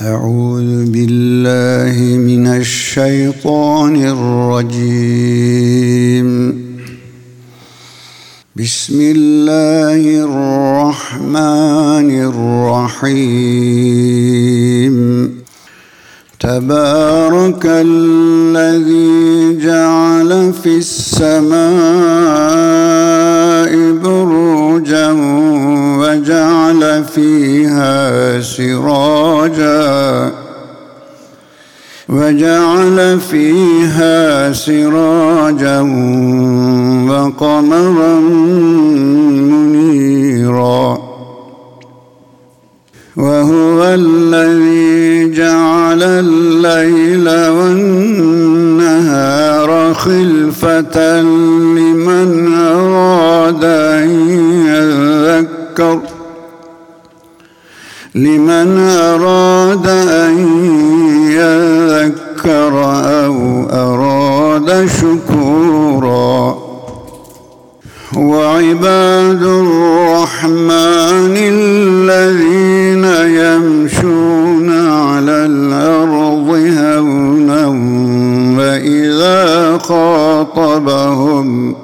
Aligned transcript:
أعوذ 0.00 0.92
بالله 0.92 2.18
من 2.18 2.46
الشيطان 2.46 3.96
الرجيم. 4.76 6.28
بسم 8.56 9.00
الله 9.00 10.24
الرحمن 10.28 12.10
الرحيم. 13.00 13.36
تبارك 16.40 17.62
الذي 17.64 19.58
جعل 19.64 20.52
في 20.62 20.76
السماء 20.76 21.56
بروجا 24.02 25.12
وجعل 26.26 27.04
فيها 27.04 28.40
سراجا 28.40 30.32
وجعل 32.08 33.20
فيها 33.20 34.52
سراجا 34.52 35.80
وقمرا 37.08 38.20
منيرا 39.50 40.98
وهو 43.16 43.84
الذي 43.84 45.30
جعل 45.30 46.02
الليل 46.02 47.28
والنهار 47.48 48.96
خلفة 49.94 51.20
لمن 51.22 52.54
أراد 52.54 53.64
أن 53.64 54.10
يذكر. 54.66 56.15
لمن 58.16 58.78
أراد 58.78 59.86
أن 60.08 60.38
يذكر 61.30 62.84
أو 63.24 63.66
أراد 63.70 64.86
شكورا. 64.86 66.66
وعباد 68.16 69.42
الرحمن 69.42 71.36
الذين 71.36 73.04
يمشون 73.40 74.70
على 74.70 75.46
الأرض 75.46 76.48
هونا 76.78 77.66
وإذا 78.58 79.78
خاطبهم 79.78 81.74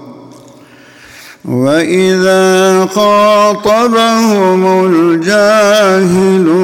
وإذا 1.44 2.86
خاطبهم 2.86 4.86
الجاهلون 4.86 6.58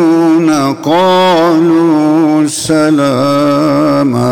قالوا 0.74 2.46
سلاما 2.46 4.28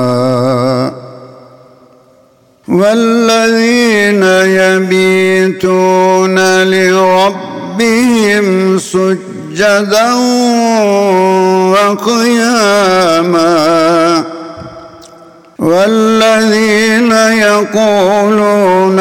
والذين 2.69 4.23
يبيتون 4.63 6.39
لربهم 6.65 8.47
سجدا 8.79 10.13
وقياما 11.73 13.57
والذين 15.59 17.13
يقولون 17.13 19.01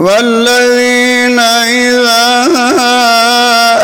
والذين 0.00 1.38
إذا 1.38 2.46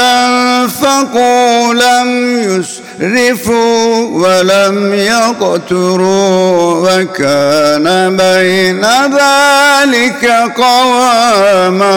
أنفقوا 0.00 1.74
لم 1.74 2.38
يسرفوا 2.42 4.06
ولم 4.26 4.94
يقتروا 4.94 6.88
وكان 6.88 8.16
بين 8.16 8.84
ذلك 9.12 10.24
قواما 10.56 11.96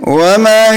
ومن 0.00 0.74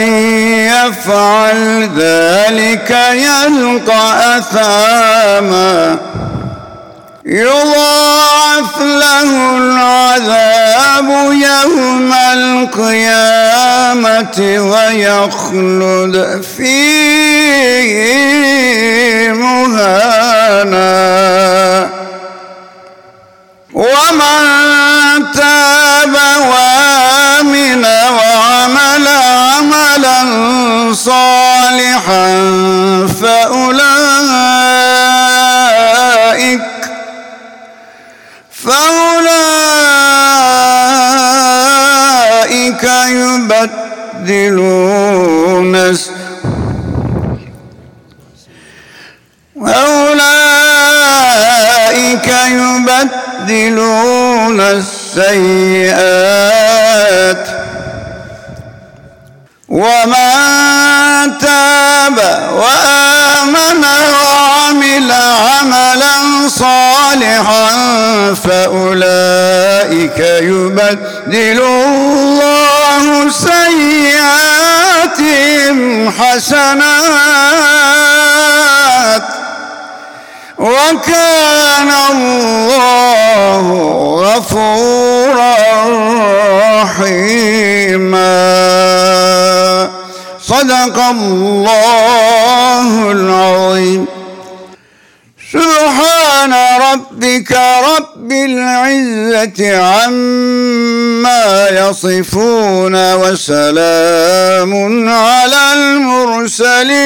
يفعل 0.68 1.90
ذلك 1.98 2.98
يلقى 3.14 4.38
أثاما 4.38 5.98
يضاعف 7.26 8.82
له 8.82 9.58
العذاب 9.58 11.10
يوم 11.32 12.14
القيامة 12.34 13.58
ويخلد 14.72 16.42
فيه 16.58 18.02
مهانا 19.32 20.82
ومن 23.74 24.42
تاب 25.34 26.16
وامن 27.42 27.86
وعمل 27.86 29.08
عملا 29.08 30.22
صالحا 30.94 32.28
فأولئك 33.22 33.82
فأولئك 42.12 42.84
يبدلون 44.28 44.92
أولئك 49.58 50.68
يبدلون 53.48 53.82
السيئات. 55.18 57.02
ومن 59.70 61.38
تاب 61.40 62.18
وآمن 62.56 63.84
وعمل 64.12 65.12
عملا 65.12 66.48
صالحا 66.48 67.70
فأولئك 68.44 70.20
يبدل 70.20 71.62
الله 71.62 73.30
سيئاتهم 73.30 74.58
حسنات. 76.12 78.11
وكان 80.62 81.90
الله 82.12 83.66
غفورا 84.22 85.56
رحيما. 86.82 88.42
صدق 90.42 90.98
الله 91.00 93.12
العظيم. 93.12 94.06
سبحان 95.54 96.54
ربك 96.92 97.52
رب 97.98 98.32
العزة 98.32 99.78
عما 99.78 101.70
يصفون 101.70 103.14
وسلام 103.14 104.72
على 105.10 105.74
المرسلين. 105.74 107.02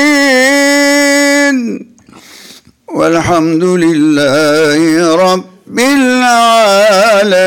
والحمد 2.95 3.65
لله 3.65 4.81
رب 5.17 5.79
العالمين 5.79 7.41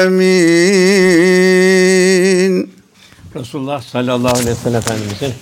Resulullah 3.35 3.81
sallallahu 3.81 4.37
aleyhi 4.37 4.49
ve 4.49 4.55
sellem 4.55 4.75
Efendimizin 4.75 5.33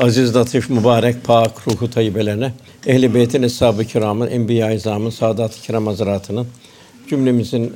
aziz, 0.00 0.36
latif, 0.36 0.70
mübarek, 0.70 1.24
pak, 1.24 1.68
ruhu 1.68 1.90
tayyibelerine, 1.90 2.52
ehl-i 2.86 3.14
beytin, 3.14 3.42
eshab-ı 3.42 3.84
kiramın, 3.84 4.26
enbiya-i 4.30 4.76
izamın, 4.76 5.10
saadat-ı 5.10 5.60
kiram 5.62 5.86
hazretlerinin, 5.86 6.46
cümlemizin 7.08 7.72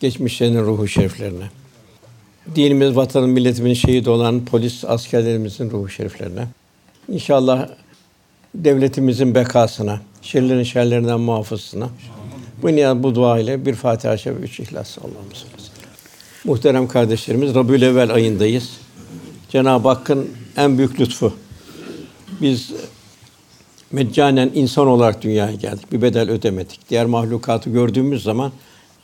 geçmişlerinin 0.00 0.64
ruhu 0.64 0.88
şeriflerine, 0.88 1.44
dinimiz, 2.54 2.96
vatanın, 2.96 3.30
milletimin 3.30 3.74
şehit 3.74 4.08
olan 4.08 4.44
polis 4.44 4.84
askerlerimizin 4.84 5.70
ruhu 5.70 5.88
şeriflerine, 5.88 6.46
İnşallah 7.08 7.68
devletimizin 8.54 9.34
bekasına, 9.34 10.00
şerlerin 10.27 10.63
şerlerinden 10.63 11.19
muhafızına, 11.19 11.89
bu 12.61 12.67
niyaz, 12.67 13.03
bu 13.03 13.15
dua 13.15 13.39
ile 13.39 13.65
bir 13.65 13.73
Fatiha 13.73 14.17
şerif, 14.17 14.43
üç 14.43 14.59
İhlas 14.59 14.97
Allah'ım 14.97 15.27
Muhterem 16.43 16.87
kardeşlerimiz, 16.87 17.55
Rabiülevvel 17.55 18.13
ayındayız. 18.13 18.69
Cenab-ı 19.49 19.87
Hakk'ın 19.87 20.29
en 20.57 20.77
büyük 20.77 20.99
lütfu. 20.99 21.33
Biz 22.41 22.71
meccanen 23.91 24.51
insan 24.53 24.87
olarak 24.87 25.21
dünyaya 25.21 25.55
geldik. 25.55 25.91
Bir 25.91 26.01
bedel 26.01 26.29
ödemedik. 26.29 26.89
Diğer 26.89 27.05
mahlukatı 27.05 27.69
gördüğümüz 27.69 28.23
zaman 28.23 28.51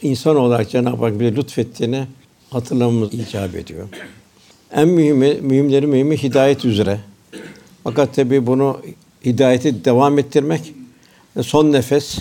insan 0.01 0.35
olarak 0.35 0.69
Cenab-ı 0.69 1.05
Hak 1.05 1.19
bize 1.19 1.35
lütfettiğini 1.35 2.07
hatırlamamız 2.49 3.13
icap 3.13 3.55
ediyor. 3.55 3.87
En 4.71 4.87
mühimi, 4.87 5.33
mühimleri 5.41 5.87
mühimi 5.87 6.23
hidayet 6.23 6.65
üzere. 6.65 6.99
Fakat 7.83 8.15
tabi 8.15 8.47
bunu 8.47 8.81
hidayeti 9.25 9.85
devam 9.85 10.19
ettirmek 10.19 10.73
ve 11.37 11.43
son 11.43 11.71
nefes 11.71 12.19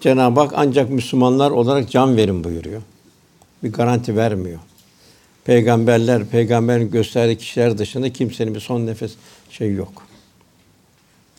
Cenab-ı 0.00 0.40
Hak 0.40 0.52
ancak 0.56 0.90
Müslümanlar 0.90 1.50
olarak 1.50 1.90
can 1.90 2.16
verin 2.16 2.44
buyuruyor. 2.44 2.82
Bir 3.62 3.72
garanti 3.72 4.16
vermiyor. 4.16 4.58
Peygamberler, 5.44 6.26
peygamberin 6.26 6.90
gösterdiği 6.90 7.38
kişiler 7.38 7.78
dışında 7.78 8.12
kimsenin 8.12 8.54
bir 8.54 8.60
son 8.60 8.86
nefes 8.86 9.14
şey 9.50 9.74
yok. 9.74 10.02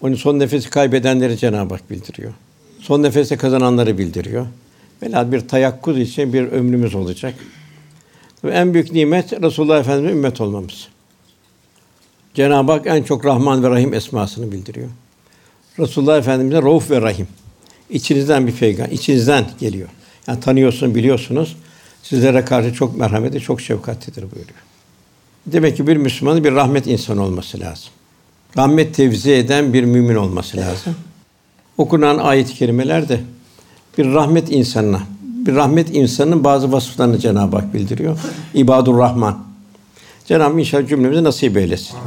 Onun 0.02 0.16
son 0.16 0.40
nefesi 0.40 0.70
kaybedenleri 0.70 1.38
Cenab-ı 1.38 1.74
Hak 1.74 1.90
bildiriyor. 1.92 2.34
Son 2.80 3.04
nefesi 3.04 3.38
kazananları 3.38 3.98
bildiriyor. 3.98 4.46
Velhâsıl 5.04 5.32
bir 5.32 5.48
tayakkuz 5.48 6.00
için 6.00 6.34
bir 6.34 6.44
ömrümüz 6.44 6.96
olacak. 6.96 7.36
Ve 8.44 8.52
en 8.52 8.74
büyük 8.74 8.92
nimet 8.92 9.42
Resulullah 9.42 9.80
Efendimiz'e 9.80 10.14
ümmet 10.14 10.42
olmamız. 10.42 10.88
Cenab-ı 12.34 12.72
Hak 12.72 12.88
en 12.88 13.04
çok 13.04 13.26
Rahman 13.26 13.64
ve 13.64 13.70
Rahim 13.70 13.94
esmasını 13.94 14.52
bildiriyor. 14.52 14.90
Resulullah 15.80 16.18
Efendimiz'e 16.18 16.62
Rauf 16.62 16.92
ve 16.92 17.02
Rahim. 17.02 17.28
İçinizden 17.90 18.48
bir 18.48 18.52
peygamber, 18.52 18.92
içinizden 18.92 19.46
geliyor. 19.60 19.90
Yani 20.28 20.40
tanıyorsun, 20.40 20.96
biliyorsunuz. 20.96 21.58
Sizlere 22.04 22.46
karşı 22.46 22.74
çok 22.74 22.98
merhameti, 22.98 23.40
çok 23.40 23.62
şefkatlidir 23.62 24.22
buyuruyor. 24.22 24.60
Demek 25.48 25.78
ki 25.78 25.88
bir 25.88 25.98
Müslümanın 25.98 26.44
bir 26.44 26.52
rahmet 26.52 26.88
insanı 26.88 27.24
olması 27.24 27.60
lazım. 27.60 27.90
Rahmet 28.58 28.96
tevzi 28.96 29.32
eden 29.32 29.74
bir 29.74 29.84
mümin 29.84 30.16
olması 30.16 30.58
lazım. 30.58 30.96
Okunan 31.78 32.18
ayet-i 32.18 32.54
kerimelerde 32.54 33.20
bir 33.98 34.06
rahmet 34.14 34.52
insanına, 34.52 35.00
bir 35.22 35.56
rahmet 35.56 35.96
insanının 35.96 36.44
bazı 36.44 36.72
vasıflarını 36.72 37.20
Cenab-ı 37.20 37.56
Hak 37.56 37.74
bildiriyor. 37.74 38.20
İbadur 38.54 38.98
Rahman. 38.98 39.44
Cenab-ı 40.26 40.52
Hak 40.52 40.60
inşallah 40.60 40.88
cümlemize 40.88 41.24
nasip 41.24 41.58
eylesin. 41.58 41.98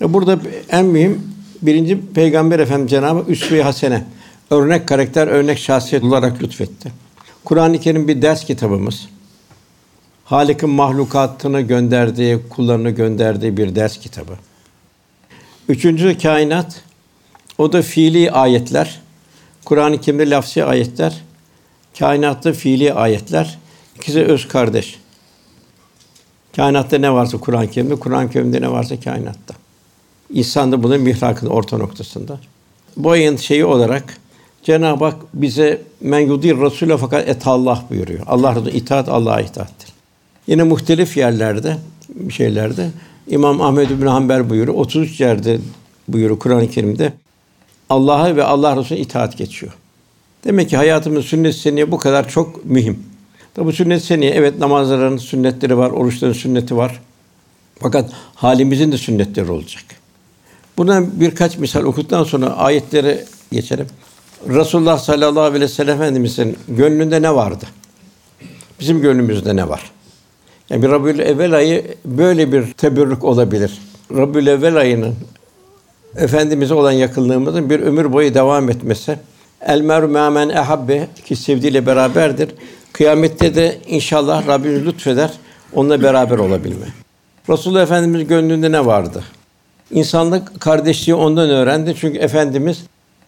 Burada 0.00 0.38
en 0.68 0.86
mühim 0.86 1.27
birinci 1.62 2.00
Peygamber 2.14 2.58
Efendimiz 2.58 2.90
Cenab-ı 2.90 3.30
üsve-i 3.30 3.62
hasene, 3.62 4.04
örnek 4.50 4.88
karakter, 4.88 5.26
örnek 5.26 5.58
şahsiyet 5.58 6.04
olarak 6.04 6.42
lütfetti. 6.42 6.92
Kur'an-ı 7.44 7.80
Kerim 7.80 8.08
bir 8.08 8.22
ders 8.22 8.44
kitabımız. 8.44 9.08
Halik'in 10.24 10.70
mahlukatını 10.70 11.60
gönderdiği, 11.60 12.38
kullarını 12.50 12.90
gönderdiği 12.90 13.56
bir 13.56 13.74
ders 13.74 13.98
kitabı. 13.98 14.32
Üçüncü 15.68 16.18
kainat, 16.18 16.82
o 17.58 17.72
da 17.72 17.82
fiili 17.82 18.30
ayetler. 18.30 19.00
Kur'an-ı 19.64 20.00
Kerim'de 20.00 20.30
lafsi 20.30 20.64
ayetler, 20.64 21.22
kainatta 21.98 22.52
fiili 22.52 22.92
ayetler. 22.92 23.58
İkisi 23.96 24.22
öz 24.22 24.48
kardeş. 24.48 24.98
Kainatta 26.56 26.98
ne 26.98 27.12
varsa 27.12 27.38
Kur'an-ı 27.38 27.70
Kerim'de, 27.70 27.96
Kur'an-ı 27.96 28.30
Kerim'de 28.30 28.60
ne 28.60 28.70
varsa 28.70 29.00
kainatta. 29.00 29.54
İnsan 30.32 30.72
da 30.72 30.82
bunun 30.82 31.00
mihrakın 31.00 31.46
orta 31.46 31.78
noktasında. 31.78 32.40
Bu 32.96 33.10
ayın 33.10 33.36
şeyi 33.36 33.64
olarak 33.64 34.18
Cenab-ı 34.62 35.04
Hak 35.04 35.16
bize 35.34 35.82
men 36.00 36.18
yudir 36.18 36.54
Rasûle 36.54 36.96
fakat 36.96 37.28
et 37.28 37.46
Allah 37.46 37.84
buyuruyor. 37.90 38.20
Allah 38.26 38.54
Resulü 38.54 38.70
itaat 38.70 39.08
Allah'a 39.08 39.40
itaattir. 39.40 39.92
Yine 40.46 40.62
muhtelif 40.62 41.16
yerlerde 41.16 41.76
şeylerde 42.30 42.90
İmam 43.28 43.60
Ahmed 43.60 43.90
bin 43.90 44.06
Hanbel 44.06 44.50
buyuruyor. 44.50 44.78
33 44.78 45.20
yerde 45.20 45.58
buyuruyor 46.08 46.38
Kur'an-ı 46.38 46.70
Kerim'de. 46.70 47.12
Allah'a 47.90 48.36
ve 48.36 48.44
Allah 48.44 48.76
Resulüne 48.76 49.02
itaat 49.02 49.38
geçiyor. 49.38 49.72
Demek 50.44 50.70
ki 50.70 50.76
hayatımız 50.76 51.24
sünnet 51.24 51.54
seneye 51.54 51.90
bu 51.90 51.98
kadar 51.98 52.28
çok 52.28 52.64
mühim. 52.64 53.02
Tabi 53.54 53.66
bu 53.66 53.72
sünnet 53.72 54.04
seneye 54.04 54.32
evet 54.32 54.58
namazların 54.58 55.16
sünnetleri 55.16 55.78
var, 55.78 55.90
oruçların 55.90 56.32
sünneti 56.32 56.76
var. 56.76 57.00
Fakat 57.80 58.10
halimizin 58.34 58.92
de 58.92 58.98
sünnetleri 58.98 59.50
olacak. 59.50 59.84
Buna 60.78 61.20
birkaç 61.20 61.58
misal 61.58 61.84
okuduktan 61.84 62.24
sonra 62.24 62.56
ayetlere 62.56 63.24
geçelim. 63.52 63.86
Resulullah 64.48 64.98
sallallahu 64.98 65.40
aleyhi 65.40 65.64
ve 65.64 65.68
sellem 65.68 65.96
Efendimizin 65.96 66.56
gönlünde 66.68 67.22
ne 67.22 67.34
vardı? 67.34 67.64
Bizim 68.80 69.00
gönlümüzde 69.00 69.56
ne 69.56 69.68
var? 69.68 69.90
Yani 70.70 70.82
bir 70.82 70.88
Rabiül 70.88 71.18
Evvel 71.18 71.52
ayı 71.52 71.84
böyle 72.04 72.52
bir 72.52 72.72
teberrük 72.72 73.24
olabilir. 73.24 73.78
Rabiül 74.16 74.46
Evvel 74.46 74.76
ayının 74.76 75.14
efendimize 76.16 76.74
olan 76.74 76.92
yakınlığımızın 76.92 77.70
bir 77.70 77.80
ömür 77.80 78.12
boyu 78.12 78.34
devam 78.34 78.70
etmesi. 78.70 79.18
El 79.66 79.80
meru 79.80 80.08
men 80.08 80.48
ehabbe 80.48 81.08
ki 81.24 81.36
sevdiğiyle 81.36 81.86
beraberdir. 81.86 82.48
Kıyamette 82.92 83.54
de 83.54 83.78
inşallah 83.86 84.48
Rabbimiz 84.48 84.86
lütfeder 84.86 85.30
onunla 85.74 86.02
beraber 86.02 86.38
olabilme. 86.38 86.86
Resulullah 87.48 87.82
Efendimiz 87.82 88.26
gönlünde 88.26 88.72
ne 88.72 88.86
vardı? 88.86 89.24
İnsanlık 89.90 90.60
kardeşliği 90.60 91.14
ondan 91.14 91.50
öğrendi. 91.50 91.94
Çünkü 92.00 92.18
Efendimiz 92.18 92.82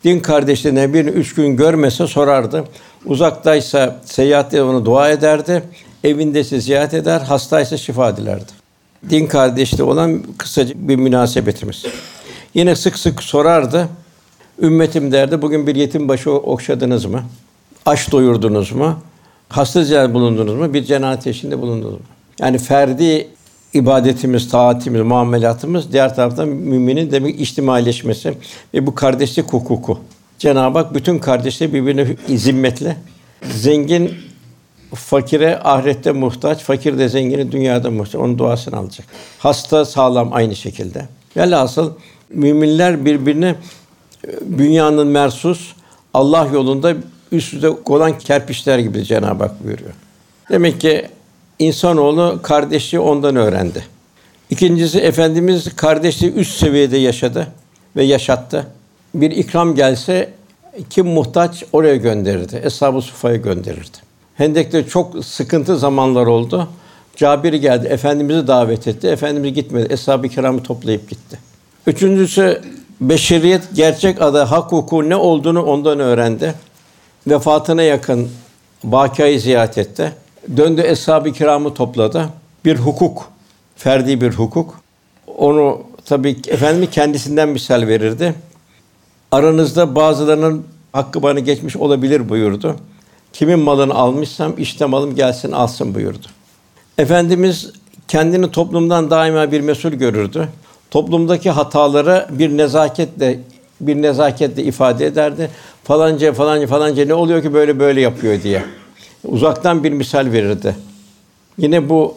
din 0.05 0.21
kardeşliğine 0.21 0.95
bir 0.95 1.07
üç 1.07 1.35
gün 1.35 1.57
görmese 1.57 2.07
sorardı. 2.07 2.65
Uzaktaysa 3.07 4.01
seyahatte 4.05 4.63
onu 4.63 4.85
dua 4.85 5.11
ederdi. 5.11 5.63
Evindeyse 6.05 6.61
ziyaret 6.61 6.95
eder, 6.95 7.21
hastaysa 7.21 7.77
şifa 7.77 8.17
dilerdi. 8.17 8.53
Din 9.11 9.27
kardeşliği 9.27 9.89
olan 9.89 10.23
kısaca 10.39 10.75
bir 10.77 10.97
münasebetimiz. 10.97 11.85
Yine 12.55 12.77
sık 12.77 12.99
sık 12.99 13.23
sorardı. 13.23 13.89
Ümmetim 14.63 15.13
derdi, 15.13 15.43
bugün 15.43 15.67
bir 15.67 15.77
yetim 15.77 16.09
başı 16.09 16.31
okşadınız 16.31 17.05
mı? 17.05 17.23
Aç 17.87 18.13
doyurdunuz 18.13 18.73
mu? 18.73 18.99
Hasta 19.49 19.85
ziyaret 19.85 20.15
bulundunuz 20.15 20.55
mu? 20.55 20.75
Bir 20.75 20.85
cenazet 20.85 21.27
eşinde 21.27 21.59
bulundunuz 21.59 21.93
mu? 21.93 22.01
Yani 22.41 22.59
ferdi 22.59 23.29
ibadetimiz, 23.75 24.49
taatimiz, 24.49 25.03
muamelatımız 25.03 25.93
diğer 25.93 26.17
taraftan 26.17 26.49
müminin 26.49 27.11
demek 27.11 27.41
içtimaileşmesi 27.41 28.35
ve 28.75 28.87
bu 28.87 28.95
kardeşlik 28.95 29.53
hukuku. 29.53 29.99
Cenab-ı 30.39 30.79
Hak 30.79 30.95
bütün 30.95 31.19
kardeşleri 31.19 31.75
birbirine 31.75 32.07
zimmetle 32.37 32.97
zengin 33.43 34.15
fakire 34.95 35.59
ahirette 35.59 36.13
muhtaç, 36.13 36.63
fakir 36.63 36.99
de 36.99 37.09
zengini 37.09 37.53
dünyada 37.53 37.91
muhtaç. 37.91 38.15
Onun 38.15 38.39
duasını 38.39 38.77
alacak. 38.77 39.07
Hasta 39.39 39.85
sağlam 39.85 40.33
aynı 40.33 40.57
şekilde. 40.57 41.09
Velhasıl 41.37 41.93
müminler 42.31 43.05
birbirine 43.05 43.55
dünyanın 44.59 45.07
mersus 45.07 45.73
Allah 46.15 46.49
yolunda 46.53 46.95
üst 47.33 47.55
üste 47.55 47.69
olan 47.69 48.19
kerpiçler 48.19 48.79
gibi 48.79 49.05
Cenab-ı 49.05 49.45
Hak 49.45 49.65
buyuruyor. 49.65 49.93
Demek 50.51 50.81
ki 50.81 51.09
insanoğlu 51.61 52.41
kardeşliği 52.43 53.01
ondan 53.01 53.37
öğrendi. 53.37 53.85
İkincisi 54.51 54.99
Efendimiz 54.99 55.77
kardeşliği 55.77 56.33
üst 56.33 56.59
seviyede 56.59 56.97
yaşadı 56.97 57.47
ve 57.97 58.05
yaşattı. 58.05 58.67
Bir 59.15 59.31
ikram 59.31 59.75
gelse 59.75 60.33
kim 60.91 61.07
muhtaç 61.07 61.65
oraya 61.73 61.97
gönderirdi. 61.97 62.61
Eshab-ı 62.65 63.03
Sufa'ya 63.03 63.37
gönderirdi. 63.37 63.99
Hendek'te 64.35 64.87
çok 64.87 65.25
sıkıntı 65.25 65.79
zamanlar 65.79 66.27
oldu. 66.27 66.69
Cabir 67.17 67.53
geldi, 67.53 67.87
Efendimiz'i 67.87 68.47
davet 68.47 68.89
etti. 68.89 69.07
Efendimiz 69.07 69.55
gitmedi. 69.55 69.93
Eshab-ı 69.93 70.29
kiramı 70.29 70.63
toplayıp 70.63 71.11
gitti. 71.11 71.39
Üçüncüsü 71.87 72.63
beşeriyet 73.01 73.63
gerçek 73.75 74.23
adı 74.23 74.39
hak 74.39 74.73
hukuku 74.73 75.09
ne 75.09 75.17
olduğunu 75.17 75.63
ondan 75.63 76.01
öğrendi. 76.01 76.55
vefatına 77.27 77.83
yakın 77.83 78.29
Bakı'yı 78.85 79.41
ziyaret 79.41 79.79
etti. 79.79 80.13
Döndü 80.57 80.81
eshab-ı 80.81 81.33
kiramı 81.33 81.75
topladı. 81.75 82.29
Bir 82.65 82.77
hukuk, 82.77 83.29
ferdi 83.77 84.21
bir 84.21 84.33
hukuk. 84.33 84.81
Onu 85.39 85.83
tabii 86.05 86.37
efendimi 86.49 86.91
kendisinden 86.91 87.49
misal 87.49 87.87
verirdi. 87.87 88.35
Aranızda 89.33 89.95
bazılarının 89.95 90.65
hakkı 90.93 91.23
bana 91.23 91.41
geçmiş 91.41 91.77
olabilir 91.77 92.29
buyurdu. 92.29 92.77
Kimin 93.33 93.59
malını 93.59 93.95
almışsam 93.95 94.55
işte 94.59 94.87
malım 94.87 95.15
gelsin 95.15 95.53
alsın 95.53 95.95
buyurdu. 95.95 96.27
Efendimiz 96.99 97.73
kendini 98.09 98.51
toplumdan 98.51 99.11
daima 99.11 99.53
bir 99.53 99.61
mesul 99.61 99.91
görürdü. 99.91 100.49
Toplumdaki 100.91 101.51
hataları 101.51 102.27
bir 102.31 102.57
nezaketle 102.57 103.39
bir 103.81 104.03
nezaketle 104.03 104.63
ifade 104.63 105.07
ederdi. 105.07 105.51
Falanca 105.85 106.33
falanca 106.33 106.67
falanca 106.67 107.05
ne 107.05 107.15
oluyor 107.15 107.43
ki 107.43 107.55
böyle 107.55 107.79
böyle 107.79 108.01
yapıyor 108.01 108.43
diye. 108.43 108.63
Uzaktan 109.25 109.85
bir 109.85 109.93
misal 109.93 110.33
verirdi. 110.33 110.77
Yine 111.59 111.89
bu 111.89 112.15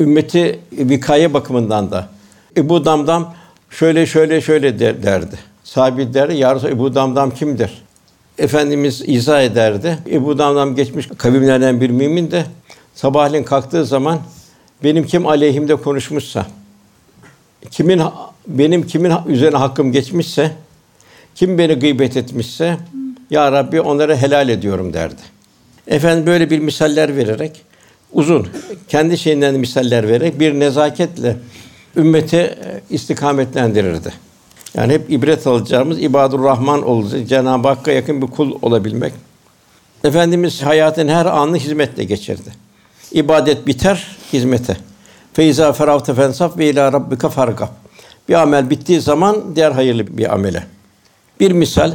ümmeti 0.00 0.60
vikaye 0.72 1.34
bakımından 1.34 1.90
da 1.90 2.08
Ebu 2.56 2.84
Damdam 2.84 3.34
şöyle 3.70 4.06
şöyle 4.06 4.40
şöyle 4.40 4.78
der, 4.78 5.02
derdi. 5.02 5.38
Sahabi 5.64 6.14
der, 6.14 6.28
ya 6.28 6.54
Resulallah, 6.54 6.74
Ebu 6.76 6.94
Damdam 6.94 7.30
kimdir? 7.30 7.82
Efendimiz 8.38 9.02
izah 9.06 9.42
ederdi. 9.42 9.98
Ebu 10.10 10.38
Damdam 10.38 10.74
geçmiş 10.74 11.08
kavimlerden 11.18 11.80
bir 11.80 11.90
mümin 11.90 12.30
de 12.30 12.44
sabahleyin 12.94 13.44
kalktığı 13.44 13.86
zaman 13.86 14.18
benim 14.84 15.06
kim 15.06 15.26
aleyhimde 15.26 15.76
konuşmuşsa, 15.76 16.46
kimin 17.70 18.02
benim 18.46 18.86
kimin 18.86 19.12
üzerine 19.26 19.56
hakkım 19.56 19.92
geçmişse, 19.92 20.52
kim 21.34 21.58
beni 21.58 21.74
gıybet 21.74 22.16
etmişse, 22.16 22.76
ya 23.30 23.52
Rabbi 23.52 23.80
onları 23.80 24.16
helal 24.16 24.48
ediyorum 24.48 24.92
derdi. 24.92 25.22
Efendim 25.86 26.26
böyle 26.26 26.50
bir 26.50 26.58
misaller 26.58 27.16
vererek 27.16 27.62
uzun 28.12 28.48
kendi 28.88 29.18
şeyinden 29.18 29.54
misaller 29.54 30.08
vererek 30.08 30.40
bir 30.40 30.60
nezaketle 30.60 31.36
ümmeti 31.96 32.36
e, 32.36 32.80
istikametlendirirdi. 32.90 34.12
Yani 34.74 34.92
hep 34.92 35.10
ibret 35.10 35.46
alacağımız 35.46 36.02
ibadur 36.02 36.44
Rahman 36.44 36.82
olacak. 36.82 37.28
Cenab-ı 37.28 37.68
Hakk'a 37.68 37.92
yakın 37.92 38.22
bir 38.22 38.26
kul 38.26 38.58
olabilmek. 38.62 39.12
Efendimiz 40.04 40.62
hayatın 40.62 41.08
her 41.08 41.26
anını 41.26 41.56
hizmetle 41.56 42.04
geçirdi. 42.04 42.52
İbadet 43.12 43.66
biter 43.66 44.16
hizmete. 44.32 44.76
Feyza 45.32 45.72
feravte 45.72 46.14
fensaf 46.14 46.58
ve 46.58 46.70
ila 46.70 46.92
rabbika 46.92 47.28
fargab. 47.28 47.68
Bir 48.28 48.34
amel 48.34 48.70
bittiği 48.70 49.00
zaman 49.00 49.56
diğer 49.56 49.72
hayırlı 49.72 50.18
bir 50.18 50.32
amele. 50.32 50.66
Bir 51.40 51.52
misal 51.52 51.94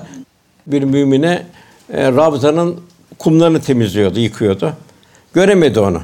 bir 0.67 0.84
mümine 0.84 1.46
e, 1.94 2.12
Ravza'nın 2.12 2.79
kumlarını 3.17 3.61
temizliyordu, 3.61 4.19
yıkıyordu. 4.19 4.73
Göremedi 5.33 5.79
onu. 5.79 6.01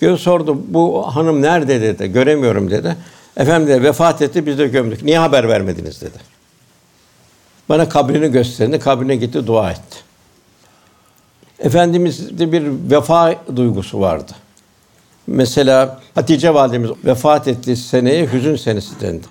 Göz 0.00 0.20
sordu, 0.20 0.62
bu 0.68 1.02
hanım 1.16 1.42
nerede 1.42 1.80
dedi, 1.80 2.12
göremiyorum 2.12 2.70
dedi. 2.70 2.96
Efendim 3.36 3.68
de 3.68 3.82
vefat 3.82 4.22
etti, 4.22 4.46
biz 4.46 4.58
de 4.58 4.68
gömdük. 4.68 5.02
Niye 5.02 5.18
haber 5.18 5.48
vermediniz 5.48 6.00
dedi. 6.00 6.18
Bana 7.68 7.88
kabrini 7.88 8.32
gösterdi, 8.32 8.78
kabrine 8.78 9.16
gitti, 9.16 9.46
dua 9.46 9.70
etti. 9.70 9.96
Efendimizde 11.58 12.52
bir 12.52 12.62
vefa 12.90 13.34
duygusu 13.56 14.00
vardı. 14.00 14.32
Mesela 15.26 16.00
Hatice 16.14 16.54
validemiz 16.54 16.90
vefat 17.04 17.48
ettiği 17.48 17.76
seneye 17.76 18.32
hüzün 18.32 18.56
senesi 18.56 19.00
dendi. 19.00 19.26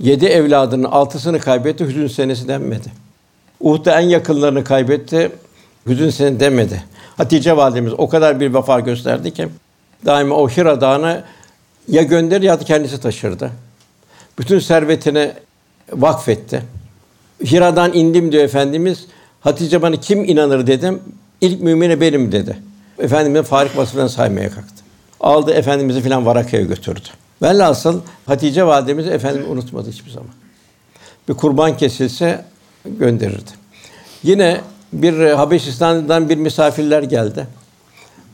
Yedi 0.00 0.26
evladının 0.26 0.84
altısını 0.84 1.38
kaybetti, 1.38 1.86
hüzün 1.86 2.06
senesi 2.06 2.48
denmedi. 2.48 2.92
Uhud'da 3.60 4.00
en 4.00 4.08
yakınlarını 4.08 4.64
kaybetti, 4.64 5.32
hüzün 5.86 6.10
senesi 6.10 6.40
demedi. 6.40 6.84
Hatice 7.16 7.56
validemiz 7.56 7.92
o 7.98 8.08
kadar 8.08 8.40
bir 8.40 8.54
vefa 8.54 8.80
gösterdi 8.80 9.34
ki 9.34 9.48
daima 10.06 10.34
o 10.34 10.48
Hira 10.48 10.80
Dağı'na 10.80 11.24
ya 11.88 12.02
gönderir 12.02 12.42
ya 12.42 12.60
da 12.60 12.64
kendisi 12.64 13.00
taşırdı. 13.00 13.50
Bütün 14.38 14.58
servetini 14.58 15.32
vakfetti. 15.92 16.62
Hira'dan 17.44 17.92
indim 17.92 18.32
diyor 18.32 18.44
efendimiz. 18.44 19.06
Hatice 19.40 19.82
bana 19.82 19.96
kim 19.96 20.24
inanır 20.24 20.66
dedim. 20.66 21.02
İlk 21.40 21.60
mümine 21.60 22.00
benim 22.00 22.32
dedi. 22.32 22.56
Efendimizin 22.98 23.42
farik 23.42 23.76
vasıflarını 23.76 24.10
saymaya 24.10 24.50
kalktı. 24.50 24.84
Aldı 25.20 25.52
efendimizi 25.52 26.00
filan 26.00 26.26
Varaka'ya 26.26 26.62
götürdü. 26.62 27.08
Velhasıl 27.42 28.00
Hatice 28.26 28.66
validemizi 28.66 29.10
efendim 29.10 29.44
unutmadı 29.50 29.90
hiçbir 29.90 30.10
zaman. 30.10 30.30
Bir 31.28 31.34
kurban 31.34 31.76
kesilse 31.76 32.44
gönderirdi. 32.84 33.50
Yine 34.22 34.60
bir 34.92 35.30
Habeşistan'dan 35.30 36.28
bir 36.28 36.36
misafirler 36.36 37.02
geldi. 37.02 37.46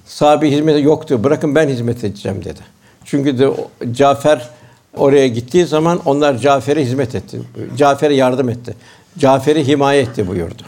Sahabe 0.06 0.50
hizmete 0.50 0.78
yok 0.78 1.08
diyor. 1.08 1.24
Bırakın 1.24 1.54
ben 1.54 1.68
hizmet 1.68 2.04
edeceğim 2.04 2.44
dedi. 2.44 2.60
Çünkü 3.04 3.38
de 3.38 3.50
Cafer 3.92 4.48
oraya 4.96 5.28
gittiği 5.28 5.66
zaman 5.66 6.00
onlar 6.04 6.38
Cafer'e 6.38 6.84
hizmet 6.84 7.14
etti. 7.14 7.40
Cafer'e 7.76 8.14
yardım 8.14 8.48
etti. 8.48 8.74
Cafer'i 9.18 9.66
himaye 9.66 10.00
etti 10.00 10.28
buyurdu. 10.28 10.62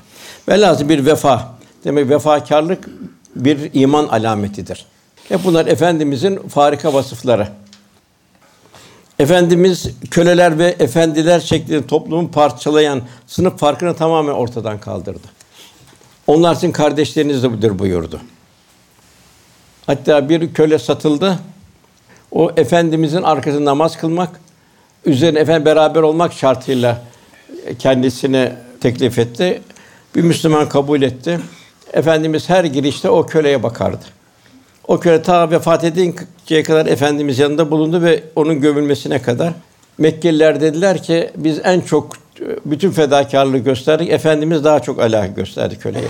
Velhâsıl 0.49 0.89
bir 0.89 1.07
vefa. 1.07 1.55
Demek 1.85 2.09
vefakarlık 2.11 2.89
bir 3.37 3.71
iman 3.73 4.07
alametidir. 4.07 4.87
Hep 5.29 5.45
bunlar 5.45 5.67
efendimizin 5.67 6.37
farika 6.37 6.95
vasıfları. 6.95 7.49
Efendimiz 9.19 9.87
köleler 10.11 10.59
ve 10.59 10.77
efendiler 10.79 11.41
şeklinde 11.41 11.87
toplumu 11.87 12.31
parçalayan 12.31 13.03
sınıf 13.27 13.59
farkını 13.59 13.97
tamamen 13.97 14.33
ortadan 14.33 14.81
kaldırdı. 14.81 15.34
Onlar 16.27 16.55
sizin 16.55 16.73
kardeşlerinizdir 16.73 17.79
buyurdu. 17.79 18.21
Hatta 19.87 20.29
bir 20.29 20.55
köle 20.55 20.79
satıldı. 20.79 21.39
O 22.33 22.51
efendimizin 22.57 23.23
arkasında 23.23 23.65
namaz 23.65 23.97
kılmak, 23.97 24.41
üzerine 25.05 25.39
efendim 25.39 25.65
beraber 25.65 26.03
olmak 26.03 26.33
şartıyla 26.33 27.03
kendisine 27.79 28.57
teklif 28.81 29.19
etti. 29.19 29.63
Bir 30.15 30.23
Müslüman 30.23 30.69
kabul 30.69 31.03
etti. 31.03 31.41
Efendimiz 31.93 32.49
her 32.49 32.65
girişte 32.65 33.11
o 33.11 33.27
köleye 33.27 33.63
bakardı. 33.63 34.05
O 34.89 35.01
köle 35.01 35.23
ta 35.23 35.51
vefat 35.51 35.85
edinceye 35.85 36.63
kadar 36.63 36.87
Efendimiz 36.87 37.39
yanında 37.39 37.71
bulundu 37.71 38.03
ve 38.03 38.25
onun 38.37 38.61
gömülmesine 38.61 39.23
kadar. 39.23 39.53
Mekkeliler 39.99 40.61
dediler 40.61 41.03
ki 41.03 41.31
biz 41.37 41.61
en 41.65 41.81
çok 41.81 42.24
bütün 42.65 42.91
fedakarlığı 42.91 43.59
gösterdik. 43.59 44.11
Efendimiz 44.11 44.65
daha 44.65 44.81
çok 44.81 45.01
alaka 45.01 45.27
gösterdi 45.27 45.79
köleye. 45.79 46.09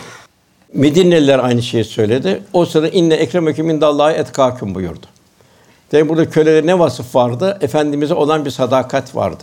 Medineliler 0.75 1.39
aynı 1.39 1.63
şeyi 1.63 1.85
söyledi. 1.85 2.43
O 2.53 2.67
sırada 2.67 2.89
inne 2.89 3.15
ekremeküm 3.15 3.71
indallahi 3.71 4.15
etkâküm 4.15 4.75
buyurdu. 4.75 5.07
Demek 5.93 6.09
burada 6.09 6.31
kölede 6.31 6.67
ne 6.67 6.79
vasıf 6.79 7.15
vardı? 7.15 7.59
Efendimize 7.61 8.15
olan 8.15 8.45
bir 8.45 8.51
sadakat 8.51 9.17
vardı. 9.17 9.43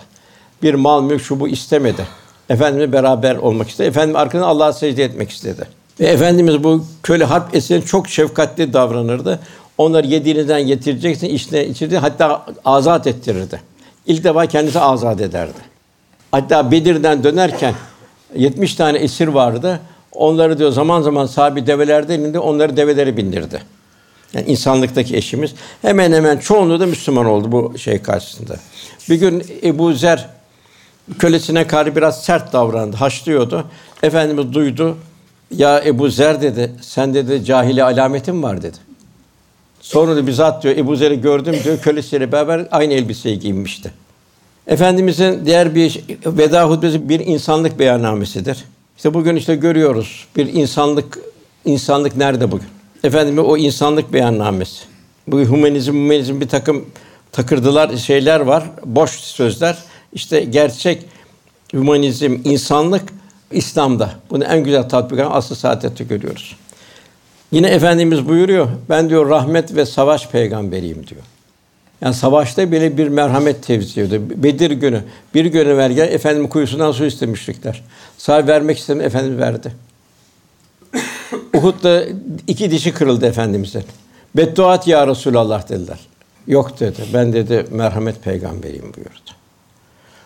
Bir 0.64 0.74
mal, 0.74 1.04
mülk, 1.04 1.24
şu 1.24 1.40
bu 1.40 1.48
istemedi. 1.48 2.08
Efendimizle 2.50 2.92
beraber 2.92 3.36
olmak 3.36 3.70
istedi. 3.70 3.88
Efendim 3.88 4.16
arkadan 4.16 4.44
Allah'a 4.44 4.74
secde 4.74 5.04
etmek 5.04 5.30
istedi. 5.30 5.68
Ve 6.00 6.06
Efendimiz 6.06 6.64
bu 6.64 6.86
köle 7.04 7.24
harp 7.24 7.56
esirine 7.56 7.86
çok 7.86 8.08
şefkatli 8.08 8.74
davranırdı. 8.74 9.40
Onları 9.78 10.08
yediğinizden 10.08 10.68
getireceksin, 10.68 11.30
içine 11.30 11.66
içirdi, 11.66 11.98
hatta 11.98 12.46
azat 12.66 13.08
ettirirdi. 13.08 13.62
İlk 14.06 14.24
defa 14.24 14.46
kendisi 14.46 14.80
azat 14.80 15.22
ederdi. 15.22 15.71
Hatta 16.32 16.72
Bedir'den 16.72 17.24
dönerken 17.24 17.74
70 18.36 18.76
tane 18.76 18.98
esir 18.98 19.28
vardı. 19.28 19.80
Onları 20.12 20.58
diyor 20.60 20.72
zaman 20.72 21.02
zaman 21.02 21.26
sahibi 21.26 21.68
develerde 21.68 22.16
elinde 22.16 22.40
onları 22.40 22.78
develere 22.78 23.18
bindirdi. 23.18 23.62
Yani 24.34 24.46
insanlıktaki 24.48 25.16
eşimiz 25.18 25.52
hemen 25.82 26.12
hemen 26.12 26.38
çoğunluğu 26.38 26.80
da 26.80 26.86
Müslüman 26.86 27.26
oldu 27.26 27.52
bu 27.52 27.78
şey 27.78 28.02
karşısında. 28.02 28.56
Bir 29.10 29.16
gün 29.16 29.44
Ebu 29.64 29.94
Zer 29.94 30.30
kölesine 31.20 31.68
karşı 31.68 31.96
biraz 31.96 32.24
sert 32.24 32.54
davrandı, 32.54 32.98
haşlıyordu. 32.98 33.66
Efendimiz 34.04 34.54
duydu. 34.54 34.98
Ya 35.52 35.84
Ebu 35.86 36.10
Zer 36.10 36.42
dedi, 36.42 36.72
sen 36.82 37.14
dedi 37.14 37.46
cahili 37.46 37.84
alametin 37.84 38.44
var 38.44 38.62
dedi. 38.62 38.78
Sonra 39.82 40.16
da 40.16 40.28
bizzat 40.28 40.64
diyor 40.64 40.78
Ebu 40.78 40.96
Zer'i 40.96 41.22
gördüm 41.22 41.56
diyor 41.64 41.80
kölesiyle 41.80 42.32
beraber 42.32 42.68
aynı 42.72 42.94
elbiseyi 42.94 43.40
giyinmişti. 43.40 43.92
Efendimizin 44.68 45.46
diğer 45.46 45.75
bir 45.75 46.01
veda 46.25 46.70
hutbesi 46.70 47.10
bir 47.10 47.20
insanlık 47.20 47.80
beyannamesidir. 47.80 48.65
İşte 48.98 49.13
bugün 49.13 49.36
işte 49.36 49.56
görüyoruz 49.56 50.27
bir 50.36 50.53
insanlık 50.53 51.20
insanlık 51.65 52.18
nerede 52.18 52.51
bugün? 52.51 52.68
Efendim 53.03 53.39
o 53.39 53.58
insanlık 53.58 54.13
beyannamesi. 54.13 54.84
Bu 55.27 55.41
humanizm, 55.41 55.94
humanizm 55.94 56.41
bir 56.41 56.48
takım 56.48 56.86
takırdılar 57.32 57.98
şeyler 57.98 58.39
var, 58.39 58.63
boş 58.86 59.12
sözler. 59.12 59.77
İşte 60.13 60.41
gerçek 60.41 61.06
humanizm, 61.72 62.38
insanlık 62.44 63.03
İslam'da. 63.51 64.12
Bunu 64.30 64.44
en 64.44 64.63
güzel 64.63 64.89
tatbik 64.89 65.20
eden 65.20 65.32
asıl 65.32 65.56
saadette 65.56 66.03
görüyoruz. 66.03 66.56
Yine 67.51 67.68
Efendimiz 67.68 68.30
buyuruyor, 68.30 68.68
ben 68.89 69.10
diyor 69.10 69.30
rahmet 69.30 69.75
ve 69.75 69.86
savaş 69.86 70.27
peygamberiyim 70.30 71.08
diyor. 71.08 71.22
Yani 72.01 72.13
savaşta 72.13 72.72
bile 72.72 72.98
bir 72.98 73.08
merhamet 73.08 73.63
tevzi 73.63 74.01
ediyordu. 74.01 74.25
Bedir 74.36 74.72
günü, 74.72 75.03
bir 75.34 75.46
gün 75.46 75.65
evvel 75.65 75.98
Efendim 75.98 76.48
kuyusundan 76.50 76.91
su 76.91 77.05
istemişlikler. 77.05 77.84
Sahibi 78.17 78.48
vermek 78.48 78.77
istedim, 78.77 79.01
Efendimiz 79.01 79.39
verdi. 79.39 79.72
Uhud'da 81.55 82.03
iki 82.48 82.72
dişi 82.72 82.93
kırıldı 82.93 83.25
efendimizin. 83.25 83.84
Beddua 84.36 84.75
et 84.75 84.88
ya 84.88 85.08
Resulallah 85.08 85.70
dediler. 85.70 86.00
Yok 86.48 86.79
dedi. 86.79 87.01
Ben 87.13 87.34
dedi 87.34 87.65
merhamet 87.72 88.24
peygamberiyim 88.24 88.93
buyurdu. 88.93 89.31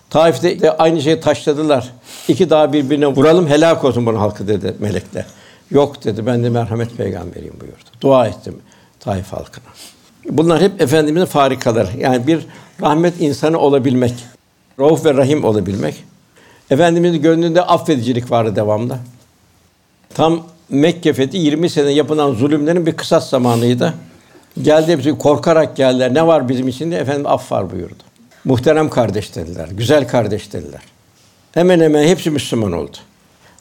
Taif'te 0.10 0.60
de 0.60 0.78
aynı 0.78 1.02
şeyi 1.02 1.20
taşladılar. 1.20 1.92
İki 2.28 2.50
dağ 2.50 2.74
birbirine 2.74 3.08
vuralım 3.08 3.48
helak 3.48 3.84
olsun 3.84 4.06
bunun 4.06 4.18
halkı 4.18 4.48
dedi 4.48 4.76
melekler. 4.80 5.26
Yok 5.72 6.04
dedi. 6.04 6.26
Ben 6.26 6.44
de 6.44 6.50
merhamet 6.50 6.98
peygamberiyim 6.98 7.60
buyurdu. 7.60 7.90
Dua 8.02 8.28
ettim 8.28 8.56
Taif 9.00 9.34
halkına. 9.34 9.66
Bunlar 10.30 10.62
hep 10.62 10.82
efendimizin 10.82 11.26
farikaları. 11.26 11.90
Yani 12.00 12.28
bir 12.28 12.46
rahmet 12.82 13.22
insanı 13.22 13.58
olabilmek, 13.58 14.14
rauf 14.80 15.06
ve 15.06 15.14
rahim 15.14 15.44
olabilmek. 15.44 16.04
Efendimizin 16.70 17.22
gönlünde 17.22 17.62
affedicilik 17.62 18.32
vardı 18.32 18.56
devamlı. 18.56 18.98
Tam 20.14 20.44
Mekke 20.70 21.14
fethi 21.14 21.38
20 21.38 21.70
sene 21.70 21.92
yapılan 21.92 22.34
zulümlerin 22.34 22.86
bir 22.86 22.92
kısas 22.92 23.30
zamanıydı. 23.30 23.94
Geldi 24.62 24.92
hepsi 24.92 25.18
korkarak 25.18 25.76
geldiler. 25.76 26.14
Ne 26.14 26.28
var 26.28 26.50
bizim 26.50 26.68
için 26.68 26.92
diye 26.92 27.00
efendim 27.00 27.28
af 27.28 27.52
var 27.52 27.72
buyurdu. 27.72 28.04
Muhterem 28.46 28.90
kardeş 28.90 29.36
dediler. 29.36 29.68
Güzel 29.72 30.08
kardeş 30.08 30.54
dediler. 30.54 30.82
Hemen 31.52 31.80
hemen 31.80 32.08
hepsi 32.08 32.30
Müslüman 32.32 32.72
oldu. 32.72 32.98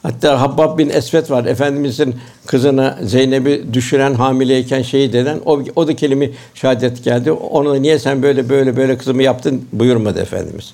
Hatta 0.05 0.41
Habbab 0.41 0.77
bin 0.77 0.89
Esvet 0.89 1.31
var. 1.31 1.45
Efendimizin 1.45 2.15
kızını 2.45 2.97
Zeynep'i 3.03 3.73
düşüren 3.73 4.13
hamileyken 4.13 4.81
şehit 4.81 5.15
eden 5.15 5.39
o, 5.45 5.59
o 5.75 5.87
da 5.87 5.95
kelime 5.95 6.29
şehadet 6.53 7.03
geldi. 7.03 7.31
Ona 7.31 7.69
da 7.69 7.75
niye 7.75 7.99
sen 7.99 8.23
böyle 8.23 8.49
böyle 8.49 8.77
böyle 8.77 8.97
kızımı 8.97 9.23
yaptın 9.23 9.67
buyurmadı 9.73 10.21
efendimiz. 10.21 10.73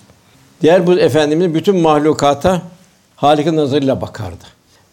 Diğer 0.62 0.88
bu 0.88 1.00
efendimiz 1.00 1.54
bütün 1.54 1.76
mahlukata 1.76 2.62
Halik'in 3.16 3.56
nazarıyla 3.56 4.02
bakardı. 4.02 4.44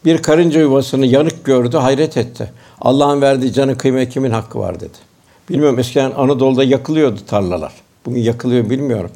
Bir 0.05 0.17
karınca 0.17 0.59
yuvasını 0.59 1.05
yanık 1.05 1.45
gördü, 1.45 1.77
hayret 1.77 2.17
etti. 2.17 2.51
Allah'ın 2.81 3.21
verdiği 3.21 3.53
canı 3.53 3.77
kıymet 3.77 4.13
kimin 4.13 4.31
hakkı 4.31 4.59
var 4.59 4.79
dedi. 4.79 4.97
Bilmiyorum 5.49 5.79
eskiden 5.79 6.11
Anadolu'da 6.11 6.63
yakılıyordu 6.63 7.19
tarlalar. 7.27 7.73
Bugün 8.05 8.21
yakılıyor 8.21 8.69
bilmiyorum. 8.69 9.11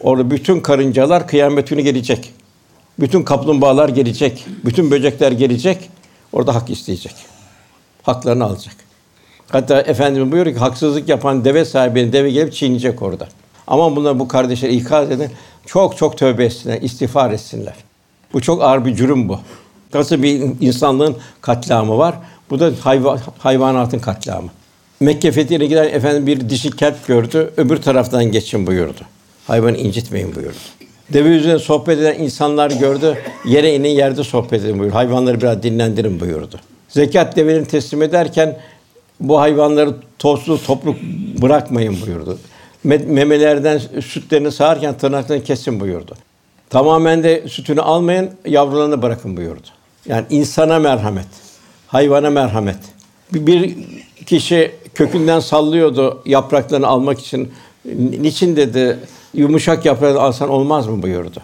Orada 0.00 0.30
bütün 0.30 0.60
karıncalar 0.60 1.28
kıyamet 1.28 1.68
günü 1.68 1.80
gelecek. 1.80 2.32
Bütün 3.00 3.22
kaplumbağalar 3.22 3.88
gelecek. 3.88 4.46
Bütün 4.64 4.90
böcekler 4.90 5.32
gelecek. 5.32 5.90
Orada 6.32 6.54
hak 6.54 6.70
isteyecek. 6.70 7.14
Haklarını 8.02 8.44
alacak. 8.44 8.74
Hatta 9.48 9.80
Efendimiz 9.80 10.32
buyuruyor 10.32 10.56
ki 10.56 10.60
haksızlık 10.60 11.08
yapan 11.08 11.44
deve 11.44 11.64
sahibinin 11.64 12.12
deve 12.12 12.30
gelip 12.30 12.52
çiğneyecek 12.52 13.02
orada. 13.02 13.28
Ama 13.66 13.96
bunlar 13.96 14.18
bu 14.18 14.28
kardeşler 14.28 14.68
ikaz 14.68 15.10
edin. 15.10 15.30
Çok 15.66 15.96
çok 15.96 16.18
tövbe 16.18 16.44
etsinler, 16.44 16.82
istiğfar 16.82 17.30
etsinler. 17.30 17.74
Bu 18.32 18.40
çok 18.40 18.62
ağır 18.62 18.84
bir 18.84 18.94
cürüm 18.94 19.28
bu. 19.28 19.40
Nasıl 19.94 20.22
bir 20.22 20.40
insanlığın 20.60 21.16
katliamı 21.40 21.98
var? 21.98 22.14
Bu 22.50 22.60
da 22.60 22.72
hayvan, 22.80 23.20
hayvanatın 23.38 23.98
katliamı. 23.98 24.48
Mekke 25.00 25.32
fethine 25.32 25.66
giden 25.66 25.88
efendim 25.88 26.26
bir 26.26 26.50
dişi 26.50 26.70
kelp 26.70 27.06
gördü, 27.06 27.52
öbür 27.56 27.76
taraftan 27.76 28.24
geçin 28.24 28.66
buyurdu. 28.66 29.00
Hayvanı 29.46 29.76
incitmeyin 29.76 30.34
buyurdu. 30.34 30.56
Deve 31.12 31.28
üzerinde 31.28 31.58
sohbet 31.58 31.98
eden 31.98 32.18
insanlar 32.18 32.70
gördü, 32.70 33.18
yere 33.44 33.74
inin 33.74 33.88
yerde 33.88 34.24
sohbet 34.24 34.64
edin 34.64 34.78
buyurdu. 34.78 34.94
Hayvanları 34.94 35.40
biraz 35.40 35.62
dinlendirin 35.62 36.20
buyurdu. 36.20 36.60
Zekat 36.88 37.36
develerini 37.36 37.66
teslim 37.66 38.02
ederken 38.02 38.58
bu 39.20 39.40
hayvanları 39.40 39.94
tozlu 40.18 40.62
topluk 40.62 40.96
bırakmayın 41.42 41.96
buyurdu. 42.06 42.38
Memelerden 42.84 43.80
sütlerini 44.00 44.52
sağarken 44.52 44.98
tırnaklarını 44.98 45.44
kesin 45.44 45.80
buyurdu. 45.80 46.14
Tamamen 46.70 47.22
de 47.22 47.48
sütünü 47.48 47.80
almayın, 47.80 48.30
yavrularını 48.46 49.02
bırakın 49.02 49.36
buyurdu. 49.36 49.66
Yani 50.06 50.26
insana 50.30 50.78
merhamet, 50.78 51.26
hayvana 51.86 52.30
merhamet. 52.30 52.78
Bir 53.32 53.74
kişi 54.26 54.70
kökünden 54.94 55.40
sallıyordu 55.40 56.22
yapraklarını 56.26 56.86
almak 56.86 57.20
için. 57.20 57.52
Niçin 58.20 58.56
dedi, 58.56 58.98
yumuşak 59.34 59.84
yaprağı 59.84 60.20
alsan 60.20 60.48
olmaz 60.48 60.86
mı 60.86 61.02
buyurdu. 61.02 61.40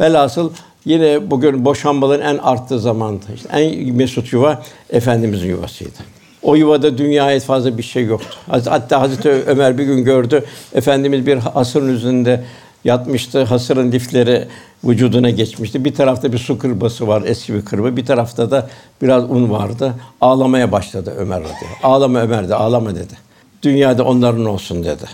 Velhasıl 0.00 0.50
yine 0.84 1.30
bugün 1.30 1.64
boşanmaların 1.64 2.34
en 2.34 2.38
arttığı 2.38 2.80
zamandı. 2.80 3.24
İşte 3.34 3.48
en 3.48 3.94
mesut 3.94 4.32
yuva 4.32 4.62
Efendimizin 4.90 5.48
yuvasıydı. 5.48 5.98
O 6.42 6.54
yuvada 6.54 6.98
dünyaya 6.98 7.40
fazla 7.40 7.78
bir 7.78 7.82
şey 7.82 8.04
yoktu. 8.04 8.36
Hatta 8.48 9.00
Hazreti 9.00 9.28
Ömer 9.30 9.78
bir 9.78 9.84
gün 9.84 10.04
gördü. 10.04 10.44
Efendimiz 10.74 11.26
bir 11.26 11.36
hasırın 11.36 11.88
üzerinde 11.88 12.44
yatmıştı. 12.84 13.44
Hasırın 13.44 13.92
lifleri 13.92 14.48
vücuduna 14.84 15.30
geçmişti. 15.30 15.84
Bir 15.84 15.94
tarafta 15.94 16.32
bir 16.32 16.38
su 16.38 16.58
kırbası 16.58 17.08
var, 17.08 17.22
eski 17.26 17.54
bir 17.54 17.64
kırba. 17.64 17.96
Bir 17.96 18.06
tarafta 18.06 18.50
da 18.50 18.68
biraz 19.02 19.30
un 19.30 19.50
vardı. 19.50 19.94
Ağlamaya 20.20 20.72
başladı 20.72 21.14
Ömer 21.18 21.40
radıyallahu 21.40 21.78
Ağlama 21.82 22.20
Ömer 22.20 22.48
de, 22.48 22.54
ağlama 22.54 22.94
dedi. 22.94 23.14
Dünyada 23.62 24.04
onların 24.04 24.44
olsun 24.44 24.84
dedi. 24.84 25.04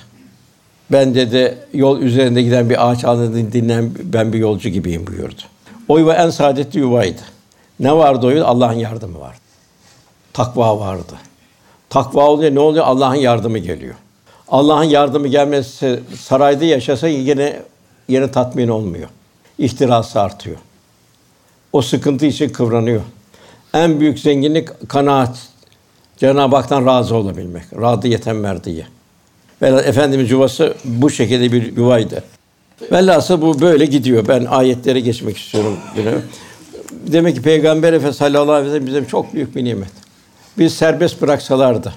Ben 0.92 1.14
dedi 1.14 1.59
yol 1.74 2.01
üzerinde 2.01 2.42
giden 2.42 2.70
bir 2.70 2.88
ağaç 2.88 3.05
ağacını 3.05 3.53
dinleyen 3.53 3.90
ben 4.03 4.33
bir 4.33 4.38
yolcu 4.38 4.68
gibiyim 4.68 5.07
buyurdu. 5.07 5.42
O 5.88 5.98
yuva 5.98 6.14
en 6.14 6.31
saadetli 6.31 6.81
yuvaydı. 6.81 7.20
Ne 7.81 7.96
vardı 7.96 8.27
o 8.27 8.31
yuva? 8.31 8.44
Allah'ın 8.44 8.79
yardımı 8.79 9.20
vardı. 9.20 9.38
Takva 10.33 10.81
vardı. 10.81 11.14
Takva 11.90 12.27
oluyor 12.27 12.55
ne 12.55 12.61
oluyor? 12.61 12.85
Allah'ın 12.85 13.14
yardımı 13.14 13.59
geliyor. 13.59 13.94
Allah'ın 14.48 14.85
yardımı 14.85 15.29
gelmesi 15.29 16.01
sarayda 16.20 16.64
yaşasa 16.64 17.09
yine 17.09 17.62
yine 18.09 18.31
tatmin 18.31 18.68
olmuyor. 18.68 19.09
İhtirası 19.59 20.20
artıyor. 20.20 20.57
O 21.72 21.83
sıkıntı 21.83 22.27
için 22.27 22.48
kıvranıyor. 22.48 23.03
En 23.74 24.01
büyük 24.01 24.18
zenginlik 24.18 24.88
kanaat. 24.88 25.48
Cenab-ı 26.16 26.57
Hak'tan 26.57 26.87
razı 26.87 27.16
olabilmek. 27.16 27.64
Radiyeten 27.72 28.37
merdiye. 28.37 28.87
Ve 29.62 29.68
Efendimiz 29.68 30.31
yuvası 30.31 30.75
bu 30.85 31.11
şekilde 31.11 31.53
bir 31.53 31.77
yuvaydı. 31.77 32.25
Velhasıl 32.92 33.42
bu 33.42 33.61
böyle 33.61 33.85
gidiyor. 33.85 34.29
Ben 34.29 34.44
ayetlere 34.44 35.01
geçmek 35.01 35.38
istiyorum. 35.38 35.77
Demek 37.07 37.37
ki 37.37 37.42
Peygamber 37.42 37.92
Efendimiz 37.92 38.16
sallallahu 38.16 38.53
aleyhi 38.53 38.66
ve 38.66 38.75
sellem 38.75 38.87
bize 38.87 39.05
çok 39.11 39.35
büyük 39.35 39.57
bir 39.57 39.64
nimet. 39.64 39.88
Biz 40.59 40.75
serbest 40.75 41.23
bıraksalardı. 41.23 41.92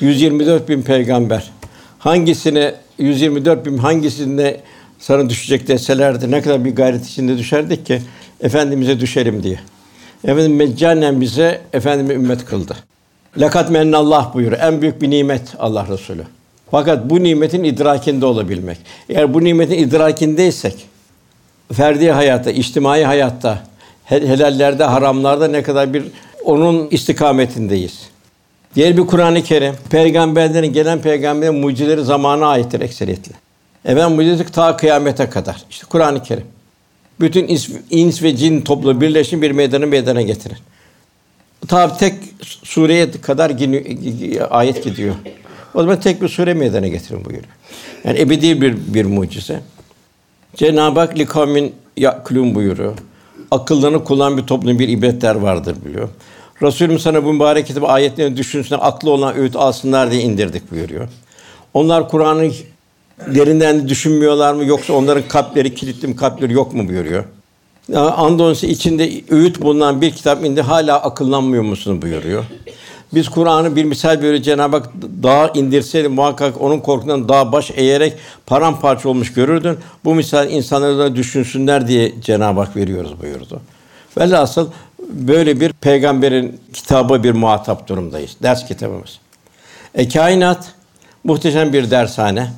124 0.00 0.68
bin 0.68 0.82
peygamber. 0.82 1.50
Hangisine 1.98 2.74
124 2.98 3.66
bin 3.66 3.78
hangisinde 3.78 4.60
sana 4.98 5.30
düşecek 5.30 5.68
deselerdi 5.68 6.30
ne 6.30 6.42
kadar 6.42 6.64
bir 6.64 6.74
gayret 6.74 7.06
içinde 7.06 7.38
düşerdik 7.38 7.86
ki 7.86 8.02
efendimize 8.40 9.00
düşerim 9.00 9.42
diye. 9.42 9.60
Efendim 10.24 10.56
meccanen 10.56 11.20
bize 11.20 11.60
efendime 11.72 12.14
ümmet 12.14 12.44
kıldı. 12.44 12.76
Lakat 13.36 13.70
mennallah 13.70 14.34
buyuruyor. 14.34 14.62
En 14.62 14.82
büyük 14.82 15.02
bir 15.02 15.10
nimet 15.10 15.42
Allah 15.58 15.86
Resulü. 15.88 16.22
Fakat 16.72 17.10
bu 17.10 17.22
nimetin 17.22 17.64
idrakinde 17.64 18.26
olabilmek. 18.26 18.78
Eğer 19.08 19.34
bu 19.34 19.44
nimetin 19.44 19.78
idrakindeysek 19.78 20.86
ferdi 21.72 22.10
hayatta, 22.10 22.50
içtimai 22.50 23.04
hayatta, 23.04 23.62
helallerde, 24.04 24.84
haramlarda 24.84 25.48
ne 25.48 25.62
kadar 25.62 25.94
bir 25.94 26.04
onun 26.44 26.88
istikametindeyiz. 26.90 28.00
Diğer 28.74 28.96
bir 28.96 29.02
Kur'an-ı 29.02 29.42
Kerim, 29.42 29.74
peygamberlerin 29.90 30.72
gelen 30.72 31.02
peygamberlerin 31.02 31.60
mucizeleri 31.60 32.04
zamana 32.04 32.46
aittir 32.46 32.80
ekseriyetle. 32.80 33.32
Efendim 33.84 34.16
mucizesi 34.16 34.52
ta 34.52 34.76
kıyamete 34.76 35.30
kadar. 35.30 35.64
İşte 35.70 35.86
Kur'an-ı 35.90 36.22
Kerim. 36.22 36.46
Bütün 37.20 37.48
ins, 37.48 37.68
ins 37.90 38.22
ve 38.22 38.36
cin 38.36 38.60
toplu 38.60 39.00
birleşin 39.00 39.42
bir 39.42 39.50
meydanı 39.50 39.86
meydana 39.86 40.22
getirir. 40.22 40.58
Tabi 41.68 41.98
tek 41.98 42.14
sureye 42.42 43.10
kadar 43.10 43.52
ayet 44.50 44.84
gidiyor. 44.84 45.14
O 45.74 45.80
zaman 45.80 46.00
tek 46.00 46.22
bir 46.22 46.28
sure 46.28 46.54
meydana 46.54 46.88
getirin 46.88 47.24
buyuruyor. 47.24 47.52
Yani 48.04 48.20
ebedi 48.20 48.60
bir 48.60 48.76
bir 48.94 49.04
mucize. 49.04 49.60
Cenab-ı 50.56 51.00
Hak 51.00 51.18
likavmin 51.18 51.74
yakulun 51.96 52.54
buyuruyor. 52.54 52.94
Akıllarını 53.50 54.04
kullanan 54.04 54.36
bir 54.36 54.42
toplum 54.42 54.78
bir 54.78 54.88
ibretler 54.88 55.34
vardır 55.34 55.76
biliyor. 55.84 56.08
Resulüm 56.62 56.98
sana 56.98 57.24
bu 57.24 57.32
mübarek 57.32 57.66
kitabı 57.66 57.86
ayetlerini 57.86 58.36
düşünsünler, 58.36 58.80
aklı 58.82 59.10
olan 59.10 59.36
öğüt 59.36 59.56
alsınlar 59.56 60.10
diye 60.10 60.22
indirdik 60.22 60.70
buyuruyor. 60.70 61.08
Onlar 61.74 62.08
Kur'an'ı 62.08 62.50
derinden 63.26 63.88
düşünmüyorlar 63.88 64.54
mı 64.54 64.64
yoksa 64.64 64.92
onların 64.92 65.28
kalpleri 65.28 65.74
kilitli 65.74 66.08
mi 66.08 66.16
kalpleri 66.16 66.52
yok 66.52 66.74
mu 66.74 66.88
buyuruyor. 66.88 67.24
Andolsun 67.94 68.68
içinde 68.68 69.10
öğüt 69.30 69.60
bulunan 69.62 70.00
bir 70.00 70.10
kitap 70.10 70.44
indi 70.44 70.60
hala 70.60 71.02
akıllanmıyor 71.02 71.62
musun 71.62 72.02
buyuruyor. 72.02 72.44
Biz 73.14 73.28
Kur'an'ı 73.28 73.76
bir 73.76 73.84
misal 73.84 74.22
böyle 74.22 74.42
Cenab-ı 74.42 74.76
Hak 74.76 74.90
dağa 75.22 75.50
indirseydi 75.54 76.08
muhakkak 76.08 76.60
onun 76.60 76.78
korkudan 76.78 77.28
dağ 77.28 77.52
baş 77.52 77.70
eğerek 77.74 78.12
paramparça 78.46 79.08
olmuş 79.08 79.32
görürdün. 79.32 79.78
Bu 80.04 80.14
misal 80.14 80.50
insanları 80.50 80.98
da 80.98 81.16
düşünsünler 81.16 81.88
diye 81.88 82.20
Cenab-ı 82.20 82.60
Hak 82.60 82.76
veriyoruz 82.76 83.20
buyurdu. 83.22 83.60
Velhasıl 84.18 84.68
böyle 85.08 85.60
bir 85.60 85.72
peygamberin 85.72 86.60
kitabı 86.72 87.22
bir 87.24 87.32
muhatap 87.32 87.88
durumdayız. 87.88 88.36
Ders 88.42 88.66
kitabımız. 88.66 89.18
E 89.94 90.08
kainat 90.08 90.72
muhteşem 91.24 91.72
bir 91.72 91.90
dershane. 91.90 92.50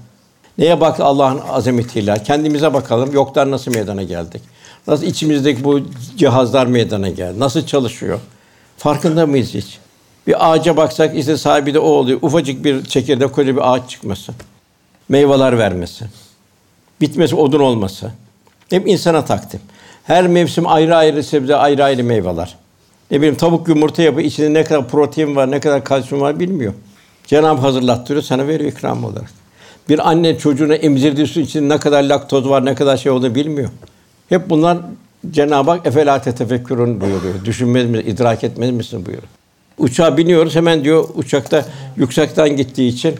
Neye 0.58 0.80
bak 0.80 1.00
Allah'ın 1.00 1.40
azametiyle. 1.50 2.22
Kendimize 2.22 2.74
bakalım. 2.74 3.12
Yoktan 3.12 3.50
nasıl 3.50 3.74
meydana 3.74 4.02
geldik? 4.02 4.42
Nasıl 4.86 5.06
içimizdeki 5.06 5.64
bu 5.64 5.80
cihazlar 6.16 6.66
meydana 6.66 7.08
geldi? 7.08 7.40
Nasıl 7.40 7.66
çalışıyor? 7.66 8.20
Farkında 8.76 9.26
mıyız 9.26 9.54
hiç? 9.54 9.78
Bir 10.26 10.52
ağaca 10.52 10.76
baksak 10.76 11.16
işte 11.16 11.36
sahibi 11.36 11.74
de 11.74 11.78
o 11.78 11.88
oluyor. 11.88 12.18
Ufacık 12.22 12.64
bir 12.64 12.84
çekirdek 12.84 13.32
koca 13.32 13.56
bir 13.56 13.72
ağaç 13.72 13.90
çıkması. 13.90 14.32
Meyveler 15.08 15.58
vermesi. 15.58 16.04
Bitmesi 17.00 17.36
odun 17.36 17.60
olması. 17.60 18.12
Hep 18.70 18.88
insana 18.88 19.24
takdim. 19.24 19.60
Her 20.04 20.26
mevsim 20.26 20.66
ayrı 20.66 20.96
ayrı 20.96 21.22
sebze, 21.22 21.56
ayrı 21.56 21.84
ayrı 21.84 22.04
meyveler. 22.04 22.56
Ne 23.10 23.16
bileyim 23.18 23.34
tavuk 23.34 23.68
yumurta 23.68 24.02
yapıyor, 24.02 24.26
içinde 24.26 24.54
ne 24.54 24.64
kadar 24.64 24.88
protein 24.88 25.36
var, 25.36 25.50
ne 25.50 25.60
kadar 25.60 25.84
kalsiyum 25.84 26.22
var 26.22 26.40
bilmiyor. 26.40 26.72
Cenab-ı 27.26 27.60
hazırlattırıyor, 27.60 28.22
sana 28.22 28.48
veriyor 28.48 28.72
ikram 28.72 29.04
olarak. 29.04 29.30
Bir 29.88 30.08
anne 30.08 30.38
çocuğuna 30.38 30.74
emzirdiği 30.74 31.26
su 31.26 31.40
içinde 31.40 31.74
ne 31.74 31.78
kadar 31.78 32.02
laktoz 32.02 32.48
var, 32.48 32.64
ne 32.64 32.74
kadar 32.74 32.96
şey 32.96 33.12
olduğunu 33.12 33.34
bilmiyor. 33.34 33.70
Hep 34.28 34.50
bunlar 34.50 34.78
Cenab-ı 35.30 35.70
Hak 35.70 35.86
efelâ 35.86 36.22
tefekkürün 36.22 37.00
buyuruyor. 37.00 37.44
Düşünmez 37.44 37.86
mi, 37.86 37.98
idrak 37.98 38.44
etmez 38.44 38.70
misin 38.70 39.06
buyuruyor. 39.06 39.28
Uçağa 39.78 40.16
biniyoruz 40.16 40.56
hemen 40.56 40.84
diyor 40.84 41.08
uçakta 41.14 41.66
yüksekten 41.96 42.56
gittiği 42.56 42.88
için 42.88 43.14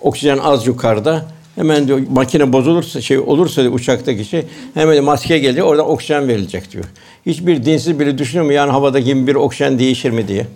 oksijen 0.00 0.38
az 0.38 0.66
yukarıda. 0.66 1.24
Hemen 1.54 1.88
diyor 1.88 2.00
makine 2.10 2.52
bozulursa 2.52 3.00
şey 3.00 3.18
olursa 3.18 3.62
diyor, 3.62 3.74
uçaktaki 3.74 4.24
şey 4.24 4.44
hemen 4.74 4.92
diyor, 4.92 5.04
maske 5.04 5.38
gelecek 5.38 5.64
oradan 5.64 5.90
oksijen 5.90 6.28
verilecek 6.28 6.72
diyor. 6.72 6.84
Hiçbir 7.26 7.64
dinsiz 7.64 8.00
biri 8.00 8.18
düşünüyor 8.18 8.46
mu 8.46 8.52
yani 8.52 8.70
havada 8.70 8.98
gibi 8.98 9.26
bir 9.26 9.34
oksijen 9.34 9.78
değişir 9.78 10.10
mi 10.10 10.28
diye. 10.28 10.46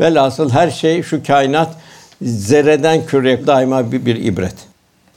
Velhasıl 0.00 0.50
her 0.50 0.70
şey 0.70 1.02
şu 1.02 1.22
kainat 1.22 1.76
zerreden 2.22 3.06
küreye 3.06 3.46
daima 3.46 3.92
bir, 3.92 4.06
bir 4.06 4.16
ibret. 4.16 4.54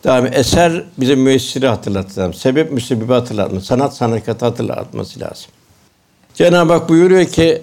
Daima 0.04 0.28
eser 0.28 0.84
bize 0.98 1.16
müessiri 1.16 1.68
hatırlatır. 1.68 2.34
Sebep 2.34 2.72
müsebbibi 2.72 3.14
hatırlatması, 3.14 3.66
sanat 3.66 3.96
sanatı 3.96 4.46
hatırlatması 4.46 5.20
lazım. 5.20 5.46
Cenab-ı 6.34 6.74
Hak 6.74 6.90
buyuruyor 6.90 7.26
ki 7.26 7.62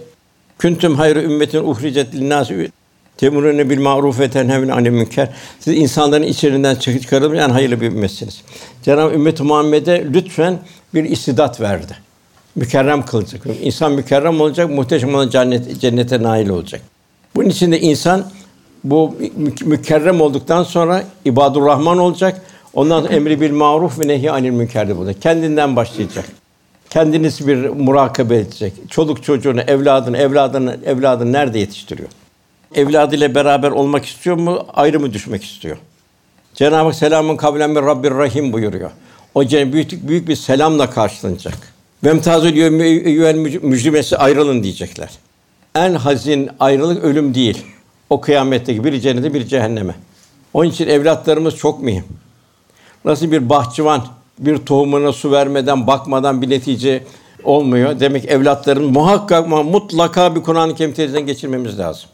Küntüm 0.58 0.94
hayru 0.94 1.20
ümmetin 1.20 1.58
uhricet 1.58 2.14
linnâs 2.14 2.50
temurune 3.16 3.70
bil 3.70 3.80
ma'ruf 3.80 4.20
ve 4.20 4.30
tenhevne 4.30 4.72
anil 4.72 4.90
münker. 4.90 5.28
Siz 5.60 5.76
insanların 5.76 6.22
içerinden 6.22 6.74
çıkarılmış 6.74 7.38
en 7.38 7.50
hayırlı 7.50 7.80
bir 7.80 7.86
ümmetsiniz. 7.86 8.42
Cenab-ı 8.82 9.14
Ümmet 9.14 9.40
Muhammed'e 9.40 10.04
lütfen 10.12 10.58
bir 10.94 11.04
istidat 11.04 11.60
verdi. 11.60 11.96
Mükerrem 12.56 13.04
kılacak. 13.04 13.42
İnsan 13.62 13.92
mükerrem 13.92 14.40
olacak, 14.40 14.70
muhteşem 14.70 15.14
olan 15.14 15.28
cennet, 15.28 15.80
cennete 15.80 16.22
nail 16.22 16.48
olacak. 16.48 16.80
Bunun 17.36 17.48
için 17.48 17.72
de 17.72 17.80
insan 17.80 18.24
bu 18.84 19.16
mükerrem 19.64 20.20
olduktan 20.20 20.62
sonra 20.62 21.04
ibadur 21.24 21.66
Rahman 21.66 21.98
olacak. 21.98 22.42
Ondan 22.74 23.02
sonra 23.02 23.12
emri 23.14 23.40
bil 23.40 23.52
maruf 23.52 24.00
ve 24.00 24.08
nehi 24.08 24.30
anil 24.30 24.50
münkerdi 24.50 24.96
burada. 24.96 25.12
Kendinden 25.12 25.76
başlayacak. 25.76 26.24
Kendiniz 26.94 27.48
bir 27.48 27.68
murakabe 27.68 28.36
edecek. 28.36 28.72
Çoluk 28.90 29.22
çocuğunu, 29.22 29.60
evladını, 29.60 30.18
evladını, 30.18 30.78
evladını 30.84 31.32
nerede 31.32 31.58
yetiştiriyor? 31.58 32.08
Evladıyla 32.74 33.34
beraber 33.34 33.70
olmak 33.70 34.04
istiyor 34.04 34.36
mu? 34.36 34.66
Ayrı 34.74 35.00
mı 35.00 35.12
düşmek 35.12 35.44
istiyor? 35.44 35.76
Cenab-ı 36.54 36.84
Hak 36.84 36.94
selamun 36.94 37.36
kavlen 37.36 37.70
min 37.70 37.76
Rabbir 37.86 38.10
Rahim 38.10 38.52
buyuruyor. 38.52 38.90
O 39.34 39.44
cennet 39.44 39.72
büyük, 39.72 40.08
büyük 40.08 40.28
bir 40.28 40.36
selamla 40.36 40.90
karşılanacak. 40.90 41.54
Vemtazül 42.04 42.54
yüvel 42.54 43.34
mücrimesi 43.62 44.16
ayrılın 44.16 44.62
diyecekler. 44.62 45.10
En 45.74 45.94
hazin 45.94 46.50
ayrılık 46.60 47.04
ölüm 47.04 47.34
değil. 47.34 47.64
O 48.10 48.20
kıyametteki 48.20 48.84
bir 48.84 49.00
cennete 49.00 49.34
bir 49.34 49.46
cehenneme. 49.46 49.94
Onun 50.52 50.70
için 50.70 50.88
evlatlarımız 50.88 51.56
çok 51.56 51.82
mühim. 51.82 52.04
Nasıl 53.04 53.32
bir 53.32 53.48
bahçıvan 53.48 54.04
bir 54.38 54.58
tohumuna 54.58 55.12
su 55.12 55.32
vermeden, 55.32 55.86
bakmadan 55.86 56.42
bir 56.42 56.50
netice 56.50 57.04
olmuyor. 57.44 58.00
Demek 58.00 58.24
evlatların 58.24 58.92
muhakkak 58.92 59.48
mutlaka 59.48 60.36
bir 60.36 60.42
Kur'an-ı 60.42 60.74
Kerim 60.74 61.26
geçirmemiz 61.26 61.78
lazım. 61.78 62.10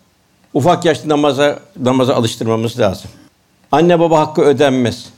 Ufak 0.55 0.85
yaşta 0.85 1.09
namaza 1.09 1.59
namaza 1.77 2.15
alıştırmamız 2.15 2.79
lazım. 2.79 3.11
Anne 3.73 4.01
baba 4.01 4.21
hakkı 4.21 4.43
ödenmez. 4.43 5.11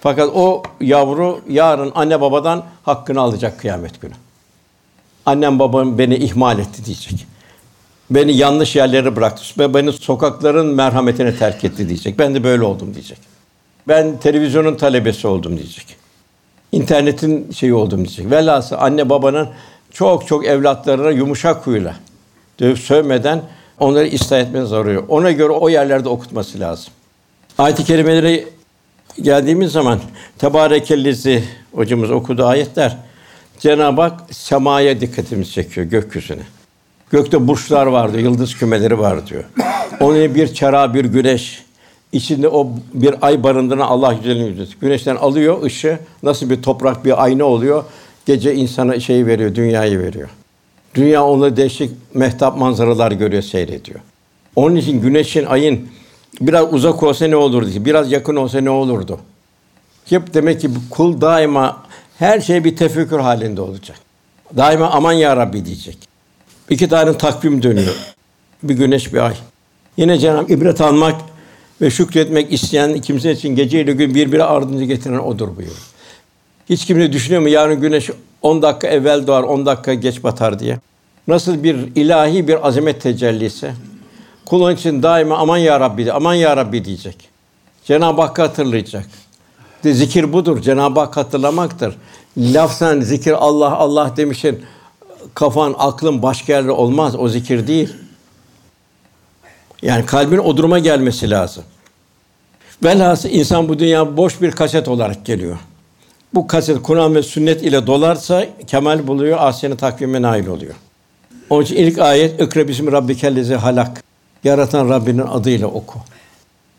Fakat 0.00 0.30
o 0.34 0.62
yavru 0.80 1.40
yarın 1.48 1.92
anne 1.94 2.20
babadan 2.20 2.64
hakkını 2.82 3.20
alacak 3.20 3.60
kıyamet 3.60 4.00
günü. 4.00 4.14
Annem 5.26 5.58
babam 5.58 5.98
beni 5.98 6.16
ihmal 6.16 6.58
etti 6.58 6.84
diyecek. 6.84 7.26
Beni 8.10 8.36
yanlış 8.36 8.76
yerlere 8.76 9.16
bıraktı 9.16 9.44
ve 9.58 9.74
beni 9.74 9.92
sokakların 9.92 10.66
merhametine 10.66 11.36
terk 11.36 11.64
etti 11.64 11.88
diyecek. 11.88 12.18
Ben 12.18 12.34
de 12.34 12.44
böyle 12.44 12.64
oldum 12.64 12.94
diyecek. 12.94 13.18
Ben 13.88 14.18
televizyonun 14.18 14.74
talebesi 14.74 15.26
oldum 15.26 15.56
diyecek. 15.56 15.96
İnternetin 16.72 17.52
şeyi 17.52 17.74
oldum 17.74 17.98
diyecek. 17.98 18.30
Velhasıl 18.30 18.76
anne 18.78 19.08
babanın 19.08 19.48
çok 19.92 20.26
çok 20.26 20.46
evlatlarına 20.46 21.10
yumuşak 21.10 21.66
huyla 21.66 21.96
dövüp 22.60 22.78
sövmeden 22.78 23.42
onları 23.80 24.14
ıslah 24.14 24.40
etmeniz 24.40 24.72
arıyor. 24.72 25.04
Ona 25.08 25.30
göre 25.32 25.52
o 25.52 25.68
yerlerde 25.68 26.08
okutması 26.08 26.60
lazım. 26.60 26.92
Ayet-i 27.58 27.84
kerimelere 27.84 28.44
geldiğimiz 29.22 29.72
zaman 29.72 30.00
Tebarekellezi 30.38 31.44
hocamız 31.74 32.10
okudu 32.10 32.44
ayetler 32.44 32.96
Cenab-ı 33.58 34.00
Hak 34.00 34.20
semaya 34.30 35.00
dikkatimizi 35.00 35.52
çekiyor 35.52 35.86
gökyüzüne. 35.86 36.42
Gökte 37.10 37.48
burçlar 37.48 37.86
var 37.86 38.12
diyor, 38.12 38.24
yıldız 38.24 38.56
kümeleri 38.56 38.98
var 38.98 39.26
diyor. 39.26 39.44
Onun 40.00 40.34
bir 40.34 40.54
çara, 40.54 40.94
bir 40.94 41.04
güneş, 41.04 41.62
içinde 42.12 42.48
o 42.48 42.70
bir 42.94 43.14
ay 43.26 43.42
barındıran 43.42 43.78
Allah 43.78 44.12
güzelliğini 44.12 44.48
yüzüyor. 44.48 44.68
Güneşten 44.80 45.16
alıyor 45.16 45.62
ışığı, 45.62 45.98
nasıl 46.22 46.50
bir 46.50 46.62
toprak, 46.62 47.04
bir 47.04 47.22
ayna 47.22 47.44
oluyor. 47.44 47.84
Gece 48.26 48.54
insana 48.54 49.00
şeyi 49.00 49.26
veriyor, 49.26 49.54
dünyayı 49.54 49.98
veriyor. 49.98 50.28
Dünya 50.94 51.24
onları 51.24 51.56
değişik 51.56 51.90
mehtap 52.14 52.56
manzaralar 52.56 53.12
görüyor, 53.12 53.42
seyrediyor. 53.42 54.00
Onun 54.56 54.76
için 54.76 55.00
güneşin, 55.00 55.46
ayın 55.46 55.88
biraz 56.40 56.72
uzak 56.72 57.02
olsa 57.02 57.26
ne 57.26 57.36
olurdu? 57.36 57.68
Biraz 57.76 58.12
yakın 58.12 58.36
olsa 58.36 58.60
ne 58.60 58.70
olurdu? 58.70 59.20
Hep 60.04 60.34
demek 60.34 60.60
ki 60.60 60.70
kul 60.90 61.20
daima 61.20 61.82
her 62.18 62.40
şey 62.40 62.64
bir 62.64 62.76
tefekkür 62.76 63.18
halinde 63.18 63.60
olacak. 63.60 63.98
Daima 64.56 64.90
aman 64.90 65.12
ya 65.12 65.36
Rabbi 65.36 65.64
diyecek. 65.64 65.98
İki 66.70 66.88
tane 66.88 67.18
takvim 67.18 67.62
dönüyor. 67.62 67.94
Bir 68.62 68.74
güneş, 68.74 69.14
bir 69.14 69.18
ay. 69.18 69.34
Yine 69.96 70.18
Cenab-ı 70.18 70.52
ibret 70.52 70.80
almak 70.80 71.14
ve 71.80 71.90
şükretmek 71.90 72.52
isteyen 72.52 73.00
kimse 73.00 73.32
için 73.32 73.56
gece 73.56 73.80
ile 73.80 73.92
gün 73.92 74.14
birbiri 74.14 74.44
ardınca 74.44 74.84
getiren 74.84 75.18
odur 75.18 75.48
buyuruyor. 75.48 75.78
Hiç 76.68 76.84
kimse 76.84 77.12
düşünüyor 77.12 77.42
mu 77.42 77.48
yarın 77.48 77.80
güneş 77.80 78.10
10 78.42 78.62
dakika 78.62 78.88
evvel 78.88 79.26
doğar, 79.26 79.42
10 79.42 79.66
dakika 79.66 79.94
geç 79.94 80.24
batar 80.24 80.58
diye? 80.58 80.78
Nasıl 81.28 81.62
bir 81.62 81.76
ilahi 81.94 82.48
bir 82.48 82.68
azamet 82.68 83.02
tecellisi? 83.02 83.72
Kulun 84.46 84.74
için 84.74 85.02
daima 85.02 85.36
aman 85.36 85.58
ya 85.58 85.80
Rabbi, 85.80 86.12
aman 86.12 86.34
ya 86.34 86.56
Rabbi 86.56 86.84
diyecek. 86.84 87.28
Cenab-ı 87.84 88.22
Hakk'ı 88.22 88.42
hatırlayacak. 88.42 89.06
De 89.84 89.92
zikir 89.92 90.32
budur. 90.32 90.62
Cenab-ı 90.62 91.00
Hak 91.00 91.16
hatırlamaktır. 91.16 91.94
Lafzen 92.38 93.00
zikir 93.00 93.32
Allah 93.32 93.76
Allah 93.76 94.12
demişsin. 94.16 94.62
Kafan, 95.34 95.74
aklın 95.78 96.22
başka 96.22 96.52
yerde 96.52 96.70
olmaz. 96.70 97.16
O 97.16 97.28
zikir 97.28 97.66
değil. 97.66 97.94
Yani 99.82 100.06
kalbin 100.06 100.38
o 100.38 100.56
duruma 100.56 100.78
gelmesi 100.78 101.30
lazım. 101.30 101.64
Velhasıl 102.84 103.28
insan 103.28 103.68
bu 103.68 103.78
dünya 103.78 104.16
boş 104.16 104.42
bir 104.42 104.50
kaset 104.50 104.88
olarak 104.88 105.24
geliyor. 105.24 105.58
Bu 106.34 106.46
kaset 106.46 106.82
Kur'an 106.82 107.14
ve 107.14 107.22
sünnet 107.22 107.62
ile 107.62 107.86
dolarsa 107.86 108.46
kemal 108.66 109.06
buluyor, 109.06 109.38
ahsen 109.40 109.76
takvime 109.76 110.22
nail 110.22 110.46
oluyor. 110.46 110.74
Onun 111.50 111.62
için 111.62 111.76
ilk 111.76 111.98
ayet 111.98 112.40
ikra 112.40 112.68
bismi 112.68 112.92
rabbikellezi 112.92 113.54
halak. 113.54 114.04
Yaratan 114.44 114.88
Rabbinin 114.88 115.26
adıyla 115.26 115.66
oku. 115.66 115.98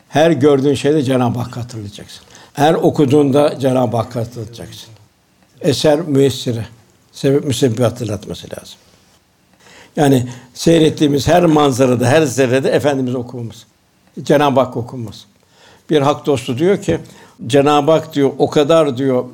Her 0.09 0.31
gördüğün 0.31 0.73
şeyde 0.73 1.03
Cenab-ı 1.03 1.39
Hakk'ı 1.39 1.59
hatırlayacaksın. 1.59 2.21
Her 2.53 2.73
okuduğunda 2.73 3.59
Cenab-ı 3.59 3.97
Hakk'ı 3.97 4.19
hatırlayacaksın. 4.19 4.89
Eser 5.61 5.99
müessire. 5.99 6.65
Sebep 7.11 7.43
müsebbibi 7.45 7.83
hatırlatması 7.83 8.47
lazım. 8.51 8.77
Yani 9.95 10.27
seyrettiğimiz 10.53 11.27
her 11.27 11.45
manzarada, 11.45 12.07
her 12.07 12.21
zerrede 12.21 12.69
Efendimiz 12.69 13.15
okumamız. 13.15 13.65
Cenab-ı 14.23 14.59
Hak 14.59 14.77
okunmaz. 14.77 15.25
Bir 15.89 16.01
hak 16.01 16.25
dostu 16.25 16.57
diyor 16.57 16.81
ki 16.81 16.97
Cenab-ı 17.47 17.91
Hak 17.91 18.13
diyor 18.13 18.31
o 18.37 18.49
kadar 18.49 18.97
diyor 18.97 19.25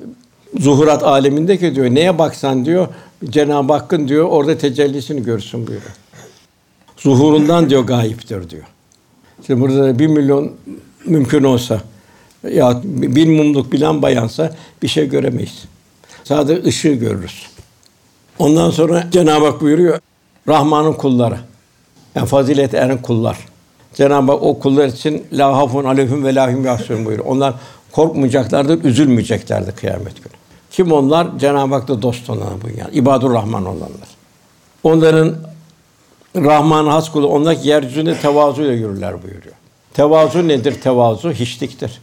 zuhurat 0.59 1.03
aleminde 1.03 1.57
ki 1.57 1.75
diyor 1.75 1.85
neye 1.85 2.17
baksan 2.17 2.65
diyor 2.65 2.87
Cenab-ı 3.25 3.73
Hakk'ın 3.73 4.07
diyor 4.07 4.25
orada 4.29 4.57
tecellisini 4.57 5.23
görsün 5.23 5.67
buyuruyor. 5.67 5.95
Zuhurundan 6.97 7.69
diyor 7.69 7.83
gayiptir 7.83 8.49
diyor. 8.49 8.63
Şimdi 9.47 9.61
burada 9.61 9.99
bir 9.99 10.07
milyon 10.07 10.51
mümkün 11.05 11.43
olsa 11.43 11.81
ya 12.51 12.81
bir 12.83 13.27
mumluk 13.27 13.71
bir 13.71 13.79
lamba 13.79 14.09
yansa 14.09 14.55
bir 14.81 14.87
şey 14.87 15.09
göremeyiz. 15.09 15.65
Sadece 16.23 16.63
ışığı 16.63 16.93
görürüz. 16.93 17.45
Ondan 18.39 18.69
sonra 18.69 19.07
Cenab-ı 19.11 19.45
Hak 19.45 19.61
buyuruyor 19.61 19.99
Rahman'ın 20.47 20.93
kulları. 20.93 21.37
Yani 22.15 22.27
fazilet 22.27 22.73
eren 22.73 23.01
kullar. 23.01 23.37
Cenab-ı 23.93 24.31
Hak 24.31 24.43
o 24.43 24.59
kullar 24.59 24.87
için 24.87 25.27
la 25.33 25.57
hafun 25.57 25.83
aleyhim 25.83 26.25
ve 26.25 26.35
lahim 26.35 26.65
yahsun 26.65 27.05
buyuruyor. 27.05 27.29
Onlar 27.29 27.53
korkmayacaklardır, 27.91 28.83
üzülmeyeceklerdir 28.83 29.71
kıyamet 29.71 30.15
günü. 30.15 30.33
Kim 30.71 30.91
onlar? 30.91 31.27
Cenab-ı 31.39 31.75
Hak'ta 31.75 32.01
dost 32.01 32.29
olan 32.29 32.61
bu 32.63 32.79
yani. 32.79 32.93
İbadur 32.93 33.33
Rahman 33.33 33.65
olanlar. 33.65 34.09
Onların 34.83 35.35
Rahman 36.35 36.87
has 36.87 37.11
kulu 37.11 37.27
onlar 37.27 37.53
yeryüzünde 37.53 38.19
tevazuyla 38.19 38.73
yürürler 38.73 39.23
buyuruyor. 39.23 39.55
Tevazu 39.93 40.47
nedir? 40.47 40.81
Tevazu 40.81 41.31
hiçliktir. 41.31 42.01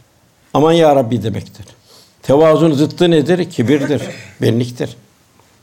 Aman 0.53 0.73
ya 0.73 0.95
Rabbi 0.95 1.23
demektir. 1.23 1.65
Tevazunun 2.21 2.73
zıttı 2.73 3.11
nedir? 3.11 3.49
Kibirdir, 3.49 4.01
benliktir. 4.41 4.97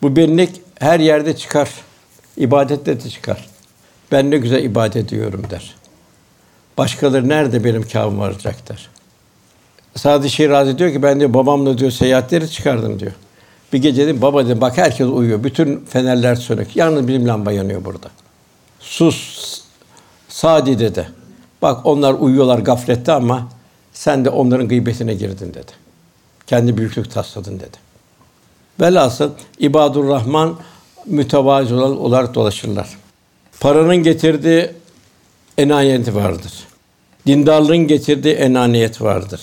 Bu 0.03 0.17
benlik 0.17 0.51
her 0.79 1.01
yerde 1.01 1.37
çıkar. 1.37 1.69
İbadette 2.37 3.05
de 3.05 3.11
çıkar. 3.11 3.49
Ben 4.13 4.31
ne 4.31 4.39
güzel 4.39 4.65
ibadet 4.65 4.97
ediyorum 4.97 5.43
der. 5.51 5.75
Başkaları 6.79 7.29
nerede 7.29 7.65
benim 7.65 7.89
kâbım 7.89 8.19
varacak 8.19 8.69
der. 8.69 8.89
Sadi 9.97 10.31
Şirazi 10.31 10.79
diyor 10.79 10.93
ki 10.93 11.03
ben 11.03 11.21
diyor 11.21 11.35
babamla 11.35 11.79
diyor 11.79 11.91
seyahatleri 11.91 12.51
çıkardım 12.51 13.01
diyor. 13.01 13.13
Bir 13.73 13.79
gece 13.79 14.07
dedim 14.07 14.23
baba 14.23 14.47
dedim 14.47 14.61
bak 14.61 14.79
herkes 14.79 15.07
uyuyor. 15.07 15.45
Bütün 15.45 15.85
fenerler 15.85 16.35
sönük. 16.35 16.77
Yalnız 16.77 17.09
benim 17.09 17.29
lamba 17.29 17.53
yanıyor 17.53 17.85
burada. 17.85 18.11
Sus 18.81 19.61
Sadi 20.29 20.79
dedi. 20.79 21.11
Bak 21.63 21.87
onlar 21.87 22.15
uyuyorlar 22.15 22.59
gaflette 22.59 23.13
ama 23.13 23.49
sen 23.93 24.25
de 24.25 24.31
onların 24.31 24.69
gıybetine 24.69 25.15
girdin 25.15 25.55
dedi. 25.55 25.73
Kendi 26.47 26.77
büyüklük 26.77 27.11
tasladın 27.11 27.61
dedi. 27.61 27.77
Velhasıl 28.81 29.31
ibadur 29.59 30.09
Rahman 30.09 30.57
mütevazi 31.07 31.75
olarak 31.75 32.35
dolaşırlar. 32.35 32.89
Paranın 33.61 33.97
getirdiği 33.97 34.71
enayeti 35.59 36.15
vardır. 36.15 36.53
Dindarlığın 37.27 37.87
getirdiği 37.87 38.35
enaniyet 38.35 39.03
vardır. 39.03 39.41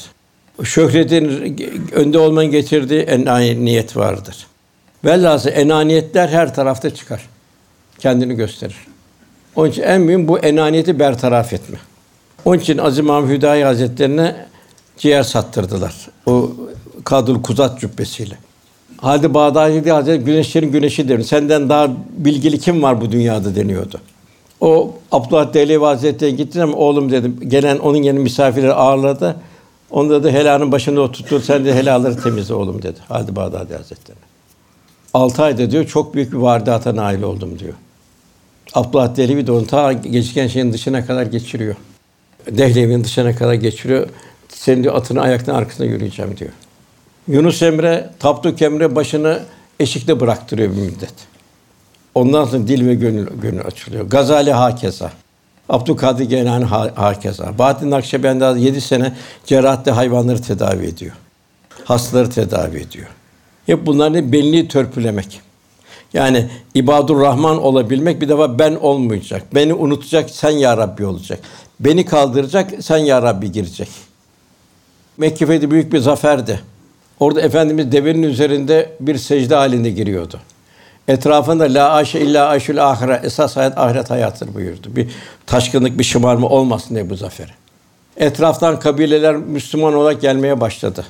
Şöhretin 0.63 1.58
önde 1.91 2.20
olmanın 2.20 2.52
getirdiği 2.52 3.02
enaniyet 3.02 3.98
vardır. 3.98 4.48
Velhasıl 5.06 5.50
enaniyetler 5.50 6.30
her 6.30 6.56
tarafta 6.56 6.96
çıkar. 6.96 7.30
Kendini 8.00 8.36
gösterir. 8.36 8.88
Onun 9.56 9.70
için 9.70 9.82
en 9.82 10.02
mühim 10.02 10.28
bu 10.28 10.39
enaniyeti 10.39 11.00
bertaraf 11.00 11.54
etme. 11.54 11.78
Onun 12.46 12.60
için 12.60 12.78
Aziz 12.78 13.00
Mahmud 13.00 13.30
Hüdayi 13.30 13.63
Hazretlerine 13.63 14.36
ciğer 14.98 15.24
sattırdılar. 15.24 16.10
O 16.26 16.52
Kadul 17.04 17.43
Kuzat 17.43 17.80
cübbesiyle. 17.80 18.38
Halde 18.97 19.33
Bağdadi 19.33 19.91
Hazretleri 19.91 20.25
güneşlerin 20.25 20.71
güneşi 20.71 21.10
denir. 21.10 21.23
Senden 21.23 21.69
daha 21.69 21.89
bilgili 22.17 22.60
kim 22.60 22.83
var 22.83 23.01
bu 23.01 23.12
dünyada 23.12 23.55
deniyordu. 23.55 24.01
O 24.62 24.93
Abdullah 25.12 25.53
Dehlevi 25.53 25.83
Hazretleri 25.83 26.36
gitti 26.36 26.63
ama 26.63 26.77
oğlum 26.77 27.12
dedim. 27.12 27.39
Gelen 27.47 27.77
onun 27.77 27.97
yeni 27.97 28.19
misafirleri 28.19 28.73
ağırladı. 28.73 29.36
Onda 29.91 30.23
da 30.23 30.29
helalın 30.29 30.71
başında 30.71 31.01
oturttu. 31.01 31.39
Sen 31.39 31.65
de 31.65 31.75
helalları 31.75 32.23
temizle 32.23 32.53
oğlum 32.53 32.81
dedi. 32.81 32.99
Halde 33.07 33.36
Bağdadi 33.36 33.75
Hazretleri. 33.75 34.17
Altı 35.13 35.43
ayda 35.43 35.71
diyor 35.71 35.86
çok 35.86 36.13
büyük 36.13 36.31
bir 36.31 36.38
varidata 36.38 36.95
nail 36.95 37.21
oldum 37.21 37.60
diyor. 37.60 37.73
Abdullah 38.73 39.15
Dehlevi 39.17 39.47
de 39.47 39.51
onu 39.51 39.67
ta 39.67 39.93
geçken 39.93 40.47
şeyin 40.47 40.73
dışına 40.73 41.05
kadar 41.05 41.25
geçiriyor. 41.25 41.75
Dehlevi'nin 42.51 43.03
dışına 43.03 43.36
kadar 43.36 43.53
geçiriyor. 43.53 44.07
Senin 44.49 44.83
diyor 44.83 44.95
atını 44.95 45.21
ayaktan 45.21 45.55
arkasında 45.55 45.88
yürüyeceğim 45.88 46.38
diyor. 46.38 46.51
Yunus 47.27 47.61
Emre, 47.61 48.09
Tapduk 48.19 48.61
Emre 48.61 48.95
başını 48.95 49.39
eşikte 49.79 50.19
bıraktırıyor 50.19 50.71
bir 50.71 50.81
müddet. 50.81 51.13
Ondan 52.15 52.45
sonra 52.45 52.67
dil 52.67 52.87
ve 52.87 52.95
gönül, 52.95 53.27
gönül 53.41 53.61
açılıyor. 53.61 54.09
Gazali 54.09 54.51
hakeza. 54.51 55.11
Abdülkadir 55.69 56.25
Geylani 56.25 56.65
hakeza. 56.95 57.57
Bahattin 57.57 57.91
Nakşibendi 57.91 58.61
yedi 58.61 58.81
sene 58.81 59.13
cerrahatte 59.45 59.91
hayvanları 59.91 60.41
tedavi 60.41 60.85
ediyor. 60.85 61.13
Hastaları 61.83 62.29
tedavi 62.29 62.77
ediyor. 62.77 63.07
Hep 63.65 63.85
bunların 63.85 64.31
belini 64.31 64.67
törpülemek. 64.67 65.41
Yani 66.13 66.49
ibadur 66.73 67.21
Rahman 67.21 67.63
olabilmek 67.63 68.21
bir 68.21 68.29
defa 68.29 68.59
ben 68.59 68.75
olmayacak. 68.75 69.43
Beni 69.55 69.73
unutacak 69.73 70.29
sen 70.29 70.49
ya 70.49 70.77
Rabbi 70.77 71.05
olacak. 71.05 71.39
Beni 71.79 72.05
kaldıracak 72.05 72.71
sen 72.79 72.97
ya 72.97 73.21
Rabbi 73.21 73.51
girecek. 73.51 73.89
Mekke 75.17 75.45
fethi 75.45 75.71
büyük 75.71 75.93
bir 75.93 75.99
zaferdi. 75.99 76.59
Orada 77.19 77.41
Efendimiz 77.41 77.91
devenin 77.91 78.23
üzerinde 78.23 78.89
bir 78.99 79.17
secde 79.17 79.56
halinde 79.56 79.89
giriyordu. 79.89 80.39
Etrafında 81.08 81.63
la 81.63 81.93
aşe 81.93 82.19
illa 82.19 82.47
aşul 82.47 82.77
ahire 82.77 83.21
esas 83.23 83.56
hayat 83.56 83.77
ahiret 83.77 84.10
hayatıdır 84.10 84.53
buyurdu. 84.53 84.95
Bir 84.95 85.08
taşkınlık, 85.45 85.99
bir 85.99 86.03
şımarma 86.03 86.49
olmasın 86.49 86.95
diye 86.95 87.10
bu 87.10 87.15
zaferi. 87.15 87.51
Etraftan 88.17 88.80
kabileler 88.80 89.36
Müslüman 89.36 89.93
olarak 89.93 90.21
gelmeye 90.21 90.62
başladı. 90.62 91.06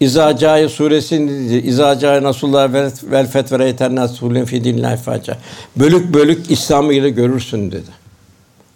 İzacaye 0.00 0.68
suresi 0.68 1.16
İzacaye 1.64 2.22
Nasullah 2.22 2.72
vel, 3.10 3.26
fetvere 3.26 3.66
yeterna 3.66 4.08
sulün 4.08 4.44
fi 4.44 4.64
dinillahi 4.64 4.96
faca. 4.96 5.38
Bölük 5.76 6.14
bölük 6.14 6.50
İslam'ı 6.50 6.92
ile 6.92 7.10
görürsün 7.10 7.72
dedi. 7.72 7.90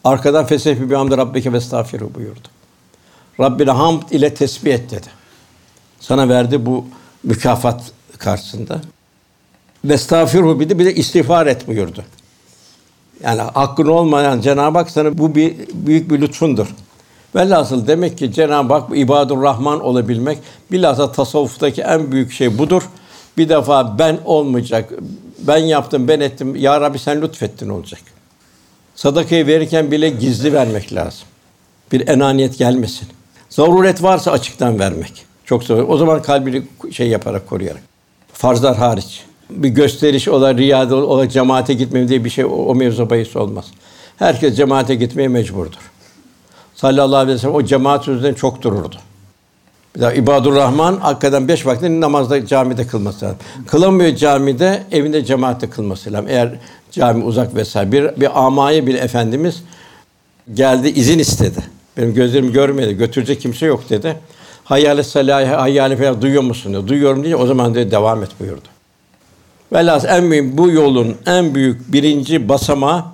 Arkadan 0.05 0.47
fesehbi 0.47 0.91
bi 0.91 0.95
hamd 0.95 1.13
rabbike 1.13 1.53
ve 1.53 1.61
buyurdu. 2.15 2.49
Rabbine 3.41 3.71
hamd 3.71 4.03
ile 4.11 4.35
tesbih 4.35 4.75
et 4.75 4.91
dedi. 4.91 5.07
Sana 6.09 6.29
verdi 6.29 6.67
bu 6.67 6.85
mükafat 7.23 7.93
karşısında. 8.19 8.81
Ve 9.85 9.95
estağfirhu 9.95 10.61
bir 10.61 10.69
de, 10.69 10.79
bir 10.79 10.85
de 10.85 10.95
istiğfar 10.95 11.47
et 11.47 11.67
buyurdu. 11.69 12.05
Yani 13.23 13.41
hakkın 13.41 13.87
olmayan 13.87 14.41
Cenab-ı 14.41 14.79
Hak 14.79 14.91
sana 14.91 15.19
bu 15.19 15.35
bir 15.35 15.55
büyük 15.75 16.11
bir 16.11 16.21
lütfundur. 16.21 16.75
Velhasıl 17.35 17.87
demek 17.87 18.19
ki 18.19 18.33
Cenab-ı 18.33 18.75
Hak 18.75 18.99
ibadur 18.99 19.43
Rahman 19.43 19.81
olabilmek 19.81 20.39
bilhassa 20.73 21.13
tasavvuftaki 21.13 21.83
en 21.83 22.13
büyük 22.13 22.33
şey 22.33 22.59
budur. 22.59 22.83
Bir 23.39 23.49
defa 23.49 23.99
ben 23.99 24.19
olmayacak. 24.25 24.93
Ben 25.39 25.59
yaptım, 25.59 26.09
ben 26.09 26.21
ettim. 26.21 26.57
Ya 26.57 26.81
Rabbi 26.81 26.99
sen 26.99 27.23
lütfettin 27.23 27.69
olacak. 27.69 28.01
Sadakayı 28.95 29.47
verirken 29.47 29.91
bile 29.91 30.11
gizli 30.11 30.53
vermek 30.53 30.95
lazım. 30.95 31.27
Bir 31.93 32.09
enaniyet 32.09 32.59
gelmesin. 32.59 33.09
Zaruret 33.51 34.03
varsa 34.03 34.33
açıktan 34.33 34.79
vermek. 34.79 35.34
Çok 35.45 35.65
zor. 35.65 35.85
O 35.89 35.97
zaman 35.97 36.23
kalbini 36.23 36.63
şey 36.91 37.09
yaparak 37.09 37.49
koruyarak. 37.49 37.83
Farzlar 38.33 38.77
hariç. 38.77 39.25
Bir 39.51 39.69
gösteriş 39.69 40.29
ola, 40.29 40.55
riyade 40.55 40.95
ola, 40.95 41.29
cemaate 41.29 41.75
gitmem 41.75 42.09
diye 42.09 42.25
bir 42.25 42.31
şey 42.31 42.45
o, 42.45 42.49
o 42.49 42.75
mevzu 42.75 43.11
bahis 43.11 43.37
olmaz. 43.37 43.65
Herkes 44.17 44.57
cemaate 44.57 44.95
gitmeye 44.95 45.29
mecburdur. 45.29 45.91
Sallallahu 46.75 47.17
aleyhi 47.17 47.37
ve 47.37 47.41
sellem 47.41 47.55
o 47.55 47.65
cemaat 47.65 48.05
sözünden 48.05 48.35
çok 48.35 48.63
dururdu. 48.63 48.97
Bir 49.97 50.01
daha 50.01 50.13
İbadur 50.13 50.55
Rahman 50.55 50.97
hakikaten 50.97 51.49
beş 51.49 51.67
vakti 51.67 52.01
namazda 52.01 52.47
camide 52.47 52.87
kılması 52.87 53.25
lazım. 53.25 53.39
Kılamıyor 53.67 54.17
camide, 54.17 54.83
evinde 54.93 55.25
cemaatte 55.25 55.71
kılması 55.71 56.13
lazım. 56.13 56.27
Eğer 56.29 56.51
cami 56.91 57.25
uzak 57.25 57.55
vesaire. 57.55 57.93
Bir, 57.93 58.21
bir 58.21 58.45
amaya 58.45 58.87
bir 58.87 58.95
efendimiz 58.95 59.63
geldi, 60.55 60.89
izin 60.89 61.19
istedi. 61.19 61.59
Benim 61.97 62.15
gözlerim 62.15 62.53
görmedi, 62.53 62.97
götürecek 62.97 63.41
kimse 63.41 63.67
yok 63.67 63.91
dedi. 63.91 64.17
Hayyâle 64.65 65.03
salâhe, 65.03 65.47
hayyâle 65.47 65.97
falan 65.97 66.23
duyuyor 66.23 66.43
musun 66.43 66.73
diyor. 66.73 66.87
Duyuyorum 66.87 67.25
diye 67.25 67.37
o 67.37 67.47
zaman 67.47 67.75
dedi 67.75 67.91
devam 67.91 68.23
et 68.23 68.31
buyurdu. 68.41 68.69
Velhâsıl 69.73 70.09
en 70.09 70.31
büyük 70.31 70.59
bu 70.59 70.71
yolun 70.71 71.17
en 71.27 71.55
büyük 71.55 71.93
birinci 71.93 72.49
basamağı 72.49 73.05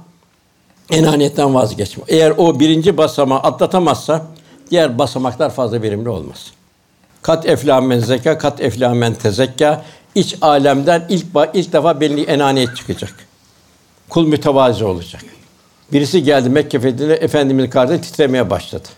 enaniyetten 0.90 1.54
vazgeçme. 1.54 2.04
Eğer 2.08 2.32
o 2.36 2.60
birinci 2.60 2.96
basamağı 2.96 3.38
atlatamazsa 3.38 4.26
diğer 4.70 4.98
basamaklar 4.98 5.50
fazla 5.50 5.82
verimli 5.82 6.08
olmaz. 6.08 6.50
Kat 7.22 7.46
eflamen 7.46 7.98
zeka, 7.98 8.38
kat 8.38 8.60
eflamen 8.60 9.14
tezekka. 9.14 9.84
İç 10.14 10.36
alemden 10.40 11.06
ilk 11.08 11.26
ilk 11.54 11.72
defa 11.72 12.00
belli 12.00 12.22
enaniyet 12.22 12.76
çıkacak. 12.76 13.14
Kul 14.08 14.26
mütevazi 14.26 14.84
olacak. 14.84 15.22
Birisi 15.92 16.22
geldi 16.22 16.48
Mekke 16.48 16.80
fethinde 16.80 17.14
Efendimizin 17.14 17.70
karşısında 17.70 18.00
titremeye 18.00 18.50
başladı. 18.50 18.88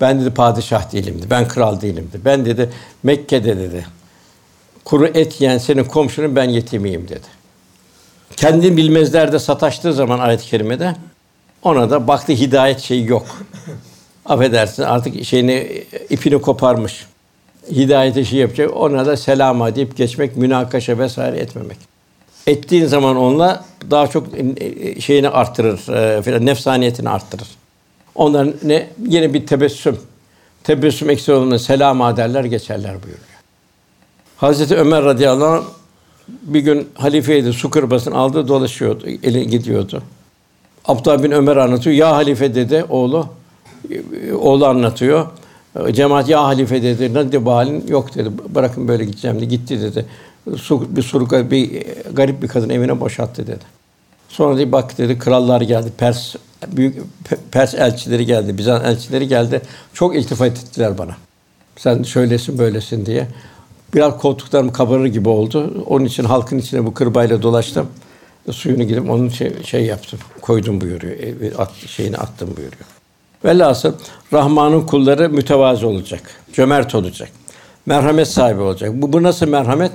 Ben 0.00 0.20
dedi 0.20 0.30
padişah 0.30 0.92
değilimdi. 0.92 1.26
Ben 1.30 1.48
kral 1.48 1.80
değilimdi. 1.80 2.20
Ben 2.24 2.46
dedi 2.46 2.70
Mekke'de 3.02 3.56
dedi. 3.56 3.86
Kuru 4.84 5.06
et 5.06 5.40
yiyen 5.40 5.58
senin 5.58 5.84
komşunun 5.84 6.36
ben 6.36 6.48
yetimiyim 6.48 7.08
dedi. 7.08 7.26
Kendi 8.36 8.76
bilmezlerde 8.76 9.38
sataştığı 9.38 9.92
zaman 9.92 10.18
ayet-i 10.18 10.46
kerimede 10.46 10.94
ona 11.62 11.90
da 11.90 12.08
baktı 12.08 12.32
hidayet 12.32 12.80
şeyi 12.80 13.06
yok. 13.08 13.26
Affedersin 14.26 14.82
artık 14.82 15.24
şeyini 15.24 15.84
ipini 16.10 16.40
koparmış. 16.40 17.06
Hidayete 17.70 18.24
şey 18.24 18.38
yapacak. 18.38 18.76
Ona 18.76 19.06
da 19.06 19.16
selama 19.16 19.76
deyip 19.76 19.96
geçmek, 19.96 20.36
münakaşa 20.36 20.98
vesaire 20.98 21.38
etmemek. 21.38 21.76
Ettiğin 22.46 22.86
zaman 22.86 23.16
onunla 23.16 23.64
daha 23.90 24.06
çok 24.06 24.26
şeyini 25.00 25.28
arttırır, 25.28 25.88
e, 25.88 26.22
filan 26.22 26.46
nefsaniyetini 26.46 27.08
arttırır. 27.08 27.48
Onların 28.14 28.54
ne 28.62 28.88
yine 29.08 29.34
bir 29.34 29.46
tebessüm. 29.46 29.96
Tebessüm 30.64 31.10
eksik 31.10 31.34
olduğunda 31.34 31.58
selam 31.58 32.16
derler 32.16 32.44
geçerler 32.44 32.92
buyuruyor. 32.92 33.18
Hazreti 34.36 34.76
Ömer 34.76 35.04
radıyallahu 35.04 35.54
anh 35.54 35.64
bir 36.28 36.60
gün 36.60 36.88
halifeydi, 36.94 37.52
su 37.52 37.70
kırbasını 37.70 38.16
aldı, 38.16 38.48
dolaşıyordu, 38.48 39.06
eli 39.22 39.48
gidiyordu. 39.48 40.02
Abdullah 40.84 41.22
bin 41.22 41.30
Ömer 41.30 41.56
anlatıyor. 41.56 41.96
Ya 41.96 42.10
halife 42.16 42.54
dedi 42.54 42.84
oğlu. 42.88 43.26
Oğlu 44.40 44.66
anlatıyor. 44.66 45.26
Cemaat 45.92 46.28
ya 46.28 46.44
halife 46.44 46.82
dedi. 46.82 47.14
Ne 47.14 47.14
dedi 47.14 47.44
bu 47.44 47.52
halin? 47.52 47.86
Yok 47.88 48.14
dedi. 48.14 48.30
Bırakın 48.54 48.88
böyle 48.88 49.04
gideceğim 49.04 49.36
dedi. 49.36 49.48
Gitti 49.48 49.80
dedi. 49.80 50.06
Su, 50.56 50.96
bir 50.96 51.02
suruk 51.02 51.32
bir 51.32 51.82
garip 52.12 52.42
bir 52.42 52.48
kadın 52.48 52.68
evine 52.68 53.00
boşalttı 53.00 53.46
dedi. 53.46 53.64
Sonra 54.28 54.56
dedi 54.56 54.72
bak 54.72 54.98
dedi 54.98 55.18
krallar 55.18 55.60
geldi. 55.60 55.92
Pers 55.98 56.34
büyük 56.72 56.96
Pers 57.52 57.74
elçileri 57.74 58.26
geldi. 58.26 58.58
Bizans 58.58 58.84
elçileri 58.84 59.28
geldi. 59.28 59.62
Çok 59.94 60.16
iltifat 60.16 60.48
ettiler 60.48 60.98
bana. 60.98 61.16
Sen 61.76 62.02
şöylesin 62.02 62.58
böylesin 62.58 63.06
diye. 63.06 63.28
Biraz 63.94 64.18
koltuklarım 64.18 64.72
kabarır 64.72 65.06
gibi 65.06 65.28
oldu. 65.28 65.84
Onun 65.86 66.04
için 66.04 66.24
halkın 66.24 66.58
içine 66.58 66.86
bu 66.86 66.94
kırbayla 66.94 67.42
dolaştım. 67.42 67.88
Suyunu 68.50 68.82
gidip 68.82 69.10
onun 69.10 69.28
şey, 69.28 69.62
şey 69.62 69.84
yaptım. 69.84 70.18
Koydum 70.40 70.80
buyuruyor. 70.80 71.14
E, 71.18 71.56
at, 71.58 71.72
şeyini 71.86 72.16
attım 72.16 72.48
buyuruyor. 72.56 72.84
Velhasıl 73.44 73.92
Rahman'ın 74.32 74.86
kulları 74.86 75.30
mütevazı 75.30 75.86
olacak. 75.86 76.20
Cömert 76.52 76.94
olacak. 76.94 77.28
Merhamet 77.86 78.28
sahibi 78.28 78.60
olacak. 78.60 78.90
Bu, 78.94 79.12
bu 79.12 79.22
nasıl 79.22 79.48
merhamet? 79.48 79.92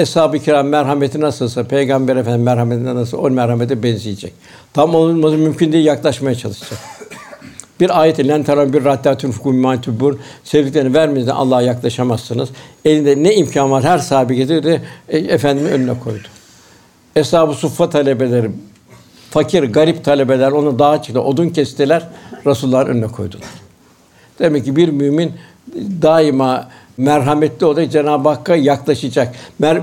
Eshab-ı 0.00 0.38
kiram 0.38 0.68
merhameti 0.68 1.20
nasılsa 1.20 1.64
Peygamber 1.64 2.16
Efendimiz 2.16 2.44
merhametine 2.44 2.94
nasıl 2.94 3.18
o 3.18 3.30
merhamete 3.30 3.82
benzeyecek. 3.82 4.32
Tam 4.72 4.94
olması 4.94 5.36
mümkün 5.36 5.72
değil 5.72 5.84
yaklaşmaya 5.84 6.34
çalışacak. 6.34 6.78
Bir 7.80 8.00
ayet 8.00 8.28
len 8.28 8.42
teran 8.42 8.72
bir 8.72 8.84
rahtatun 8.84 9.30
fukum 9.30 9.80
tubur 9.80 10.18
sevdiklerini 10.44 10.94
vermeden 10.94 11.30
Allah'a 11.30 11.62
yaklaşamazsınız. 11.62 12.48
Elinde 12.84 13.22
ne 13.22 13.34
imkan 13.34 13.70
var 13.70 13.84
her 13.84 13.98
sahibi 13.98 14.36
getirdi 14.36 14.82
e, 15.08 15.18
efendimin 15.18 15.70
önüne 15.70 15.98
koydu. 15.98 16.28
Eshab-ı 17.16 17.54
suffa 17.54 17.90
talebeleri 17.90 18.50
fakir, 19.30 19.62
garip 19.62 20.04
talebeler 20.04 20.52
onu 20.52 20.78
dağa 20.78 21.02
çıktı, 21.02 21.22
odun 21.22 21.48
kestiler, 21.48 22.08
Resulullah'ın 22.46 22.86
önüne 22.86 23.06
koydular. 23.06 23.48
Demek 24.38 24.64
ki 24.64 24.76
bir 24.76 24.88
mümin 24.88 25.32
daima 26.02 26.68
merhametli 27.00 27.66
olacak, 27.66 27.92
Cenab-ı 27.92 28.28
Hakk'a 28.28 28.56
yaklaşacak. 28.56 29.34
Mer, 29.58 29.80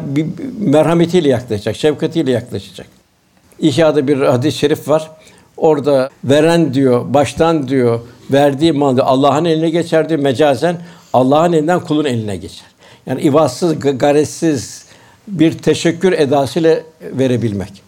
merhametiyle 0.59 1.29
yaklaşacak, 1.29 1.75
şefkatiyle 1.75 2.31
yaklaşacak. 2.31 2.87
İhya'da 3.59 4.07
bir 4.07 4.21
hadis-i 4.21 4.57
şerif 4.57 4.89
var. 4.89 5.11
Orada 5.57 6.09
veren 6.23 6.73
diyor, 6.73 7.13
baştan 7.13 7.67
diyor, 7.67 7.99
verdiği 8.31 8.71
mal 8.71 8.97
Allah'ın 8.97 9.45
eline 9.45 9.69
geçer 9.69 10.09
diyor 10.09 10.19
mecazen. 10.19 10.77
Allah'ın 11.13 11.53
elinden 11.53 11.79
kulun 11.79 12.05
eline 12.05 12.35
geçer. 12.37 12.67
Yani 13.05 13.21
ivatsız, 13.21 13.79
garetsiz 13.79 14.85
bir 15.27 15.57
teşekkür 15.57 16.11
edasıyla 16.11 16.79
verebilmek. 17.01 17.81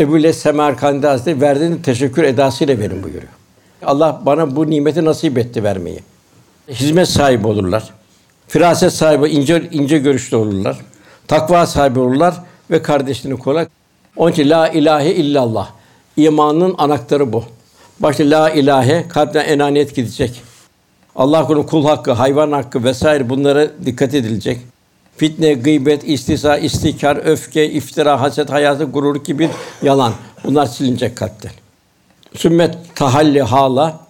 Ebu 0.00 0.22
Les 0.22 0.38
Semerkandi 0.38 1.06
Hazretleri 1.06 1.40
verdiğini 1.40 1.82
teşekkür 1.82 2.22
edasıyla 2.22 2.78
verin 2.78 3.02
buyuruyor. 3.02 3.32
Allah 3.82 4.22
bana 4.26 4.56
bu 4.56 4.70
nimeti 4.70 5.04
nasip 5.04 5.38
etti 5.38 5.64
vermeyi. 5.64 6.00
Hizmet 6.68 7.08
sahibi 7.08 7.46
olurlar. 7.46 7.97
Firaset 8.48 8.92
sahibi, 8.92 9.28
ince 9.28 9.68
ince 9.72 9.98
görüşlü 9.98 10.36
olurlar. 10.36 10.78
Takva 11.28 11.66
sahibi 11.66 11.98
olurlar 11.98 12.34
ve 12.70 12.82
kardeşini 12.82 13.36
kolay. 13.36 13.66
Onun 14.16 14.32
için 14.32 14.50
la 14.50 14.68
ilahe 14.68 15.14
illallah. 15.14 15.70
İmanın 16.16 16.74
anahtarı 16.78 17.32
bu. 17.32 17.44
Başta 18.00 18.24
la 18.24 18.50
ilahe, 18.50 19.08
kalpten 19.08 19.44
enaniyet 19.44 19.96
gidecek. 19.96 20.42
Allah 21.16 21.46
kulun 21.46 21.62
kul 21.62 21.84
hakkı, 21.84 22.12
hayvan 22.12 22.52
hakkı 22.52 22.84
vesaire 22.84 23.28
bunlara 23.28 23.68
dikkat 23.86 24.14
edilecek. 24.14 24.58
Fitne, 25.16 25.52
gıybet, 25.52 26.08
istisa, 26.08 26.56
istikar, 26.56 27.16
öfke, 27.24 27.70
iftira, 27.70 28.20
haset, 28.20 28.50
hayatı, 28.50 28.84
gurur, 28.84 29.24
kibir, 29.24 29.50
yalan. 29.82 30.12
Bunlar 30.44 30.66
silinecek 30.66 31.16
kalpten. 31.16 31.50
Sümmet, 32.36 32.74
tahalli, 32.94 33.42
hala, 33.42 34.00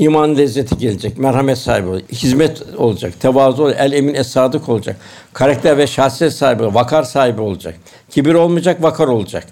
iman 0.00 0.36
lezzeti 0.38 0.78
gelecek, 0.78 1.18
merhamet 1.18 1.58
sahibi 1.58 1.88
olacak, 1.88 2.12
hizmet 2.12 2.62
olacak, 2.76 3.20
tevazu 3.20 3.62
olacak, 3.62 3.80
el 3.80 3.92
emin 3.92 4.14
es 4.14 4.26
sadık 4.26 4.68
olacak, 4.68 4.96
karakter 5.32 5.78
ve 5.78 5.86
şahsiyet 5.86 6.32
sahibi, 6.32 6.74
vakar 6.74 7.02
sahibi 7.02 7.40
olacak. 7.40 7.74
Kibir 8.10 8.34
olmayacak, 8.34 8.82
vakar 8.82 9.08
olacak. 9.08 9.46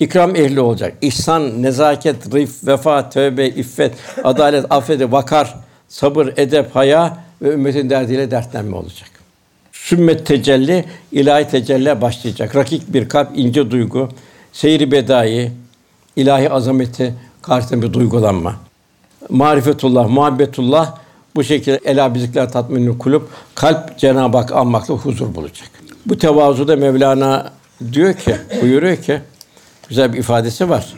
İkram 0.00 0.36
ehli 0.36 0.60
olacak. 0.60 0.94
İhsan, 1.00 1.62
nezaket, 1.62 2.34
rif, 2.34 2.66
vefa, 2.66 3.10
tövbe, 3.10 3.48
iffet, 3.48 3.94
adalet, 4.24 4.64
affede, 4.70 5.12
vakar, 5.12 5.54
sabır, 5.88 6.32
edep, 6.36 6.76
haya 6.76 7.18
ve 7.42 7.52
ümmetin 7.52 7.90
derdiyle 7.90 8.30
dertlenme 8.30 8.76
olacak. 8.76 9.10
Sümmet 9.72 10.26
tecelli, 10.26 10.84
ilahi 11.12 11.48
tecelli 11.48 12.00
başlayacak. 12.00 12.56
Rakik 12.56 12.94
bir 12.94 13.08
kalp, 13.08 13.28
ince 13.34 13.70
duygu, 13.70 14.08
seyri 14.52 14.90
bedai, 14.90 15.52
ilahi 16.16 16.50
azameti 16.50 17.14
karşısında 17.42 17.82
bir 17.82 17.92
duygulanma. 17.92 18.71
Marifetullah, 19.28 20.08
muhabbetullah 20.08 20.96
bu 21.34 21.44
şekilde 21.44 21.80
ela 21.84 22.14
bizikler 22.14 22.52
tatminli 22.52 22.98
kulüp 22.98 23.22
kalp 23.54 23.98
Cenab-ı 23.98 24.36
Hak 24.36 24.52
anmakla 24.52 24.94
huzur 24.94 25.34
bulacak. 25.34 25.70
Bu 26.06 26.18
tevazuda 26.18 26.76
Mevlana 26.76 27.52
diyor 27.92 28.14
ki, 28.14 28.36
buyuruyor 28.62 28.96
ki 28.96 29.20
güzel 29.88 30.12
bir 30.12 30.18
ifadesi 30.18 30.70
var. 30.70 30.94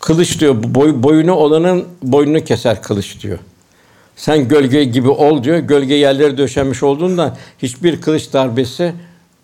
Kılıç 0.00 0.40
diyor 0.40 0.56
boy, 0.74 1.02
boyunu 1.02 1.32
olanın 1.32 1.84
boynunu 2.02 2.44
keser 2.44 2.82
kılıç 2.82 3.22
diyor. 3.22 3.38
Sen 4.16 4.48
gölge 4.48 4.84
gibi 4.84 5.08
ol 5.08 5.42
diyor. 5.42 5.58
Gölge 5.58 5.94
yerleri 5.94 6.38
döşenmiş 6.38 6.82
olduğunda 6.82 7.36
hiçbir 7.58 8.00
kılıç 8.00 8.32
darbesi 8.32 8.92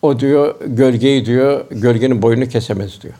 o 0.01 0.19
diyor 0.19 0.55
gölgeyi 0.65 1.25
diyor 1.25 1.65
gölgenin 1.71 2.21
boyunu 2.21 2.47
kesemez 2.47 3.01
diyor. 3.01 3.13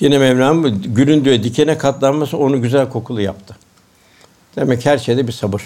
Yine 0.00 0.18
Mevlam 0.18 0.82
gülün 0.82 1.24
diyor 1.24 1.42
dikene 1.42 1.78
katlanması 1.78 2.36
onu 2.36 2.62
güzel 2.62 2.88
kokulu 2.88 3.20
yaptı. 3.20 3.56
Demek 4.56 4.86
her 4.86 4.98
şeyde 4.98 5.26
bir 5.26 5.32
sabır. 5.32 5.62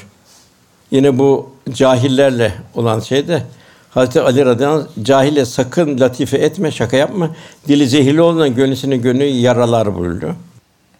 Yine 0.90 1.18
bu 1.18 1.50
cahillerle 1.72 2.52
olan 2.74 3.00
şeyde 3.00 3.42
Hazreti 3.90 4.20
Ali 4.20 4.44
radıyallahu 4.44 4.78
anh, 4.78 5.04
cahile 5.04 5.44
sakın 5.44 6.00
latife 6.00 6.36
etme, 6.36 6.70
şaka 6.70 6.96
yapma. 6.96 7.30
Dili 7.68 7.88
zehirli 7.88 8.20
olan 8.20 8.54
gönlüsünü 8.54 9.02
gönlü 9.02 9.24
yaralar 9.24 9.98
buyuruyor. 9.98 10.34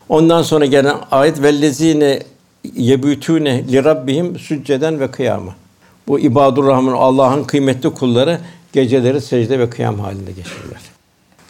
Ondan 0.09 0.43
sonra 0.43 0.67
gelen 0.67 0.97
ayet 1.11 1.43
vellezine 1.43 2.23
yebütüne 2.77 3.73
li 3.73 3.85
rabbihim 3.85 4.39
sücceden 4.39 5.01
ve 5.01 5.11
kıyama. 5.11 5.55
Bu 6.09 6.21
ibadur 6.21 6.67
rahman 6.67 6.93
Allah'ın 6.93 7.45
kıymetli 7.45 7.91
kulları 7.91 8.41
geceleri 8.73 9.21
secde 9.21 9.59
ve 9.59 9.71
kıyam 9.71 10.01
halinde 10.01 10.33
geçirirler. 10.33 10.81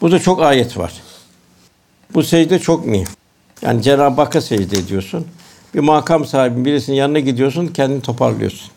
Bu 0.00 0.12
da 0.12 0.18
çok 0.18 0.42
ayet 0.42 0.78
var. 0.78 0.92
Bu 2.14 2.22
secde 2.22 2.58
çok 2.58 2.86
mühim. 2.86 3.08
Yani 3.62 3.82
Cenab-ı 3.82 4.20
Hakk'a 4.20 4.40
secde 4.40 4.78
ediyorsun. 4.78 5.26
Bir 5.74 5.80
makam 5.80 6.24
sahibi 6.24 6.64
birisinin 6.64 6.96
yanına 6.96 7.18
gidiyorsun, 7.18 7.66
kendini 7.66 8.00
toparlıyorsun. 8.00 8.70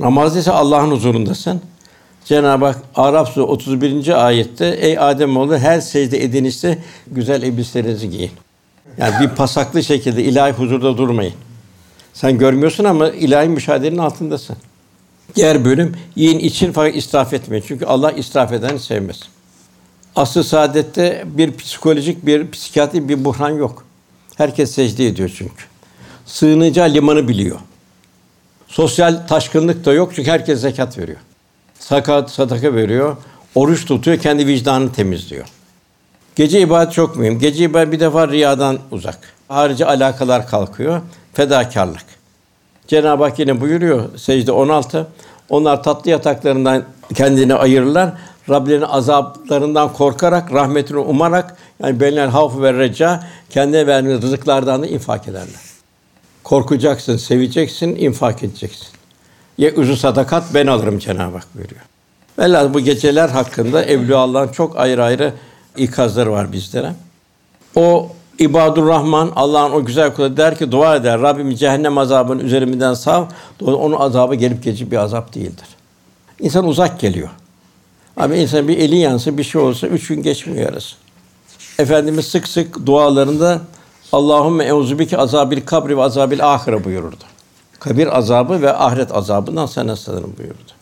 Namazda 0.00 0.38
ise 0.38 0.50
Allah'ın 0.50 0.90
huzurundasın. 0.90 1.60
Cenab-ı 2.24 2.64
Hak 2.64 2.78
Araf 2.94 3.28
Suresi 3.28 3.40
31. 3.40 4.26
ayette 4.26 4.66
ey 4.66 4.98
Adem 4.98 5.36
oğlu 5.36 5.58
her 5.58 5.80
secde 5.80 6.24
edinişte 6.24 6.78
güzel 7.06 7.42
elbiselerinizi 7.42 8.10
giyin. 8.10 8.30
Yani 8.98 9.14
bir 9.20 9.28
pasaklı 9.28 9.84
şekilde 9.84 10.24
ilahi 10.24 10.52
huzurda 10.52 10.98
durmayın. 10.98 11.34
Sen 12.12 12.38
görmüyorsun 12.38 12.84
ama 12.84 13.08
ilahi 13.08 13.48
müşahedenin 13.48 13.98
altındasın. 13.98 14.56
Diğer 15.36 15.64
bölüm 15.64 15.96
yiyin 16.16 16.38
için 16.38 16.72
fakat 16.72 16.96
israf 16.96 17.32
etmeyin. 17.32 17.64
Çünkü 17.68 17.84
Allah 17.84 18.12
israf 18.12 18.52
edeni 18.52 18.80
sevmez. 18.80 19.20
Asıl 20.16 20.42
saadette 20.42 21.24
bir 21.26 21.56
psikolojik, 21.56 22.26
bir 22.26 22.50
psikiyatri 22.50 23.08
bir 23.08 23.24
buhran 23.24 23.50
yok. 23.50 23.84
Herkes 24.36 24.70
secde 24.70 25.06
ediyor 25.06 25.30
çünkü. 25.38 25.64
Sığınacağı 26.26 26.94
limanı 26.94 27.28
biliyor. 27.28 27.58
Sosyal 28.68 29.26
taşkınlık 29.28 29.84
da 29.84 29.92
yok 29.92 30.12
çünkü 30.14 30.30
herkes 30.30 30.60
zekat 30.60 30.98
veriyor. 30.98 31.18
Sakat, 31.78 32.30
sadaka 32.30 32.74
veriyor. 32.74 33.16
Oruç 33.54 33.86
tutuyor, 33.86 34.18
kendi 34.18 34.46
vicdanını 34.46 34.92
temizliyor. 34.92 35.46
Gece 36.36 36.60
ibadet 36.60 36.92
çok 36.92 37.16
mühim. 37.16 37.38
Gece 37.38 37.64
ibadet 37.64 37.92
bir 37.92 38.00
defa 38.00 38.28
riyadan 38.28 38.78
uzak. 38.90 39.18
Harici 39.48 39.86
alakalar 39.86 40.48
kalkıyor. 40.48 41.00
Fedakarlık. 41.32 42.04
Cenab-ı 42.88 43.24
Hak 43.24 43.38
yine 43.38 43.60
buyuruyor 43.60 44.18
secde 44.18 44.52
16. 44.52 45.06
Onlar 45.48 45.82
tatlı 45.82 46.10
yataklarından 46.10 46.84
kendini 47.14 47.54
ayırırlar. 47.54 48.12
Rablerinin 48.50 48.86
azaplarından 48.86 49.92
korkarak, 49.92 50.52
rahmetini 50.52 50.98
umarak 50.98 51.56
yani 51.82 52.00
benler 52.00 52.26
havf 52.26 52.62
ve 52.62 52.72
reca 52.72 53.22
kendine 53.50 53.86
verdiğiniz 53.86 54.22
rızıklardan 54.22 54.82
da 54.82 54.86
infak 54.86 55.28
ederler. 55.28 55.73
Korkacaksın, 56.44 57.16
seveceksin, 57.16 57.96
infak 57.96 58.42
edeceksin. 58.42 58.88
Ye 59.58 59.72
üzü 59.74 59.96
sadakat 59.96 60.54
ben 60.54 60.66
alırım 60.66 60.98
Cenab-ı 60.98 61.36
Hak 61.36 61.46
buyuruyor. 61.54 61.80
Velhâsıl 62.38 62.74
bu 62.74 62.80
geceler 62.80 63.28
hakkında 63.28 63.84
Evliya 63.84 64.18
Allah'ın 64.18 64.48
çok 64.48 64.76
ayrı 64.78 65.04
ayrı 65.04 65.32
ikazları 65.76 66.32
var 66.32 66.52
bizlere. 66.52 66.92
O 67.76 68.08
İbadur 68.38 68.88
Rahman 68.88 69.32
Allah'ın 69.36 69.72
o 69.72 69.84
güzel 69.84 70.14
kulu 70.14 70.36
der 70.36 70.58
ki 70.58 70.72
dua 70.72 70.96
eder. 70.96 71.20
Rabbim 71.20 71.54
cehennem 71.54 71.98
azabının 71.98 72.44
üzerimden 72.44 72.94
sav. 72.94 73.24
Onun 73.60 74.00
azabı 74.00 74.34
gelip 74.34 74.62
geçici 74.64 74.90
bir 74.90 74.96
azap 74.96 75.34
değildir. 75.34 75.66
İnsan 76.40 76.66
uzak 76.66 77.00
geliyor. 77.00 77.28
Ama 78.16 78.34
insan 78.34 78.68
bir 78.68 78.78
eli 78.78 78.96
yansa 78.96 79.38
bir 79.38 79.44
şey 79.44 79.60
olsa 79.60 79.86
üç 79.86 80.06
gün 80.06 80.22
geçmiyor 80.22 80.72
arası. 80.72 80.96
Efendimiz 81.78 82.26
sık 82.26 82.48
sık 82.48 82.86
dualarında 82.86 83.60
Allahümme 84.12 84.64
euzubike 84.64 85.16
azabil 85.16 85.60
kabri 85.60 85.96
ve 85.96 86.02
azabil 86.02 86.52
ahire 86.52 86.84
buyururdu. 86.84 87.24
Kabir 87.80 88.18
azabı 88.18 88.62
ve 88.62 88.72
ahiret 88.72 89.14
azabından 89.14 89.66
sana 89.66 89.96
sığınırım 89.96 90.34
buyurdu. 90.38 90.72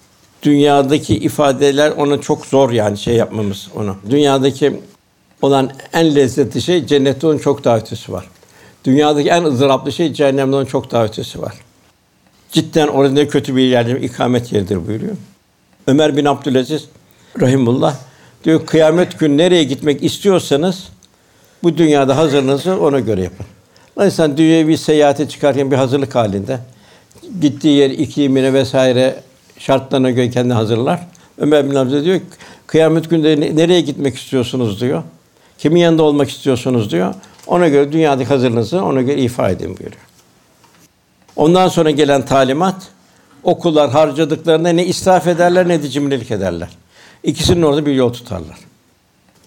Dünyadaki 0.42 1.16
ifadeler 1.16 1.90
ona 1.90 2.20
çok 2.20 2.46
zor 2.46 2.70
yani 2.70 2.98
şey 2.98 3.14
yapmamız 3.14 3.68
onu. 3.76 3.96
Dünyadaki 4.10 4.80
olan 5.42 5.70
en 5.92 6.14
lezzetli 6.14 6.62
şey 6.62 6.86
cennette 6.86 7.26
onun 7.26 7.38
çok 7.38 7.64
daha 7.64 7.76
ötesi 7.76 8.12
var. 8.12 8.28
Dünyadaki 8.84 9.28
en 9.28 9.44
ızdıraplı 9.44 9.92
şey 9.92 10.12
cehennemde 10.12 10.56
onun 10.56 10.64
çok 10.64 10.90
daha 10.90 11.04
ötesi 11.04 11.42
var. 11.42 11.54
Cidden 12.52 12.88
orada 12.88 13.12
ne 13.12 13.28
kötü 13.28 13.56
bir 13.56 13.62
yerdir, 13.62 14.02
ikamet 14.02 14.52
yeridir 14.52 14.86
buyuruyor. 14.86 15.16
Ömer 15.86 16.16
bin 16.16 16.24
Abdülaziz 16.24 16.88
rahimullah 17.40 17.96
diyor 18.44 18.66
kıyamet 18.66 19.18
gün 19.18 19.38
nereye 19.38 19.64
gitmek 19.64 20.02
istiyorsanız 20.02 20.88
bu 21.62 21.76
dünyada 21.78 22.16
hazırlığınızı 22.16 22.80
ona 22.80 23.00
göre 23.00 23.22
yapın. 23.22 23.46
İnsan 24.04 24.36
dünyaya 24.36 24.68
bir 24.68 24.76
seyahate 24.76 25.28
çıkarken 25.28 25.70
bir 25.70 25.76
hazırlık 25.76 26.14
halinde 26.14 26.58
gittiği 27.40 27.76
yer 27.76 27.90
iklimine 27.90 28.52
vesaire 28.52 29.16
şartlarına 29.58 30.10
göre 30.10 30.30
kendini 30.30 30.52
hazırlar. 30.52 31.06
Ömer 31.38 31.70
bin 31.70 31.74
Abdülaziz 31.74 32.04
diyor 32.04 32.20
kıyamet 32.66 33.10
günde 33.10 33.56
nereye 33.56 33.80
gitmek 33.80 34.16
istiyorsunuz 34.16 34.80
diyor. 34.80 35.02
Kimin 35.58 35.80
yanında 35.80 36.02
olmak 36.02 36.30
istiyorsunuz 36.30 36.90
diyor. 36.90 37.14
Ona 37.46 37.68
göre 37.68 37.92
dünyadaki 37.92 38.28
hazırlığınızı 38.28 38.84
ona 38.84 39.02
göre 39.02 39.22
ifa 39.22 39.50
edin 39.50 39.68
buyuruyor. 39.68 40.02
Ondan 41.36 41.68
sonra 41.68 41.90
gelen 41.90 42.24
talimat 42.24 42.88
okullar 43.42 43.90
harcadıklarında 43.90 44.68
ne 44.68 44.86
israf 44.86 45.26
ederler 45.26 45.68
ne 45.68 45.82
de 45.82 45.88
cimrilik 45.88 46.30
ederler. 46.30 46.68
İkisinin 47.22 47.62
orada 47.62 47.86
bir 47.86 47.92
yol 47.92 48.12
tutarlar. 48.12 48.56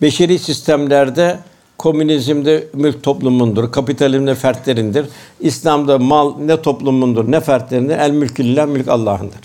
Beşeri 0.01 0.39
sistemlerde 0.39 1.39
komünizmde 1.77 2.67
mülk 2.73 3.03
toplumundur, 3.03 3.71
kapitalizmde 3.71 4.35
fertlerindir. 4.35 5.05
İslam'da 5.39 5.97
mal 5.97 6.37
ne 6.37 6.61
toplumundur 6.61 7.31
ne 7.31 7.41
fertlerindir. 7.41 7.97
El 7.97 8.11
mülkü 8.11 8.43
lillah, 8.43 8.67
mülk 8.67 8.87
Allah'ındır. 8.87 9.39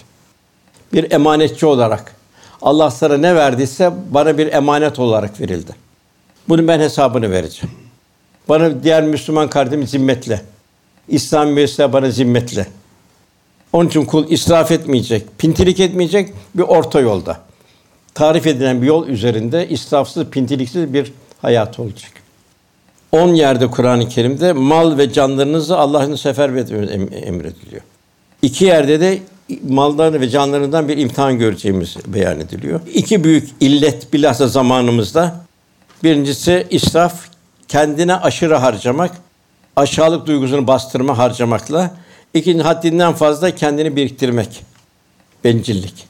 Bir 0.93 1.13
emanetçi 1.13 1.67
olarak 1.67 2.15
Allah 2.63 2.91
sana 2.91 3.17
ne 3.17 3.35
verdiyse 3.35 3.93
bana 4.11 4.39
bir 4.39 4.53
emanet 4.53 4.99
olarak 4.99 5.41
verildi. 5.41 5.73
Bunun 6.49 6.69
ben 6.69 6.81
hesabını 6.81 7.31
vereceğim. 7.31 7.75
Bana 8.49 8.83
diğer 8.83 9.03
Müslüman 9.03 9.51
kardeşim 9.51 9.87
zimmetle. 9.87 10.43
İslam 11.09 11.49
müessesesi 11.49 11.93
bana 11.93 12.11
zimmetle. 12.11 12.67
Onun 13.73 13.89
için 13.89 14.05
kul 14.05 14.31
israf 14.31 14.71
etmeyecek, 14.71 15.39
pintilik 15.39 15.81
etmeyecek 15.81 16.33
bir 16.55 16.63
orta 16.63 17.01
yolda. 17.01 17.41
Tarif 18.15 18.47
edilen 18.47 18.83
bir 18.83 18.87
yol 18.87 19.07
üzerinde 19.09 19.69
israfsız, 19.69 20.25
pintiliksiz 20.25 20.95
bir 20.95 21.13
hayat 21.43 21.81
olacak. 21.81 22.11
On 23.13 23.35
yerde 23.35 23.67
Kur'an-ı 23.67 24.09
Kerim'de 24.09 24.53
mal 24.53 24.99
ve 24.99 25.13
canlarınızı 25.13 25.79
Allah'ın 25.79 26.15
sefer 26.15 26.49
emrediliyor. 27.27 27.83
İki 28.43 28.65
yerde 28.65 29.01
de 29.01 29.19
mallarını 29.69 30.21
ve 30.21 30.29
canlarından 30.29 30.89
bir 30.89 30.99
imtihan 30.99 31.39
göreceğimiz 31.39 31.97
beyan 32.07 32.41
ediliyor. 32.41 32.81
İki 32.95 33.25
büyük 33.25 33.49
illet 33.61 34.13
bilhassa 34.13 34.49
zamanımızda. 34.49 35.37
Birincisi 36.05 36.67
israf, 36.71 37.15
kendine 37.69 38.15
aşırı 38.15 38.55
harcamak, 38.55 39.11
aşağılık 39.77 40.27
duygusunu 40.27 40.67
bastırma 40.67 41.19
harcamakla. 41.19 41.95
İkinci 42.35 42.63
haddinden 42.63 43.13
fazla 43.13 43.55
kendini 43.55 43.97
biriktirmek. 43.97 44.63
Bencillik. 45.45 46.07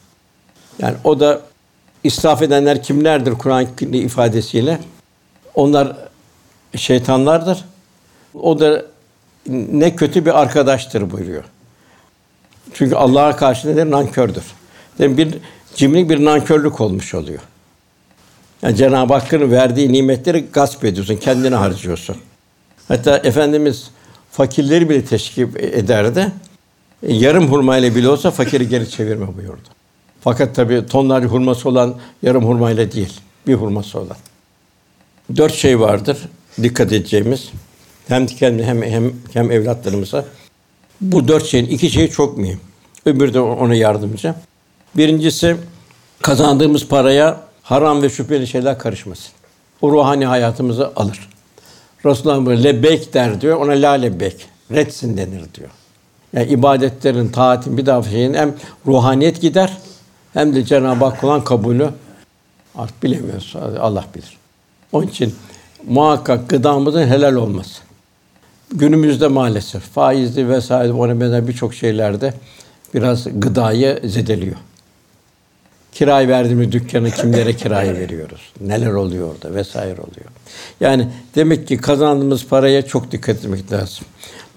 Yani 0.78 0.96
o 1.05 1.20
da 1.20 1.40
israf 2.05 2.42
edenler 2.42 2.82
kimlerdir 2.82 3.32
Kur'an 3.32 3.66
ifadesiyle? 3.92 4.78
Onlar 5.55 5.96
şeytanlardır. 6.76 7.64
O 8.34 8.60
da 8.60 8.84
ne 9.48 9.96
kötü 9.96 10.26
bir 10.26 10.40
arkadaştır 10.40 11.10
buyuruyor. 11.10 11.44
Çünkü 12.74 12.94
Allah'a 12.94 13.36
karşı 13.36 13.68
nedir? 13.68 13.90
Nankördür. 13.90 14.44
Yani 14.98 15.16
bir 15.16 15.34
cimrilik 15.74 16.10
bir 16.10 16.24
nankörlük 16.24 16.80
olmuş 16.80 17.14
oluyor. 17.14 17.40
Yani 18.62 18.76
Cenab-ı 18.76 19.14
Hakk'ın 19.14 19.50
verdiği 19.50 19.92
nimetleri 19.92 20.46
gasp 20.52 20.84
ediyorsun, 20.84 21.16
kendine 21.16 21.54
harcıyorsun. 21.54 22.16
Hatta 22.88 23.16
efendimiz 23.16 23.90
fakirleri 24.30 24.90
bile 24.90 25.04
teşkil 25.04 25.56
ederdi. 25.56 26.32
E, 27.02 27.14
yarım 27.14 27.52
hurma 27.52 27.76
ile 27.76 27.94
bile 27.94 28.08
olsa 28.08 28.30
fakiri 28.30 28.68
geri 28.68 28.90
çevirme 28.90 29.36
buyurdu. 29.36 29.68
Fakat 30.20 30.54
tabi 30.54 30.86
tonlarca 30.86 31.28
hurması 31.28 31.68
olan 31.68 31.94
yarım 32.22 32.44
hurma 32.44 32.70
ile 32.70 32.92
değil, 32.92 33.20
bir 33.46 33.54
hurması 33.54 33.98
olan. 33.98 34.16
Dört 35.36 35.54
şey 35.54 35.80
vardır 35.80 36.18
dikkat 36.62 36.92
edeceğimiz. 36.92 37.50
Hem 38.08 38.26
kendine 38.26 38.66
hem 38.66 38.82
hem 38.82 39.12
hem 39.32 39.50
evlatlarımıza. 39.50 40.24
Bu 41.00 41.28
dört 41.28 41.46
şeyin 41.46 41.66
iki 41.66 41.90
şeyi 41.90 42.11
çok 42.11 42.38
mühim. 42.38 42.61
Öbürü 43.06 43.34
de 43.34 43.40
ona 43.40 43.74
yardımcı. 43.74 44.34
Birincisi 44.96 45.56
kazandığımız 46.22 46.88
paraya 46.88 47.40
haram 47.62 48.02
ve 48.02 48.11
şüpheli 48.11 48.46
şeyler 48.46 48.78
karışmasın. 48.78 49.32
O 49.82 49.92
ruhani 49.92 50.26
hayatımızı 50.26 50.92
alır. 50.96 51.28
Resulullah 52.06 52.46
böyle 52.46 52.64
lebek 52.64 53.14
der 53.14 53.40
diyor. 53.40 53.56
Ona 53.56 53.72
la 53.72 53.90
lebek. 53.90 54.46
Retsin 54.70 55.16
denir 55.16 55.42
diyor. 55.54 55.70
Yani 56.32 56.48
ibadetlerin, 56.48 57.28
taatin 57.28 57.76
bir 57.76 57.86
daha 57.86 58.02
şeyin 58.02 58.34
hem 58.34 58.54
ruhaniyet 58.86 59.40
gider 59.40 59.78
hem 60.32 60.54
de 60.54 60.64
Cenab-ı 60.64 61.04
Hak 61.04 61.24
olan 61.24 61.44
kabulü 61.44 61.90
artık 62.74 63.02
bilemiyoruz. 63.02 63.56
Allah 63.80 64.04
bilir. 64.14 64.38
Onun 64.92 65.06
için 65.06 65.34
muhakkak 65.89 66.49
gıdamızın 66.49 67.07
helal 67.07 67.35
olması. 67.35 67.81
Günümüzde 68.74 69.28
maalesef 69.28 69.83
faizli 69.83 70.49
vesaire 70.49 70.93
ona 70.93 71.20
benzer 71.20 71.49
birçok 71.49 71.74
şeylerde 71.74 72.35
biraz 72.95 73.24
gıdayı 73.41 74.01
zedeliyor. 74.05 74.57
Kirayı 75.93 76.28
verdiğimiz 76.28 76.72
dükkanı 76.72 77.11
kimlere 77.11 77.57
kiraya 77.57 77.95
veriyoruz? 77.95 78.53
Neler 78.61 78.93
oluyor 78.93 79.35
orada 79.35 79.55
vesaire 79.55 80.01
oluyor. 80.01 80.26
Yani 80.81 81.09
demek 81.35 81.68
ki 81.68 81.76
kazandığımız 81.76 82.47
paraya 82.47 82.87
çok 82.87 83.12
dikkat 83.12 83.37
etmek 83.37 83.72
lazım. 83.72 84.05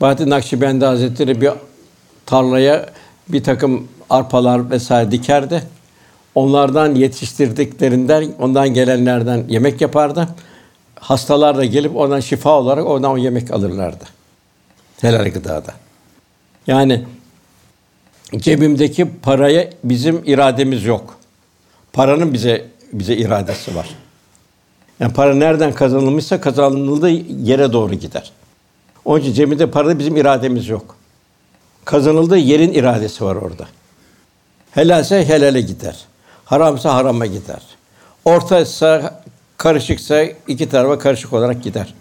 Bahattin 0.02 0.30
Nakşibendi 0.30 0.86
Hazretleri 0.86 1.42
bir 1.42 1.50
tarlaya 2.26 2.90
bir 3.30 3.44
takım 3.44 3.88
arpalar 4.10 4.70
vesaire 4.72 5.12
dikerdi. 5.12 5.64
Onlardan 6.36 6.96
yetiştirdiklerinden, 6.96 8.34
ondan 8.40 8.74
gelenlerden 8.74 9.46
yemek 9.50 9.82
yapardı. 9.82 10.28
Hastalar 11.04 11.58
da 11.58 11.66
gelip 11.66 11.96
ondan 11.96 12.20
şifa 12.20 12.50
olarak 12.50 12.88
ondan 12.88 13.12
o 13.12 13.18
yemek 13.18 13.52
alırlardı. 13.52 14.04
Helal 15.02 15.30
gıdada. 15.30 15.74
Yani 16.68 17.06
cebimdeki 18.38 19.08
paraya 19.22 19.70
bizim 19.84 20.22
irademiz 20.26 20.86
yok. 20.86 21.18
Paranın 21.94 22.34
bize 22.34 22.66
bize 22.94 23.16
iradesi 23.16 23.76
var. 23.76 23.90
Yani 25.00 25.14
para 25.14 25.36
nereden 25.36 25.74
kazanılmışsa 25.74 26.42
kazanıldığı 26.42 27.10
yere 27.50 27.74
doğru 27.74 27.94
gider. 27.94 28.32
Onun 29.06 29.20
için 29.22 29.34
cebimizde 29.34 29.72
parada 29.72 30.00
bizim 30.00 30.18
irademiz 30.18 30.70
yok. 30.70 30.96
Kazanıldığı 31.86 32.38
yerin 32.38 32.74
iradesi 32.74 33.26
var 33.26 33.36
orada. 33.36 33.68
Helalse 34.72 35.26
helale 35.26 35.62
gider. 35.62 36.06
Haramsa 36.46 36.96
harama 36.96 37.26
gider. 37.26 37.62
Ortaysa 38.26 39.23
karışıksa 39.58 40.24
iki 40.48 40.70
tarafa 40.70 41.00
karışık 41.00 41.34
olarak 41.34 41.64
gider. 41.64 41.94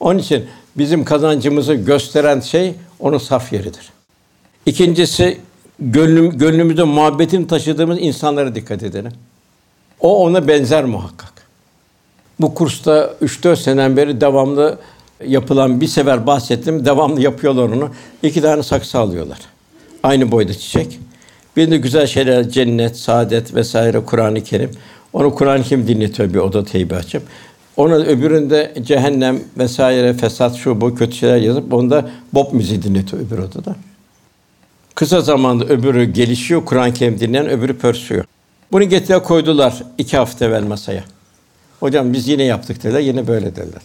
Onun 0.00 0.18
için 0.18 0.44
bizim 0.76 1.04
kazancımızı 1.04 1.74
gösteren 1.74 2.40
şey 2.40 2.74
onun 3.00 3.18
saf 3.18 3.52
yeridir. 3.52 3.90
İkincisi 4.66 5.40
gönlüm, 5.80 6.38
gönlümüzde 6.38 6.82
muhabbetini 6.82 7.46
taşıdığımız 7.46 7.98
insanlara 8.00 8.54
dikkat 8.54 8.82
edelim. 8.82 9.12
O 10.00 10.24
ona 10.24 10.48
benzer 10.48 10.84
muhakkak. 10.84 11.32
Bu 12.40 12.54
kursta 12.54 13.14
3-4 13.22 13.56
seneden 13.56 13.96
beri 13.96 14.20
devamlı 14.20 14.78
yapılan 15.26 15.80
bir 15.80 15.86
sefer 15.86 16.26
bahsettim. 16.26 16.84
Devamlı 16.84 17.20
yapıyorlar 17.20 17.62
onu. 17.62 17.90
İki 18.22 18.42
tane 18.42 18.62
saksı 18.62 18.98
alıyorlar. 18.98 19.38
Aynı 20.02 20.30
boyda 20.30 20.54
çiçek. 20.54 20.98
Bir 21.56 21.70
de 21.70 21.76
güzel 21.76 22.06
şeyler 22.06 22.48
cennet, 22.48 22.96
saadet 22.96 23.54
vesaire 23.54 24.00
Kur'an-ı 24.04 24.44
Kerim. 24.44 24.70
Onu 25.16 25.34
Kur'an-ı 25.34 25.62
Kerim 25.62 25.88
dinletiyor 25.88 26.34
bir 26.34 26.38
oda 26.38 26.64
teybi 26.64 26.94
açıp. 26.94 27.22
Ona 27.76 27.94
öbüründe 27.94 28.74
cehennem 28.82 29.40
vesaire 29.58 30.14
fesat 30.14 30.56
şu 30.56 30.80
bu 30.80 30.94
kötü 30.94 31.16
şeyler 31.16 31.36
yazıp 31.36 31.72
onda 31.72 32.10
bop 32.32 32.52
müziği 32.52 32.82
dinletiyor 32.82 33.22
öbür 33.22 33.38
odada. 33.38 33.76
Kısa 34.94 35.20
zamanda 35.20 35.64
öbürü 35.64 36.04
gelişiyor, 36.04 36.64
Kur'an-ı 36.64 36.94
Kerim 36.94 37.20
dinleyen 37.20 37.48
öbürü 37.48 37.78
pörsüyor. 37.78 38.24
Bunu 38.72 38.84
getire 38.84 39.18
koydular 39.18 39.82
iki 39.98 40.16
hafta 40.16 40.44
evvel 40.44 40.62
masaya. 40.62 41.04
Hocam 41.80 42.12
biz 42.12 42.28
yine 42.28 42.44
yaptık 42.44 42.82
dediler, 42.82 43.00
yine 43.00 43.26
böyle 43.26 43.56
dediler. 43.56 43.82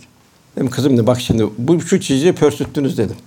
Dedim 0.56 0.70
kızım 0.70 0.98
de 0.98 1.08
bak 1.08 1.22
şimdi 1.22 1.48
bu 1.58 1.82
şu 1.82 2.02
çiziyi 2.02 2.34
pörsüttünüz 2.34 2.98
dedim. 2.98 3.18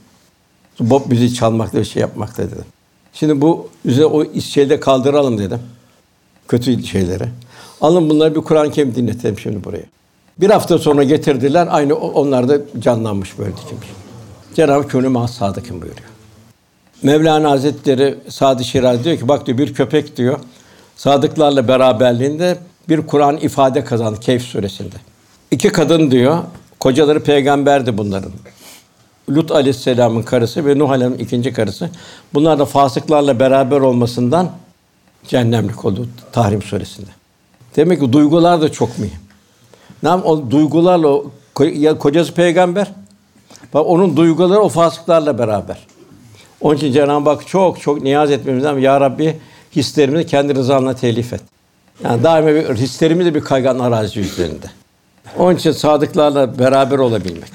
Bob 0.80 1.06
müziği 1.06 1.34
çalmakla 1.34 1.78
bir 1.80 1.84
şey 1.84 2.00
yapmakla 2.00 2.44
dedim. 2.44 2.64
Şimdi 3.12 3.40
bu 3.40 3.68
üzerine 3.84 4.06
o 4.06 4.40
şeyde 4.40 4.80
kaldıralım 4.80 5.38
dedim. 5.38 5.60
Kötü 6.48 6.82
şeyleri. 6.82 7.24
Alın 7.84 8.10
bunları 8.10 8.34
bir 8.34 8.40
Kur'an-ı 8.40 8.70
Kerim 8.70 8.94
dinletelim 8.94 9.38
şimdi 9.38 9.64
buraya. 9.64 9.84
Bir 10.40 10.50
hafta 10.50 10.78
sonra 10.78 11.04
getirdiler. 11.04 11.68
Aynı 11.70 11.94
onlar 11.94 12.48
da 12.48 12.58
canlanmış 12.78 13.38
böyle 13.38 13.50
dikilmiş. 13.56 13.88
Cenab-ı 14.54 14.88
Könül 14.88 15.26
sadıkım 15.26 15.82
buyuruyor. 15.82 16.08
Mevlana 17.02 17.50
Hazretleri 17.50 18.18
Sadi 18.28 18.64
Şirazi 18.64 19.04
diyor 19.04 19.18
ki 19.18 19.28
bak 19.28 19.46
diyor 19.46 19.58
bir 19.58 19.74
köpek 19.74 20.16
diyor 20.16 20.38
sadıklarla 20.96 21.68
beraberliğinde 21.68 22.58
bir 22.88 23.06
Kur'an 23.06 23.36
ifade 23.36 23.84
kazandı 23.84 24.20
Keyf 24.20 24.42
suresinde. 24.42 24.96
İki 25.50 25.68
kadın 25.68 26.10
diyor, 26.10 26.38
kocaları 26.80 27.22
peygamberdi 27.22 27.98
bunların. 27.98 28.32
Lut 29.30 29.50
aleyhisselamın 29.50 30.22
karısı 30.22 30.66
ve 30.66 30.78
Nuh 30.78 30.88
aleyhisselamın 30.90 31.24
ikinci 31.24 31.52
karısı. 31.52 31.90
Bunlar 32.34 32.58
da 32.58 32.64
fasıklarla 32.64 33.40
beraber 33.40 33.80
olmasından 33.80 34.50
cehennemlik 35.28 35.84
oldu 35.84 36.08
Tahrim 36.32 36.62
suresinde. 36.62 37.23
Demek 37.76 38.00
ki 38.00 38.12
duygular 38.12 38.60
da 38.60 38.72
çok 38.72 38.98
mühim. 38.98 39.18
Ne 40.02 40.10
o 40.10 40.50
duygularla 40.50 41.08
o, 41.08 41.32
ya 41.74 41.98
kocası 41.98 42.34
peygamber. 42.34 42.92
Bak 43.74 43.86
onun 43.86 44.16
duyguları 44.16 44.60
o 44.60 44.68
fasıklarla 44.68 45.38
beraber. 45.38 45.78
Onun 46.60 46.76
için 46.76 46.92
Cenab-ı 46.92 47.30
Hak 47.30 47.46
çok 47.46 47.80
çok 47.80 48.02
niyaz 48.02 48.30
etmemiz 48.30 48.64
lazım. 48.64 48.78
Ya 48.78 49.00
Rabbi 49.00 49.36
hislerimizi 49.76 50.26
kendi 50.26 50.54
rızanla 50.54 50.94
telif 50.94 51.32
et. 51.32 51.40
Yani 52.04 52.22
daima 52.22 52.48
bir, 52.48 52.76
hislerimiz 52.76 53.26
de 53.26 53.34
bir 53.34 53.40
kaygan 53.40 53.78
arazi 53.78 54.20
üzerinde. 54.20 54.66
Onun 55.38 55.56
için 55.56 55.72
sadıklarla 55.72 56.58
beraber 56.58 56.98
olabilmek. 56.98 57.50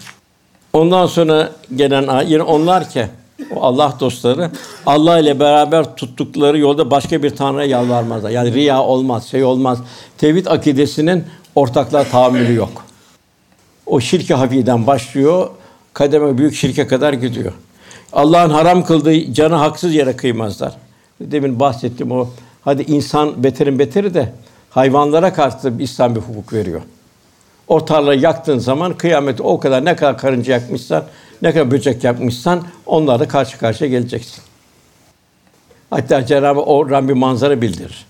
Ondan 0.74 1.08
sonra 1.08 1.52
gelen 1.76 2.26
yine 2.26 2.44
onlar 2.44 2.90
ki 2.90 3.08
o 3.56 3.62
Allah 3.62 3.94
dostları 4.00 4.52
Allah 4.86 5.20
ile 5.20 5.40
beraber 5.40 5.96
tuttukları 5.96 6.60
yolda 6.60 6.92
başka 6.92 7.24
bir 7.24 7.36
tanrıya 7.36 7.66
yalvarmazlar. 7.66 8.30
Yani 8.30 8.54
riya 8.54 8.84
olmaz, 8.84 9.28
şey 9.28 9.44
olmaz. 9.44 9.80
Tevhid 10.18 10.46
akidesinin 10.46 11.24
ortaklığa 11.56 12.04
tahammülü 12.04 12.54
yok. 12.54 12.86
O 13.86 14.00
şirke 14.00 14.34
hafiften 14.34 14.88
başlıyor, 14.88 15.50
kademe 15.94 16.38
büyük 16.38 16.56
şirke 16.56 16.88
kadar 16.88 17.14
gidiyor. 17.14 17.54
Allah'ın 18.14 18.50
haram 18.50 18.84
kıldığı 18.86 19.34
canı 19.34 19.56
haksız 19.56 19.94
yere 19.94 20.16
kıymazlar. 20.16 20.74
Demin 21.22 21.60
bahsettim 21.60 22.12
o. 22.12 22.30
Hadi 22.62 22.82
insan 22.82 23.44
beterin 23.44 23.80
beteri 23.80 24.14
de 24.14 24.34
hayvanlara 24.70 25.34
karşı 25.34 25.74
İslam 25.80 26.16
bir 26.16 26.22
hukuk 26.22 26.54
veriyor. 26.54 26.82
O 27.70 27.86
tarlayı 27.86 28.20
yaktığın 28.22 28.60
zaman 28.60 28.94
kıyameti 28.98 29.44
o 29.44 29.60
kadar 29.60 29.86
ne 29.86 29.96
kadar 29.96 30.18
karınca 30.18 30.54
yakmışsan, 30.54 31.04
ne 31.42 31.54
kadar 31.54 31.72
böcek 31.72 32.04
yakmışsan 32.04 32.64
onlarla 32.86 33.28
karşı 33.28 33.58
karşıya 33.58 33.90
geleceksin. 33.90 34.44
Hatta 35.90 36.26
Cenab-ı 36.26 36.62
oradan 36.62 37.08
bir 37.10 37.14
manzara 37.14 37.62
bildirir. 37.62 38.06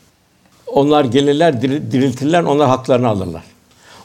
Onlar 0.67 1.05
gelirler, 1.05 1.53
diri- 1.61 1.91
diriltirler, 1.91 2.43
onlar 2.43 2.67
haklarını 2.67 3.07
alırlar. 3.07 3.43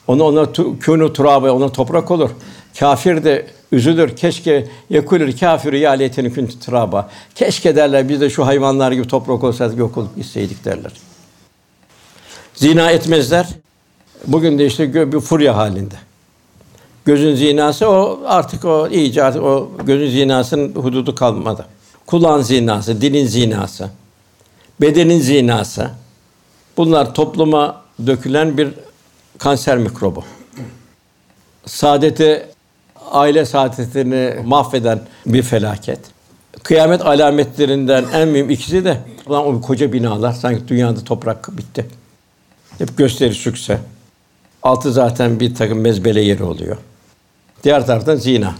Ona 0.06 0.22
ona 0.24 0.52
tu, 0.52 0.76
kûnû 0.80 1.12
turâbe, 1.12 1.50
ona 1.50 1.72
toprak 1.72 2.10
olur. 2.10 2.30
Kafir 2.78 3.24
de 3.24 3.46
üzülür. 3.72 4.16
Keşke 4.16 4.66
yekulür 4.90 5.38
kâfiru 5.38 5.76
ya 5.76 5.90
leyteni 5.90 6.34
kuntu 6.34 6.60
turâba. 6.60 7.10
Keşke 7.34 7.76
derler 7.76 8.08
biz 8.08 8.20
de 8.20 8.30
şu 8.30 8.46
hayvanlar 8.46 8.92
gibi 8.92 9.08
toprak 9.08 9.44
olsaydık 9.44 9.78
yok 9.78 9.98
olup 9.98 10.16
gitseydik 10.16 10.64
derler. 10.64 10.92
Zina 12.54 12.90
etmezler. 12.90 13.46
Bugün 14.26 14.58
de 14.58 14.66
işte 14.66 15.12
bir 15.12 15.20
furya 15.20 15.56
halinde. 15.56 15.94
Gözün 17.04 17.34
zinası 17.34 17.88
o 17.88 18.20
artık 18.26 18.64
o 18.64 18.88
iyice 18.88 19.24
artık 19.24 19.42
o 19.42 19.70
gözün 19.86 20.10
zinasının 20.10 20.74
hududu 20.74 21.14
kalmadı. 21.14 21.66
Kulağın 22.06 22.42
zinası, 22.42 23.00
dilin 23.00 23.26
zinası, 23.26 23.90
bedenin 24.80 25.20
zinası. 25.20 25.90
Bunlar 26.76 27.14
topluma 27.14 27.82
dökülen 28.06 28.58
bir 28.58 28.68
kanser 29.38 29.78
mikrobu. 29.78 30.24
Saadeti, 31.66 32.46
aile 33.10 33.44
saadetini 33.44 34.34
mahveden 34.44 35.00
bir 35.26 35.42
felaket. 35.42 36.00
Kıyamet 36.62 37.06
alametlerinden 37.06 38.04
en 38.12 38.28
mühim 38.28 38.50
ikisi 38.50 38.84
de 38.84 39.00
ulan 39.26 39.46
o 39.46 39.60
koca 39.60 39.92
binalar 39.92 40.32
sanki 40.32 40.68
dünyada 40.68 41.04
toprak 41.04 41.58
bitti. 41.58 41.86
Hep 42.78 42.96
gösteri 42.96 43.34
sükse. 43.34 43.78
Altı 44.64 44.92
zaten 44.92 45.40
bir 45.40 45.54
takım 45.54 45.80
mezbele 45.80 46.20
yeri 46.20 46.44
oluyor. 46.44 46.76
Diğer 47.64 47.86
taraftan 47.86 48.16
zina. 48.16 48.54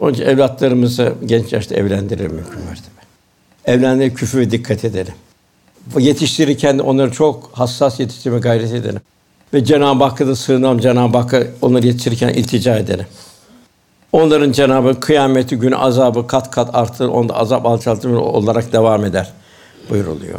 Onun 0.00 0.12
için 0.12 0.22
evlatlarımızı 0.22 1.14
genç 1.24 1.52
yaşta 1.52 1.74
evlendirelim 1.74 2.32
mümkün 2.32 2.58
mertebe. 2.64 3.00
Evlendirip 3.64 4.16
küfüre 4.16 4.50
dikkat 4.50 4.84
edelim. 4.84 5.14
Yetiştirirken 5.98 6.78
onları 6.78 7.12
çok 7.12 7.50
hassas 7.52 8.00
yetiştirme 8.00 8.38
gayret 8.38 8.72
edelim. 8.72 9.00
Ve 9.54 9.64
Cenab-ı 9.64 10.04
Hakk'a 10.04 10.26
da 10.26 10.36
sığınalım. 10.36 10.78
Cenab-ı 10.78 11.18
Hakk'a 11.18 11.42
onları 11.62 11.86
yetiştirirken 11.86 12.28
iltica 12.28 12.76
edelim. 12.76 13.06
Onların 14.12 14.52
Cenab-ı 14.52 15.00
kıyameti 15.00 15.56
günü 15.56 15.76
azabı 15.76 16.26
kat 16.26 16.50
kat 16.50 16.74
artır, 16.74 17.08
onda 17.08 17.36
azap 17.36 17.66
alçaltır 17.66 18.10
olarak 18.10 18.72
devam 18.72 19.04
eder 19.04 19.32
buyuruluyor. 19.90 20.38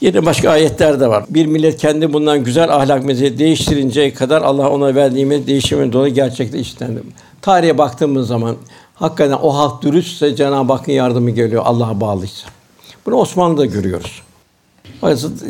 Yine 0.00 0.26
başka 0.26 0.50
ayetler 0.50 1.00
de 1.00 1.08
var. 1.08 1.24
Bir 1.28 1.46
millet 1.46 1.76
kendi 1.76 2.12
bundan 2.12 2.44
güzel 2.44 2.74
ahlak 2.74 3.04
meziyeti 3.04 3.38
değiştirinceye 3.38 4.14
kadar 4.14 4.42
Allah 4.42 4.70
ona 4.70 4.94
verdiği 4.94 5.16
nimet 5.18 5.46
değişimin 5.46 5.92
dolayı 5.92 6.14
gerçekte 6.14 6.58
işlendi. 6.58 7.02
Tarihe 7.42 7.78
baktığımız 7.78 8.28
zaman 8.28 8.56
hakikaten 8.94 9.38
o 9.42 9.54
halk 9.54 9.82
dürüstse 9.82 10.36
Cenab-ı 10.36 10.72
Hakk'ın 10.72 10.92
yardımı 10.92 11.30
geliyor 11.30 11.62
Allah'a 11.66 12.00
bağlıysa. 12.00 12.48
Bunu 13.06 13.14
Osmanlı'da 13.14 13.66
görüyoruz. 13.66 14.22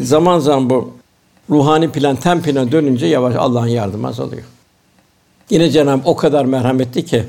Zaman 0.00 0.38
zaman 0.38 0.70
bu 0.70 0.92
ruhani 1.50 1.90
plan, 1.90 2.16
tem 2.16 2.42
plan 2.42 2.72
dönünce 2.72 3.06
yavaş 3.06 3.36
Allah'ın 3.36 3.66
yardımı 3.66 4.08
azalıyor. 4.08 4.42
Yine 5.50 5.70
Cenab-ı 5.70 5.90
Hak 5.90 6.06
o 6.06 6.16
kadar 6.16 6.44
merhametli 6.44 7.04
ki 7.04 7.24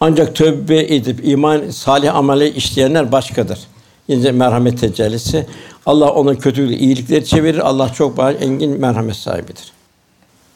ancak 0.00 0.36
tövbe 0.36 0.94
edip 0.94 1.28
iman 1.28 1.70
salih 1.70 2.14
amele 2.14 2.52
işleyenler 2.52 3.12
başkadır. 3.12 3.58
Yine 4.08 4.32
merhamet 4.32 4.80
tecellisi. 4.80 5.46
Allah 5.86 6.10
ona 6.10 6.34
kötülük 6.34 6.80
iyilikleri 6.80 7.24
çevirir. 7.24 7.58
Allah 7.68 7.88
çok 7.92 8.16
bağış, 8.16 8.36
engin 8.40 8.80
merhamet 8.80 9.16
sahibidir. 9.16 9.72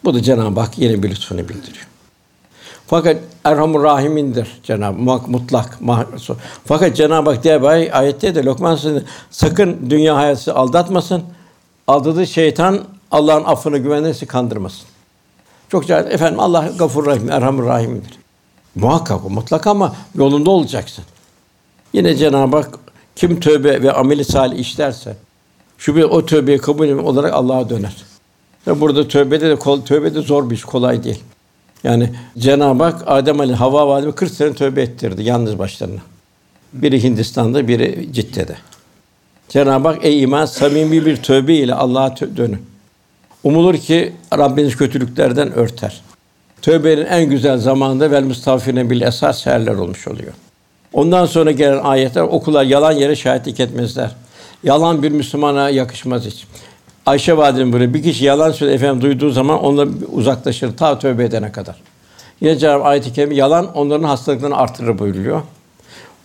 Bu 0.05 0.15
da 0.15 0.23
Cenab-ı 0.23 0.61
Hak 0.61 0.79
yine 0.79 1.03
bir 1.03 1.11
lütfunu 1.11 1.39
bildiriyor. 1.49 1.87
Fakat 2.87 3.17
Erhamur 3.45 3.83
Rahim'indir 3.83 4.61
Cenab-ı 4.63 5.11
Hak 5.11 5.29
mutlak. 5.29 5.81
mahsus. 5.81 6.37
Fakat 6.65 6.97
Cenab-ı 6.97 7.31
Hak 7.31 7.45
diğer 7.45 7.63
bir 7.63 7.67
ay- 7.67 7.91
ayette 7.93 8.35
de 8.35 8.45
Lokman 8.45 8.77
Suresi'nde 8.77 9.03
sakın 9.31 9.91
dünya 9.91 10.17
hayatı 10.17 10.55
aldatmasın. 10.55 11.23
Aldadığı 11.87 12.27
şeytan 12.27 12.81
Allah'ın 13.11 13.45
affını 13.45 13.79
güvenirse 13.79 14.27
kandırmasın. 14.27 14.87
Çok 15.69 15.81
güzel. 15.83 16.11
Efendim 16.11 16.41
Allah 16.41 16.71
Gafur 16.79 17.07
Rahim, 17.07 17.31
Erhamur 17.31 17.67
Rahim'dir. 17.67 18.19
Muhakkak 18.75 19.31
mutlak 19.31 19.67
ama 19.67 19.97
yolunda 20.15 20.51
olacaksın. 20.51 21.05
Yine 21.93 22.15
Cenab-ı 22.17 22.57
Hak 22.57 22.71
kim 23.21 23.41
tövbe 23.41 23.83
ve 23.83 23.93
ameli 23.93 24.25
salih 24.25 24.59
işlerse 24.59 25.17
şüphe 25.79 26.05
o 26.07 26.27
tövbeyi 26.27 26.59
kabul 26.59 26.89
olarak 26.89 27.35
Allah'a 27.35 27.71
döner. 27.71 27.97
Ve 28.67 28.81
burada 28.81 29.09
tövbede 29.09 29.51
de 29.51 29.57
kol, 29.57 29.81
tövbe 29.81 30.21
zor 30.21 30.51
bir 30.51 30.55
iş, 30.55 30.65
kolay 30.65 31.05
değil. 31.05 31.23
Yani 31.85 32.11
Cenab-ı 32.39 32.85
Hak 32.85 33.03
Adem 33.07 33.41
Ali 33.41 33.55
Havva 33.55 33.89
validemi 33.89 34.15
40 34.15 34.31
sene 34.31 34.53
tövbe 34.53 34.83
ettirdi 34.83 35.23
yalnız 35.23 35.59
başlarına. 35.59 36.01
Biri 36.73 37.03
Hindistan'da, 37.03 37.69
biri 37.69 38.09
Cidde'de. 38.13 38.57
Cenab-ı 39.49 39.89
Hak 39.89 40.05
ey 40.05 40.23
iman 40.23 40.47
samimi 40.47 41.07
bir 41.07 41.17
tövbe 41.17 41.55
ile 41.55 41.75
Allah'a 41.75 42.09
tö- 42.09 42.37
dönün. 42.37 42.63
Umulur 43.45 43.75
ki 43.75 44.13
Rabbiniz 44.39 44.77
kötülüklerden 44.77 45.53
örter. 45.53 46.03
Tövbenin 46.63 47.05
en 47.05 47.31
güzel 47.31 47.59
zamanında 47.59 48.11
vel 48.11 48.25
mustafirine 48.25 48.91
bil 48.91 49.01
esas 49.01 49.43
seherler 49.43 49.75
olmuş 49.75 50.09
oluyor. 50.09 50.33
Ondan 50.93 51.27
sonra 51.27 51.51
gelen 51.51 51.79
ayetler 51.79 52.23
okular 52.23 52.65
yalan 52.65 52.93
yere 52.93 53.17
şahitlik 53.17 53.61
etmezler. 53.61 54.11
Yalan 54.65 55.03
bir 55.03 55.11
Müslümana 55.11 55.71
yakışmaz 55.71 56.27
hiç. 56.27 56.47
Ayşe 57.07 57.37
validem 57.37 57.73
böyle 57.73 57.95
bir 57.95 58.03
kişi 58.03 58.25
yalan 58.25 58.53
söyle 58.53 58.73
efendim 58.73 59.01
duyduğu 59.01 59.31
zaman 59.31 59.65
onunla 59.65 59.87
uzaklaşır 60.13 60.77
ta 60.77 60.99
tövbe 60.99 61.25
edene 61.25 61.53
kadar. 61.53 61.77
Yine 62.41 62.59
Cenab-ı 62.59 62.85
ayet-i 62.85 63.13
kerime 63.13 63.35
yalan 63.35 63.75
onların 63.75 64.05
hastalıklarını 64.05 64.57
artırır 64.57 64.99
buyuruyor. 64.99 65.43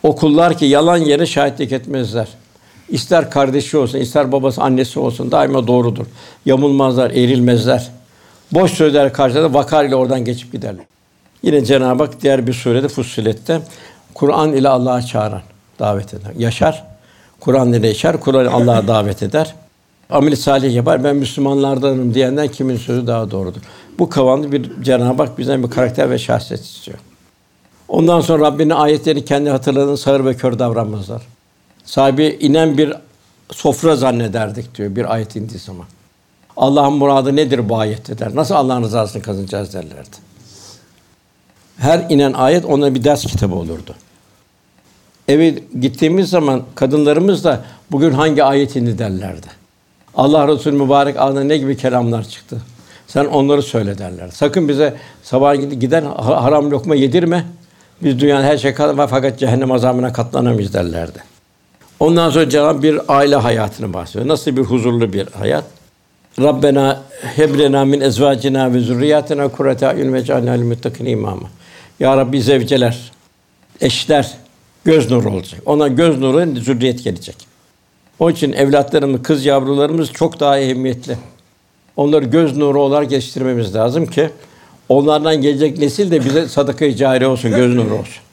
O 0.03 0.15
kullar 0.15 0.57
ki 0.57 0.65
yalan 0.65 0.97
yere 0.97 1.25
şahitlik 1.25 1.71
etmezler. 1.71 2.27
İster 2.89 3.31
kardeşi 3.31 3.77
olsun, 3.77 3.97
ister 3.97 4.31
babası, 4.31 4.61
annesi 4.61 4.99
olsun 4.99 5.31
daima 5.31 5.67
doğrudur. 5.67 6.05
Yamulmazlar, 6.45 7.11
eğrilmezler. 7.11 7.91
Boş 8.51 8.71
sözler 8.71 9.13
karşısında 9.13 9.53
vakar 9.53 9.85
ile 9.85 9.95
oradan 9.95 10.25
geçip 10.25 10.51
giderler. 10.51 10.85
Yine 11.43 11.65
Cenab-ı 11.65 12.03
Hak 12.03 12.21
diğer 12.21 12.47
bir 12.47 12.53
surede 12.53 12.87
Fussilet'te 12.87 13.61
Kur'an 14.15 14.53
ile 14.53 14.69
Allah'a 14.69 15.01
çağıran, 15.01 15.41
davet 15.79 16.13
eder. 16.13 16.31
Yaşar, 16.37 16.83
Kur'an 17.39 17.73
ile 17.73 17.87
yaşar, 17.87 18.19
Kur'an 18.19 18.45
Allah'a 18.45 18.87
davet 18.87 19.23
eder. 19.23 19.55
Amel 20.09 20.35
salih 20.35 20.75
yapar, 20.75 21.03
ben 21.03 21.15
Müslümanlardanım 21.15 22.13
diyenden 22.13 22.47
kimin 22.47 22.77
sözü 22.77 23.07
daha 23.07 23.31
doğrudur. 23.31 23.61
Bu 23.99 24.09
kavramda 24.09 24.51
bir 24.51 24.83
Cenab-ı 24.83 25.23
Hak 25.23 25.37
bizden 25.37 25.63
bir 25.63 25.69
karakter 25.69 26.09
ve 26.09 26.19
şahsiyet 26.19 26.63
istiyor. 26.65 26.97
Ondan 27.87 28.21
sonra 28.21 28.43
Rabbinin 28.43 28.69
ayetlerini 28.69 29.25
kendi 29.25 29.49
hatırladığını 29.49 29.97
sağır 29.97 30.25
ve 30.25 30.33
kör 30.33 30.59
davranmazlar. 30.59 31.21
Sahibi 31.85 32.25
inen 32.25 32.77
bir 32.77 32.93
sofra 33.51 33.95
zannederdik 33.95 34.75
diyor 34.75 34.95
bir 34.95 35.13
ayet 35.13 35.35
indiği 35.35 35.59
zaman. 35.59 35.85
Allah'ın 36.57 36.93
muradı 36.93 37.35
nedir 37.35 37.69
bu 37.69 37.77
ayette 37.77 38.19
der. 38.19 38.35
Nasıl 38.35 38.55
Allah'ın 38.55 38.83
rızasını 38.83 39.21
kazanacağız 39.21 39.73
derlerdi. 39.73 40.17
Her 41.77 42.05
inen 42.09 42.33
ayet 42.33 42.65
ona 42.65 42.95
bir 42.95 43.03
ders 43.03 43.25
kitabı 43.25 43.55
olurdu. 43.55 43.95
Eve 45.27 45.55
gittiğimiz 45.79 46.29
zaman 46.29 46.63
kadınlarımız 46.75 47.43
da 47.43 47.63
bugün 47.91 48.11
hangi 48.11 48.43
ayet 48.43 48.75
indi 48.75 48.97
derlerdi. 48.97 49.47
Allah 50.15 50.47
Resulü 50.47 50.75
mübarek 50.75 51.17
ağzına 51.19 51.43
ne 51.43 51.57
gibi 51.57 51.77
kelamlar 51.77 52.23
çıktı. 52.23 52.61
Sen 53.07 53.25
onları 53.25 53.61
söyle 53.61 53.97
derler. 53.97 54.29
Sakın 54.29 54.69
bize 54.69 54.93
sabah 55.23 55.79
gider 55.79 56.03
haram 56.17 56.71
lokma 56.71 56.95
yedirme. 56.95 57.45
Biz 58.03 58.19
dünyanın 58.19 58.43
her 58.43 58.57
şey 58.57 58.73
var 58.79 59.07
fakat 59.07 59.39
cehennem 59.39 59.71
azabına 59.71 60.13
katlanamayız 60.13 60.73
derlerdi. 60.73 61.19
Ondan 61.99 62.29
sonra 62.29 62.49
Cenab-ı 62.49 62.83
bir 62.83 62.99
aile 63.07 63.35
hayatını 63.35 63.93
bahsediyor. 63.93 64.27
Nasıl 64.27 64.57
bir 64.57 64.61
huzurlu 64.61 65.13
bir 65.13 65.27
hayat? 65.27 65.63
Rabbena 66.39 67.01
heblena 67.35 67.85
min 67.85 68.01
ezvacina 68.01 68.73
ve 68.73 68.79
zurriyatina 68.79 69.47
kurrate 69.47 69.87
ayun 69.87 70.13
ve 70.13 70.23
cealna 70.23 70.57
muttakin 70.57 71.05
imama. 71.05 71.49
Ya 71.99 72.17
Rabbi 72.17 72.41
zevceler, 72.41 73.11
eşler 73.81 74.37
göz 74.85 75.11
nuru 75.11 75.29
olacak. 75.29 75.61
Ona 75.65 75.87
göz 75.87 76.19
nuru 76.19 76.59
zürriyet 76.59 77.03
gelecek. 77.03 77.35
Onun 78.19 78.31
için 78.31 78.53
evlatlarımız, 78.53 79.23
kız 79.23 79.45
yavrularımız 79.45 80.11
çok 80.11 80.39
daha 80.39 80.59
ehemmiyetli. 80.59 81.17
Onları 81.97 82.25
göz 82.25 82.57
nuru 82.57 82.81
olarak 82.81 83.11
yetiştirmemiz 83.11 83.75
lazım 83.75 84.05
ki 84.05 84.29
onlardan 84.89 85.41
gelecek 85.41 85.77
nesil 85.77 86.11
de 86.11 86.25
bize 86.25 86.47
sadaka-i 86.47 86.95
cari 86.95 87.27
olsun, 87.27 87.51
göz 87.51 87.75
nuru 87.75 87.93
olsun. 87.93 88.23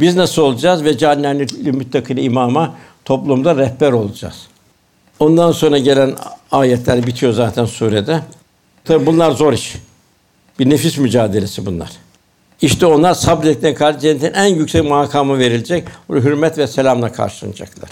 Biz 0.00 0.16
nasıl 0.16 0.42
olacağız 0.42 0.84
ve 0.84 0.98
cehennemli 0.98 1.72
müttakil 1.72 2.16
imama 2.16 2.74
toplumda 3.04 3.56
rehber 3.56 3.92
olacağız. 3.92 4.46
Ondan 5.20 5.52
sonra 5.52 5.78
gelen 5.78 6.14
ayetler 6.52 7.06
bitiyor 7.06 7.32
zaten 7.32 7.64
surede. 7.64 8.20
Tabi 8.84 9.06
bunlar 9.06 9.30
zor 9.30 9.52
iş. 9.52 9.74
Bir 10.58 10.70
nefis 10.70 10.98
mücadelesi 10.98 11.66
bunlar. 11.66 11.90
İşte 12.62 12.86
onlar 12.86 13.14
sabrettiklerine 13.14 13.74
karşı 13.74 13.98
cennetin 13.98 14.32
en 14.32 14.46
yüksek 14.46 14.84
makamı 14.84 15.38
verilecek. 15.38 15.88
Hürmet 16.10 16.58
ve 16.58 16.66
selamla 16.66 17.12
karşılanacaklar. 17.12 17.90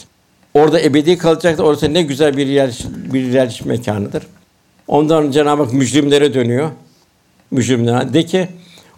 Orada 0.54 0.80
ebedi 0.80 1.18
kalacaklar. 1.18 1.64
Orası 1.64 1.94
ne 1.94 2.02
güzel 2.02 2.36
bir 2.36 2.46
yer 2.46 2.78
bir 3.12 3.24
yerleşim 3.32 3.68
mekanıdır. 3.68 4.26
Ondan 4.88 5.30
Cenab-ı 5.30 5.62
Hak 5.62 5.72
mücrimlere 5.72 6.34
dönüyor. 6.34 6.70
Mücrimlere 7.50 8.14
de 8.14 8.26
ki 8.26 8.48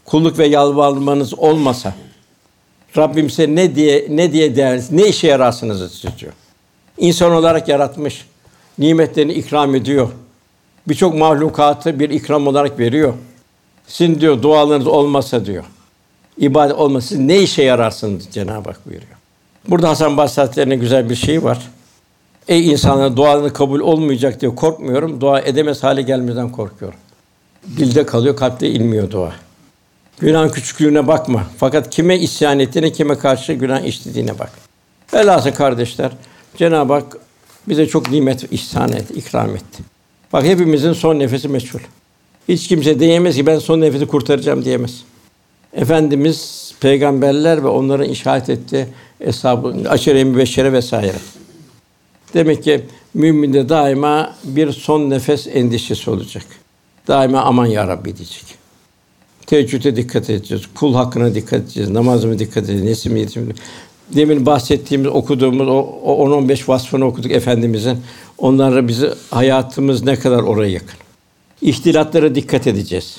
kulluk 0.04 0.38
ve 0.38 0.46
yalvarmanız 0.46 1.34
olmasa 1.34 1.94
Rabbim 2.96 3.30
size 3.30 3.54
ne 3.54 3.74
diye 3.74 4.06
ne 4.10 4.32
diye 4.32 4.56
değer, 4.56 4.80
ne 4.90 5.08
işe 5.08 5.26
yararsınız 5.26 5.82
istiyor. 5.82 6.32
İnsan 6.98 7.32
olarak 7.32 7.68
yaratmış. 7.68 8.26
Nimetlerini 8.78 9.32
ikram 9.32 9.74
ediyor. 9.74 10.08
Birçok 10.88 11.14
mahlukatı 11.14 11.98
bir 11.98 12.10
ikram 12.10 12.46
olarak 12.46 12.78
veriyor. 12.78 13.14
Sizin 13.86 14.20
diyor 14.20 14.42
dualarınız 14.42 14.86
olmasa 14.86 15.46
diyor. 15.46 15.64
ibadet 16.38 16.76
olmasa 16.76 17.16
ne 17.16 17.42
işe 17.42 17.62
yararsınız 17.62 18.28
Cenab-ı 18.32 18.70
Hak 18.70 18.86
buyuruyor. 18.86 19.12
Burada 19.68 19.88
Hasan 19.88 20.16
Basri'nin 20.16 20.80
güzel 20.80 21.10
bir 21.10 21.14
şeyi 21.14 21.44
var. 21.44 21.70
Ey 22.48 22.70
insanlar 22.70 23.16
dualarını 23.16 23.52
kabul 23.52 23.80
olmayacak 23.80 24.40
diye 24.40 24.54
korkmuyorum. 24.54 25.20
Dua 25.20 25.40
edemez 25.40 25.82
hale 25.82 26.02
gelmeden 26.02 26.52
korkuyorum. 26.52 26.98
Dilde 27.76 28.06
kalıyor, 28.06 28.36
kalpte 28.36 28.70
inmiyor 28.70 29.10
dua. 29.10 29.32
Günah 30.18 30.52
küçüklüğüne 30.52 31.06
bakma. 31.06 31.46
Fakat 31.58 31.90
kime 31.90 32.18
isyan 32.18 32.58
ettiğine, 32.58 32.92
kime 32.92 33.18
karşı 33.18 33.52
günah 33.52 33.80
işlediğine 33.80 34.38
bak. 34.38 34.50
Velhâsıl 35.14 35.50
kardeşler, 35.50 36.12
Cenab-ı 36.56 36.92
Hak 36.92 37.16
bize 37.68 37.86
çok 37.86 38.10
nimet 38.10 38.52
ihsan 38.52 38.92
etti, 38.92 39.14
ikram 39.14 39.56
etti. 39.56 39.82
Bak 40.32 40.44
hepimizin 40.44 40.92
son 40.92 41.18
nefesi 41.18 41.48
meçhul. 41.48 41.80
Hiç 42.48 42.68
kimse 42.68 43.00
diyemez 43.00 43.36
ki 43.36 43.46
ben 43.46 43.58
son 43.58 43.80
nefesi 43.80 44.06
kurtaracağım 44.06 44.64
diyemez. 44.64 45.04
Efendimiz 45.72 46.72
peygamberler 46.80 47.64
ve 47.64 47.68
onların 47.68 48.08
işaret 48.08 48.48
ettiği 48.50 48.86
eshab-ı 49.20 49.74
aşire-i 49.88 50.24
mübeşşere 50.24 50.72
vesaire. 50.72 51.16
Demek 52.34 52.64
ki 52.64 52.80
müminde 53.14 53.68
daima 53.68 54.34
bir 54.44 54.72
son 54.72 55.10
nefes 55.10 55.46
endişesi 55.46 56.10
olacak. 56.10 56.44
Daima 57.08 57.40
aman 57.40 57.66
ya 57.66 57.88
Rabbi 57.88 58.16
diyecek. 58.16 58.44
Teheccüde 59.46 59.96
dikkat 59.96 60.30
edeceğiz. 60.30 60.64
Kul 60.74 60.94
hakkına 60.94 61.34
dikkat 61.34 61.60
edeceğiz. 61.60 61.90
Namazıma 61.90 62.38
dikkat 62.38 62.64
edeceğiz. 62.64 62.82
Nesim 62.82 63.16
yetim. 63.16 63.54
Demin 64.14 64.46
bahsettiğimiz, 64.46 65.06
okuduğumuz 65.06 65.68
o, 65.68 66.00
o 66.04 66.28
10-15 66.28 66.68
vasfını 66.68 67.04
okuduk 67.04 67.30
Efendimizin. 67.30 67.98
Onlara 68.38 68.88
bizi 68.88 69.10
hayatımız 69.30 70.04
ne 70.04 70.16
kadar 70.16 70.42
oraya 70.42 70.70
yakın. 70.70 71.03
İhtilatlara 71.64 72.34
dikkat 72.34 72.66
edeceğiz. 72.66 73.16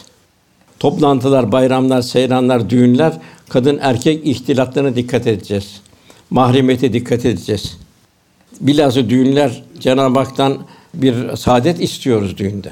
Toplantılar, 0.80 1.52
bayramlar, 1.52 2.02
seyranlar, 2.02 2.70
düğünler, 2.70 3.14
kadın 3.50 3.80
erkek 3.82 4.28
ihtilatlarına 4.28 4.96
dikkat 4.96 5.28
edeceğiz. 5.28 5.82
Mahremiyete 6.30 6.93
dikkat 6.93 7.26
edeceğiz. 7.26 7.78
Bilhassa 8.62 9.10
düğünler 9.10 9.64
Cenab-ı 9.80 10.20
Hak'tan 10.20 10.58
bir 10.93 11.36
saadet 11.36 11.82
istiyoruz 11.82 12.38
düğünde. 12.38 12.72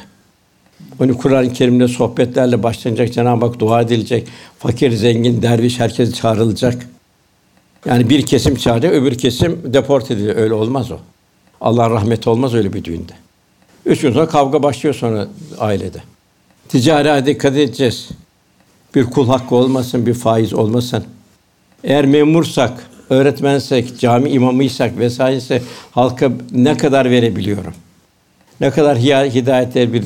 Onu 0.99 1.17
Kur'an-ı 1.17 1.53
Kerim'de 1.53 1.87
sohbetlerle 1.87 2.63
başlanacak, 2.63 3.13
Cenab-ı 3.13 3.45
Hak 3.45 3.59
dua 3.59 3.81
edilecek. 3.81 4.27
Fakir, 4.59 4.91
zengin, 4.91 5.41
derviş 5.41 5.79
herkes 5.79 6.13
çağrılacak. 6.13 6.89
Yani 7.85 8.09
bir 8.09 8.25
kesim 8.25 8.55
çağırıyor, 8.55 8.93
öbür 8.93 9.17
kesim 9.17 9.61
deport 9.65 10.11
ediliyor. 10.11 10.35
Öyle 10.35 10.53
olmaz 10.53 10.91
o. 10.91 10.97
Allah 11.61 11.89
rahmeti 11.89 12.29
olmaz 12.29 12.53
öyle 12.53 12.73
bir 12.73 12.83
düğünde. 12.83 13.22
Üç 13.85 14.01
gün 14.01 14.13
sonra 14.13 14.27
kavga 14.27 14.63
başlıyor 14.63 14.95
sonra 14.95 15.27
ailede. 15.59 16.01
Ticari 16.69 17.25
dikkat 17.25 17.53
edeceğiz. 17.53 18.09
Bir 18.95 19.03
kul 19.03 19.27
hakkı 19.27 19.55
olmasın, 19.55 20.05
bir 20.05 20.13
faiz 20.13 20.53
olmasın. 20.53 21.03
Eğer 21.83 22.05
memursak, 22.05 22.87
öğretmensek, 23.09 23.99
cami 23.99 24.29
imamıysak 24.29 24.97
vesairese 24.97 25.61
halka 25.91 26.31
ne 26.51 26.77
kadar 26.77 27.11
verebiliyorum? 27.11 27.73
Ne 28.61 28.71
kadar 28.71 28.97
hidayetler 28.97 29.93
bir 29.93 30.03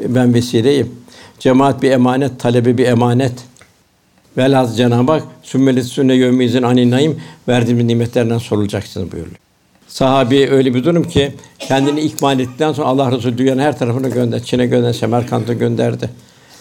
ben 0.00 0.34
vesileyim. 0.34 0.94
Cemaat 1.38 1.82
bir 1.82 1.90
emanet, 1.90 2.40
talebe 2.40 2.78
bir 2.78 2.86
emanet. 2.86 3.32
Velhâsıl 4.36 4.76
Cenab-ı 4.76 5.12
Hak 5.12 5.22
sümmelet 5.42 5.84
sünne 5.84 6.14
yevmizin 6.14 6.62
aninayım 6.62 7.20
verdiğimiz 7.48 7.84
nimetlerden 7.84 8.38
sorulacaksınız 8.38 9.12
buyuruyor. 9.12 9.36
Sahabi 9.90 10.48
öyle 10.50 10.74
bir 10.74 10.84
durum 10.84 11.04
ki 11.04 11.32
kendini 11.58 12.00
ikmal 12.00 12.40
ettikten 12.40 12.72
sonra 12.72 12.88
Allah 12.88 13.12
Resulü 13.12 13.38
dünyanın 13.38 13.60
her 13.60 13.78
tarafına 13.78 14.08
gönder. 14.08 14.42
Çin'e 14.42 14.66
gönderdi, 14.66 14.96
Semerkant'a 14.96 15.52
gönderdi. 15.52 16.10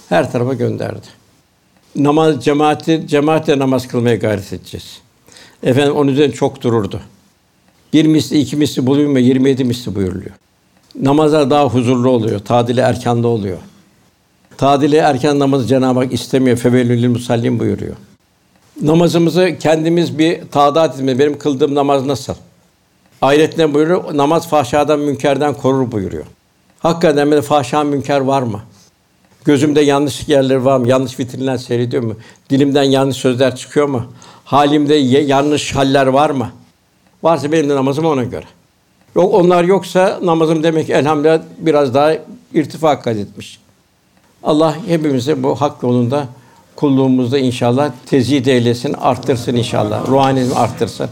Her 0.10 0.32
tarafa 0.32 0.54
gönderdi. 0.54 1.08
Namaz 1.96 2.44
cemaati 2.46 3.08
cemaatle 3.08 3.60
namaz 3.60 3.88
kılmaya 3.88 4.16
gayret 4.16 4.54
edeceğiz. 4.54 5.02
Efendim 5.64 5.96
onun 5.96 6.12
üzerine 6.12 6.34
çok 6.34 6.62
dururdu. 6.62 7.02
Bir 7.94 8.06
misli, 8.06 8.40
iki 8.40 8.56
misli 8.56 8.86
bulunmuyor, 8.86 9.26
27 9.26 9.64
misli 9.64 9.96
buyuruluyor. 9.96 10.32
Namazlar 11.02 11.50
daha 11.50 11.66
huzurlu 11.66 12.10
oluyor, 12.10 12.40
tadili 12.40 12.80
erkanda 12.80 13.28
oluyor. 13.28 13.58
Tadili 14.58 14.96
erken 14.96 15.40
namazı 15.40 15.68
Cenab-ı 15.68 16.00
Hak 16.00 16.14
istemiyor. 16.14 16.58
Fevellül 16.58 17.10
musallin 17.10 17.60
buyuruyor. 17.60 17.96
Namazımızı 18.82 19.56
kendimiz 19.60 20.18
bir 20.18 20.40
tadat 20.52 20.94
etmemiz. 20.94 21.20
Benim 21.20 21.38
kıldığım 21.38 21.76
namaz 21.76 22.06
nasıl? 22.06 22.36
Ayetinde 23.22 23.74
buyuruyor, 23.74 24.18
namaz 24.18 24.48
fahşadan, 24.48 25.00
münkerden 25.00 25.54
korur 25.54 25.92
buyuruyor. 25.92 26.26
Hakikaten 26.80 27.32
de 27.32 27.42
fahşa 27.42 27.84
münker 27.84 28.20
var 28.20 28.42
mı? 28.42 28.62
Gözümde 29.46 29.82
yanlış 29.82 30.28
yerler 30.28 30.56
var 30.56 30.78
mı? 30.78 30.88
Yanlış 30.88 31.20
vitrinler 31.20 31.58
seyrediyor 31.58 32.04
mu? 32.04 32.16
Dilimden 32.50 32.84
yanlış 32.84 33.18
sözler 33.18 33.56
çıkıyor 33.56 33.88
mu? 33.88 34.06
Halimde 34.46 34.96
yanlış 34.96 35.76
haller 35.76 36.08
var 36.08 36.30
mı? 36.30 36.52
Varsa 37.24 37.52
benim 37.52 37.70
de 37.70 37.76
namazım 37.76 38.06
ona 38.06 38.24
göre. 38.24 38.46
Yok 39.16 39.34
onlar 39.34 39.64
yoksa 39.64 40.20
namazım 40.24 40.64
demek 40.64 40.90
elhamdülillah 40.90 41.42
biraz 41.58 41.94
daha 41.94 42.14
irtifa 42.54 43.02
kat 43.02 43.18
etmiş. 43.18 43.60
Allah 44.44 44.76
hepimize 44.88 45.44
bu 45.44 45.62
hak 45.62 45.84
yolunda 45.84 46.28
kulluğumuzda 46.76 47.38
inşallah 47.40 47.92
tezid 48.06 48.46
eylesin, 48.46 48.94
arttırsın 48.94 49.56
inşallah. 49.56 50.08
Ruhaniyetimi 50.08 50.60
arttırsın. 50.60 51.10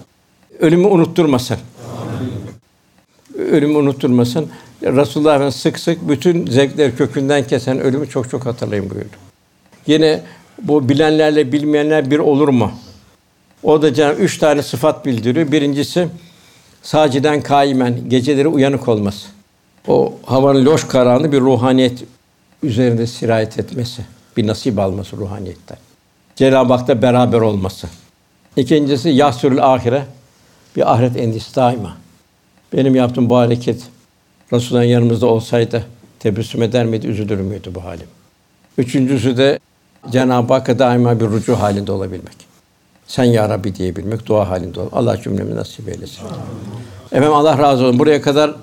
Ölümü 0.59 0.87
unutturmasın. 0.87 1.57
Ölümü 3.37 3.77
unutturmasın. 3.77 4.49
Resulullah 4.83 5.31
Efendimiz 5.33 5.55
sık 5.55 5.79
sık 5.79 6.09
bütün 6.09 6.47
zevkleri 6.47 6.95
kökünden 6.95 7.47
kesen 7.47 7.79
ölümü 7.79 8.09
çok 8.09 8.29
çok 8.29 8.45
hatırlayın 8.45 8.89
buyurdu. 8.89 9.15
Yine 9.87 10.21
bu 10.61 10.89
bilenlerle 10.89 11.51
bilmeyenler 11.51 12.11
bir 12.11 12.19
olur 12.19 12.49
mu? 12.49 12.71
O 13.63 13.81
da 13.81 13.93
Cenab-ı 13.93 14.21
üç 14.21 14.37
tane 14.37 14.63
sıfat 14.63 15.05
bildiriyor. 15.05 15.51
Birincisi 15.51 16.07
saciden 16.81 17.41
kaimen 17.41 18.09
geceleri 18.09 18.47
uyanık 18.47 18.87
olması. 18.87 19.27
O 19.87 20.13
havanın 20.25 20.65
loş 20.65 20.87
karanlığı 20.87 21.31
bir 21.31 21.41
ruhaniyet 21.41 22.03
üzerinde 22.63 23.07
sirayet 23.07 23.59
etmesi, 23.59 24.05
bir 24.37 24.47
nasip 24.47 24.79
alması 24.79 25.17
ruhaniyetten. 25.17 25.77
Cenab-ı 26.35 26.73
Hak'ta 26.73 27.01
beraber 27.01 27.41
olması. 27.41 27.87
İkincisi 28.55 29.09
yasrul 29.09 29.57
ahire 29.57 30.05
bir 30.75 30.93
ahiret 30.93 31.17
endişesi 31.17 31.55
daima. 31.55 31.97
Benim 32.73 32.95
yaptığım 32.95 33.29
bu 33.29 33.37
hareket 33.37 33.83
Resulullah'ın 34.53 34.87
yanımızda 34.87 35.25
olsaydı 35.25 35.83
tebessüm 36.19 36.63
eder 36.63 36.85
miydi, 36.85 37.07
üzülür 37.07 37.39
müydü 37.39 37.75
bu 37.75 37.83
halim? 37.83 38.07
Üçüncüsü 38.77 39.37
de 39.37 39.59
Cenab-ı 40.11 40.53
Hakk'a 40.53 40.79
daima 40.79 41.19
bir 41.19 41.25
rucu 41.25 41.55
halinde 41.55 41.91
olabilmek. 41.91 42.47
Sen 43.07 43.23
ya 43.23 43.49
Rabbi 43.49 43.75
diyebilmek, 43.75 44.25
dua 44.25 44.49
halinde 44.49 44.79
ol. 44.79 44.89
Allah 44.91 45.21
cümlemi 45.21 45.55
nasip 45.55 45.89
eylesin. 45.89 46.21
Amin. 46.21 46.37
Efendim 47.11 47.33
Allah 47.33 47.57
razı 47.57 47.85
olsun. 47.85 47.99
Buraya 47.99 48.21
kadar 48.21 48.55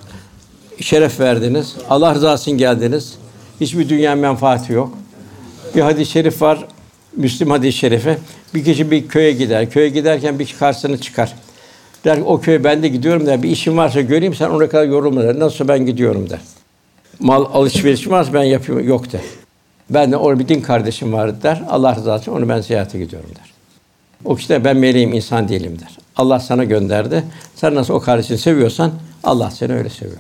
şeref 0.80 1.20
verdiniz. 1.20 1.76
Allah 1.90 2.14
rızası 2.14 2.42
için 2.42 2.58
geldiniz. 2.58 3.14
Hiçbir 3.60 3.88
dünya 3.88 4.14
menfaati 4.14 4.72
yok. 4.72 4.98
Bir 5.74 5.80
hadis-i 5.80 6.10
şerif 6.10 6.42
var, 6.42 6.66
Müslim 7.16 7.50
hadis-i 7.50 7.78
şerifi. 7.78 8.18
Bir 8.54 8.64
kişi 8.64 8.90
bir 8.90 9.08
köye 9.08 9.32
gider. 9.32 9.70
Köye 9.70 9.88
giderken 9.88 10.38
bir 10.38 10.56
karşısına 10.58 10.96
çıkar. 10.96 11.34
Der 12.04 12.18
o 12.26 12.40
köye 12.40 12.64
ben 12.64 12.82
de 12.82 12.88
gidiyorum 12.88 13.26
der. 13.26 13.42
Bir 13.42 13.50
işim 13.50 13.76
varsa 13.76 14.00
göreyim 14.00 14.34
sen 14.34 14.50
ona 14.50 14.68
kadar 14.68 14.84
yorulma 14.84 15.22
der. 15.22 15.38
Nasıl 15.38 15.68
ben 15.68 15.86
gidiyorum 15.86 16.30
der. 16.30 16.40
Mal 17.20 17.44
alışverişim 17.52 18.12
varsa 18.12 18.34
ben 18.34 18.42
yapıyorum. 18.42 18.88
Yok 18.88 19.12
der. 19.12 19.20
Ben 19.90 20.12
de 20.12 20.16
orada 20.16 20.40
bir 20.40 20.48
din 20.48 20.60
kardeşim 20.60 21.12
vardı 21.12 21.36
der. 21.42 21.62
Allah 21.70 21.96
rızası 21.96 22.22
için 22.22 22.32
onu 22.32 22.48
ben 22.48 22.60
ziyarete 22.60 22.98
gidiyorum 22.98 23.30
der. 23.30 23.52
O 24.24 24.34
kişi 24.34 24.48
de 24.48 24.64
ben 24.64 24.76
meleğim 24.76 25.12
insan 25.12 25.48
değilim 25.48 25.78
der. 25.80 25.96
Allah 26.16 26.40
sana 26.40 26.64
gönderdi. 26.64 27.24
Sen 27.54 27.74
nasıl 27.74 27.94
o 27.94 28.00
kardeşini 28.00 28.38
seviyorsan 28.38 28.92
Allah 29.24 29.50
seni 29.50 29.72
öyle 29.72 29.88
seviyor. 29.90 30.18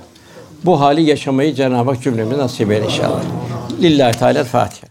Bu 0.64 0.80
hali 0.80 1.02
yaşamayı 1.02 1.54
Cenab-ı 1.54 1.90
Hak 1.90 2.02
cümlemize 2.02 2.38
nasip 2.38 2.72
eder 2.72 2.82
inşallah. 2.82 3.22
Lillahi 3.82 4.18
Teala 4.18 4.44
Fatiha. 4.44 4.86